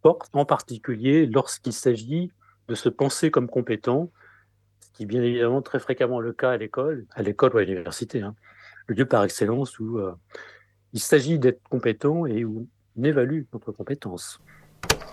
forte, 0.03 0.29
en 0.33 0.45
particulier 0.45 1.25
lorsqu'il 1.25 1.73
s'agit 1.73 2.31
de 2.67 2.75
se 2.75 2.89
penser 2.89 3.31
comme 3.31 3.47
compétent, 3.47 4.11
ce 4.81 4.89
qui 4.91 5.03
est 5.03 5.05
bien 5.05 5.23
évidemment 5.23 5.61
très 5.61 5.79
fréquemment 5.79 6.19
le 6.19 6.33
cas 6.33 6.51
à 6.51 6.57
l'école, 6.57 7.05
à 7.15 7.23
l'école 7.23 7.55
ou 7.55 7.57
à 7.57 7.63
l'université, 7.63 8.21
hein. 8.21 8.35
le 8.87 8.95
lieu 8.95 9.05
par 9.05 9.23
excellence 9.23 9.79
où 9.79 9.97
euh, 9.97 10.13
il 10.93 10.99
s'agit 10.99 11.39
d'être 11.39 11.61
compétent 11.69 12.25
et 12.25 12.43
où 12.43 12.67
on 12.97 13.03
évalue 13.03 13.43
notre 13.53 13.71
compétence. 13.71 14.39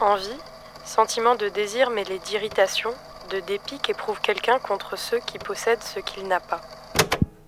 Envie, 0.01 0.39
sentiment 0.85 1.37
de 1.37 1.49
désir 1.49 1.91
mêlé 1.91 2.19
d'irritation, 2.19 2.91
de 3.31 3.41
dépit 3.47 3.79
qu'éprouve 3.79 4.21
quelqu'un 4.21 4.59
contre 4.59 4.99
ceux 4.99 5.21
qui 5.21 5.39
possèdent 5.39 5.83
ce 5.83 6.01
qu'il 6.01 6.27
n'a 6.27 6.41
pas 6.41 6.61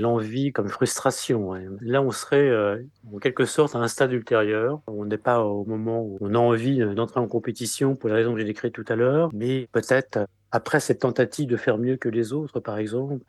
l'envie 0.00 0.52
comme 0.52 0.68
frustration. 0.68 1.54
Là, 1.80 2.02
on 2.02 2.10
serait 2.10 2.48
euh, 2.48 2.82
en 3.12 3.18
quelque 3.18 3.44
sorte 3.44 3.74
à 3.74 3.78
un 3.78 3.88
stade 3.88 4.12
ultérieur. 4.12 4.80
On 4.86 5.04
n'est 5.04 5.18
pas 5.18 5.42
au 5.44 5.64
moment 5.64 6.02
où 6.02 6.18
on 6.20 6.34
a 6.34 6.38
envie 6.38 6.82
euh, 6.82 6.94
d'entrer 6.94 7.20
en 7.20 7.28
compétition 7.28 7.96
pour 7.96 8.08
les 8.08 8.14
raisons 8.14 8.32
que 8.32 8.38
j'ai 8.38 8.44
décrites 8.44 8.74
tout 8.74 8.84
à 8.88 8.96
l'heure, 8.96 9.30
mais 9.32 9.68
peut-être 9.72 10.26
après 10.50 10.80
cette 10.80 11.00
tentative 11.00 11.48
de 11.48 11.56
faire 11.56 11.78
mieux 11.78 11.96
que 11.96 12.08
les 12.08 12.32
autres, 12.32 12.60
par 12.60 12.78
exemple, 12.78 13.24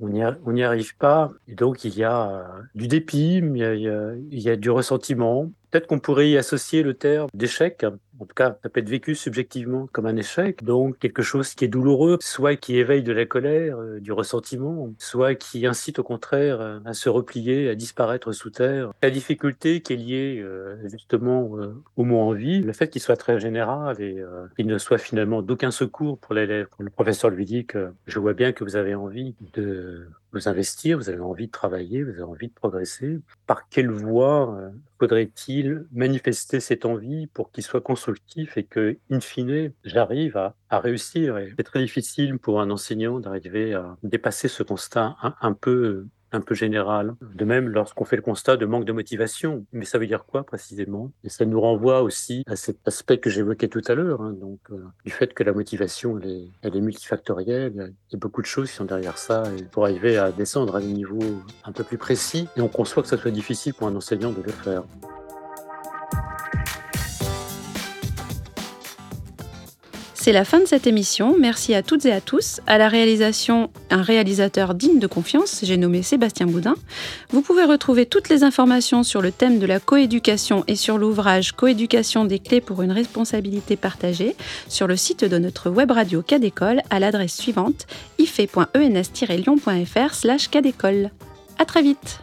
on 0.00 0.08
n'y 0.08 0.62
arrive 0.62 0.96
pas. 0.96 1.30
Et 1.46 1.54
donc, 1.54 1.84
il 1.84 1.96
y 1.96 2.04
a 2.04 2.30
euh, 2.30 2.62
du 2.74 2.88
dépit, 2.88 3.36
il 3.36 4.40
y 4.40 4.48
a 4.50 4.56
du 4.56 4.70
ressentiment. 4.70 5.50
Peut-être 5.70 5.86
qu'on 5.86 6.00
pourrait 6.00 6.30
y 6.30 6.36
associer 6.36 6.82
le 6.82 6.94
terme 6.94 7.28
d'échec 7.34 7.84
en 8.20 8.26
tout 8.26 8.34
cas, 8.34 8.58
ça 8.62 8.68
peut 8.68 8.80
être 8.80 8.88
vécu 8.88 9.14
subjectivement 9.14 9.88
comme 9.92 10.04
un 10.04 10.16
échec, 10.16 10.62
donc 10.62 10.98
quelque 10.98 11.22
chose 11.22 11.54
qui 11.54 11.64
est 11.64 11.68
douloureux, 11.68 12.18
soit 12.20 12.56
qui 12.56 12.76
éveille 12.76 13.02
de 13.02 13.12
la 13.12 13.24
colère, 13.24 13.78
euh, 13.78 13.98
du 13.98 14.12
ressentiment, 14.12 14.90
soit 14.98 15.34
qui 15.34 15.66
incite 15.66 15.98
au 15.98 16.02
contraire 16.02 16.60
euh, 16.60 16.80
à 16.84 16.92
se 16.92 17.08
replier, 17.08 17.70
à 17.70 17.74
disparaître 17.74 18.32
sous 18.32 18.50
terre. 18.50 18.92
La 19.02 19.10
difficulté 19.10 19.80
qui 19.80 19.94
est 19.94 19.96
liée 19.96 20.40
euh, 20.42 20.76
justement 20.88 21.50
au 21.96 22.04
mot 22.04 22.20
envie, 22.20 22.60
le 22.60 22.72
fait 22.74 22.88
qu'il 22.88 23.00
soit 23.00 23.16
très 23.16 23.40
général 23.40 24.00
et 24.00 24.22
qu'il 24.56 24.66
ne 24.66 24.78
soit 24.78 24.98
finalement 24.98 25.42
d'aucun 25.42 25.70
secours 25.70 26.18
pour 26.18 26.34
l'élève. 26.34 26.66
Le 26.78 26.90
professeur 26.90 27.30
lui 27.30 27.46
dit 27.46 27.64
que 27.64 27.92
je 28.06 28.18
vois 28.18 28.34
bien 28.34 28.52
que 28.52 28.64
vous 28.64 28.76
avez 28.76 28.94
envie 28.94 29.34
de 29.54 30.06
vous 30.32 30.48
investir, 30.48 30.98
vous 30.98 31.08
avez 31.08 31.20
envie 31.20 31.46
de 31.46 31.52
travailler, 31.52 32.02
vous 32.02 32.10
avez 32.10 32.22
envie 32.22 32.48
de 32.48 32.52
progresser. 32.52 33.18
Par 33.46 33.68
quelle 33.68 33.90
voie 33.90 34.56
euh, 34.58 34.70
faudrait-il 34.98 35.86
manifester 35.92 36.60
cette 36.60 36.84
envie 36.84 37.26
pour 37.28 37.50
qu'il 37.50 37.64
soit 37.64 37.80
constructif 37.80 38.56
et 38.56 38.64
que, 38.64 38.98
in 39.10 39.20
fine, 39.20 39.72
j'arrive 39.84 40.36
à, 40.36 40.54
réussir? 40.70 41.38
C'est 41.56 41.62
très 41.64 41.80
difficile 41.80 42.38
pour 42.38 42.60
un 42.60 42.70
enseignant 42.70 43.18
d'arriver 43.20 43.74
à 43.74 43.96
dépasser 44.02 44.48
ce 44.48 44.62
constat 44.62 45.16
un, 45.20 45.52
peu 45.52 46.06
un 46.32 46.40
peu 46.40 46.54
général. 46.54 47.14
De 47.34 47.44
même, 47.44 47.68
lorsqu'on 47.68 48.04
fait 48.04 48.16
le 48.16 48.22
constat 48.22 48.56
de 48.56 48.66
manque 48.66 48.84
de 48.84 48.92
motivation. 48.92 49.66
Mais 49.72 49.84
ça 49.84 49.98
veut 49.98 50.06
dire 50.06 50.24
quoi 50.24 50.44
précisément? 50.44 51.12
Et 51.24 51.28
ça 51.28 51.44
nous 51.44 51.60
renvoie 51.60 52.02
aussi 52.02 52.44
à 52.46 52.56
cet 52.56 52.86
aspect 52.86 53.18
que 53.18 53.30
j'évoquais 53.30 53.68
tout 53.68 53.82
à 53.86 53.94
l'heure, 53.94 54.20
hein, 54.20 54.32
donc 54.32 54.60
euh, 54.70 54.82
du 55.04 55.10
fait 55.10 55.34
que 55.34 55.42
la 55.42 55.52
motivation, 55.52 56.18
elle 56.18 56.30
est, 56.30 56.48
elle 56.62 56.76
est 56.76 56.80
multifactorielle. 56.80 57.94
Il 58.08 58.12
y 58.12 58.16
a 58.16 58.18
beaucoup 58.18 58.42
de 58.42 58.46
choses 58.46 58.70
qui 58.70 58.76
sont 58.76 58.84
derrière 58.84 59.18
ça 59.18 59.44
et 59.58 59.62
pour 59.64 59.84
arriver 59.84 60.16
à 60.16 60.32
descendre 60.32 60.76
à 60.76 60.80
des 60.80 60.92
niveaux 60.92 61.42
un 61.64 61.72
peu 61.72 61.84
plus 61.84 61.98
précis. 61.98 62.48
Et 62.56 62.60
on 62.60 62.68
conçoit 62.68 63.02
que 63.02 63.08
ça 63.08 63.16
soit 63.16 63.30
difficile 63.30 63.74
pour 63.74 63.88
un 63.88 63.96
enseignant 63.96 64.32
de 64.32 64.42
le 64.42 64.52
faire. 64.52 64.84
C'est 70.22 70.32
la 70.32 70.44
fin 70.44 70.60
de 70.60 70.66
cette 70.66 70.86
émission. 70.86 71.34
Merci 71.38 71.74
à 71.74 71.82
toutes 71.82 72.04
et 72.04 72.12
à 72.12 72.20
tous. 72.20 72.60
À 72.66 72.76
la 72.76 72.88
réalisation, 72.88 73.70
un 73.88 74.02
réalisateur 74.02 74.74
digne 74.74 74.98
de 74.98 75.06
confiance, 75.06 75.60
j'ai 75.62 75.78
nommé 75.78 76.02
Sébastien 76.02 76.44
Boudin. 76.46 76.74
Vous 77.30 77.40
pouvez 77.40 77.64
retrouver 77.64 78.04
toutes 78.04 78.28
les 78.28 78.44
informations 78.44 79.02
sur 79.02 79.22
le 79.22 79.32
thème 79.32 79.58
de 79.58 79.64
la 79.64 79.80
coéducation 79.80 80.62
et 80.68 80.76
sur 80.76 80.98
l'ouvrage 80.98 81.52
Coéducation 81.52 82.26
des 82.26 82.38
clés 82.38 82.60
pour 82.60 82.82
une 82.82 82.92
responsabilité 82.92 83.76
partagée 83.76 84.36
sur 84.68 84.86
le 84.86 84.96
site 84.98 85.24
de 85.24 85.38
notre 85.38 85.70
web 85.70 85.90
radio 85.90 86.20
Cadécole 86.20 86.82
à 86.90 87.00
l'adresse 87.00 87.34
suivante 87.34 87.86
ife.ens-lyon.fr 88.18 90.14
slash 90.14 90.48
cadécole. 90.48 91.12
À 91.58 91.64
très 91.64 91.80
vite 91.80 92.20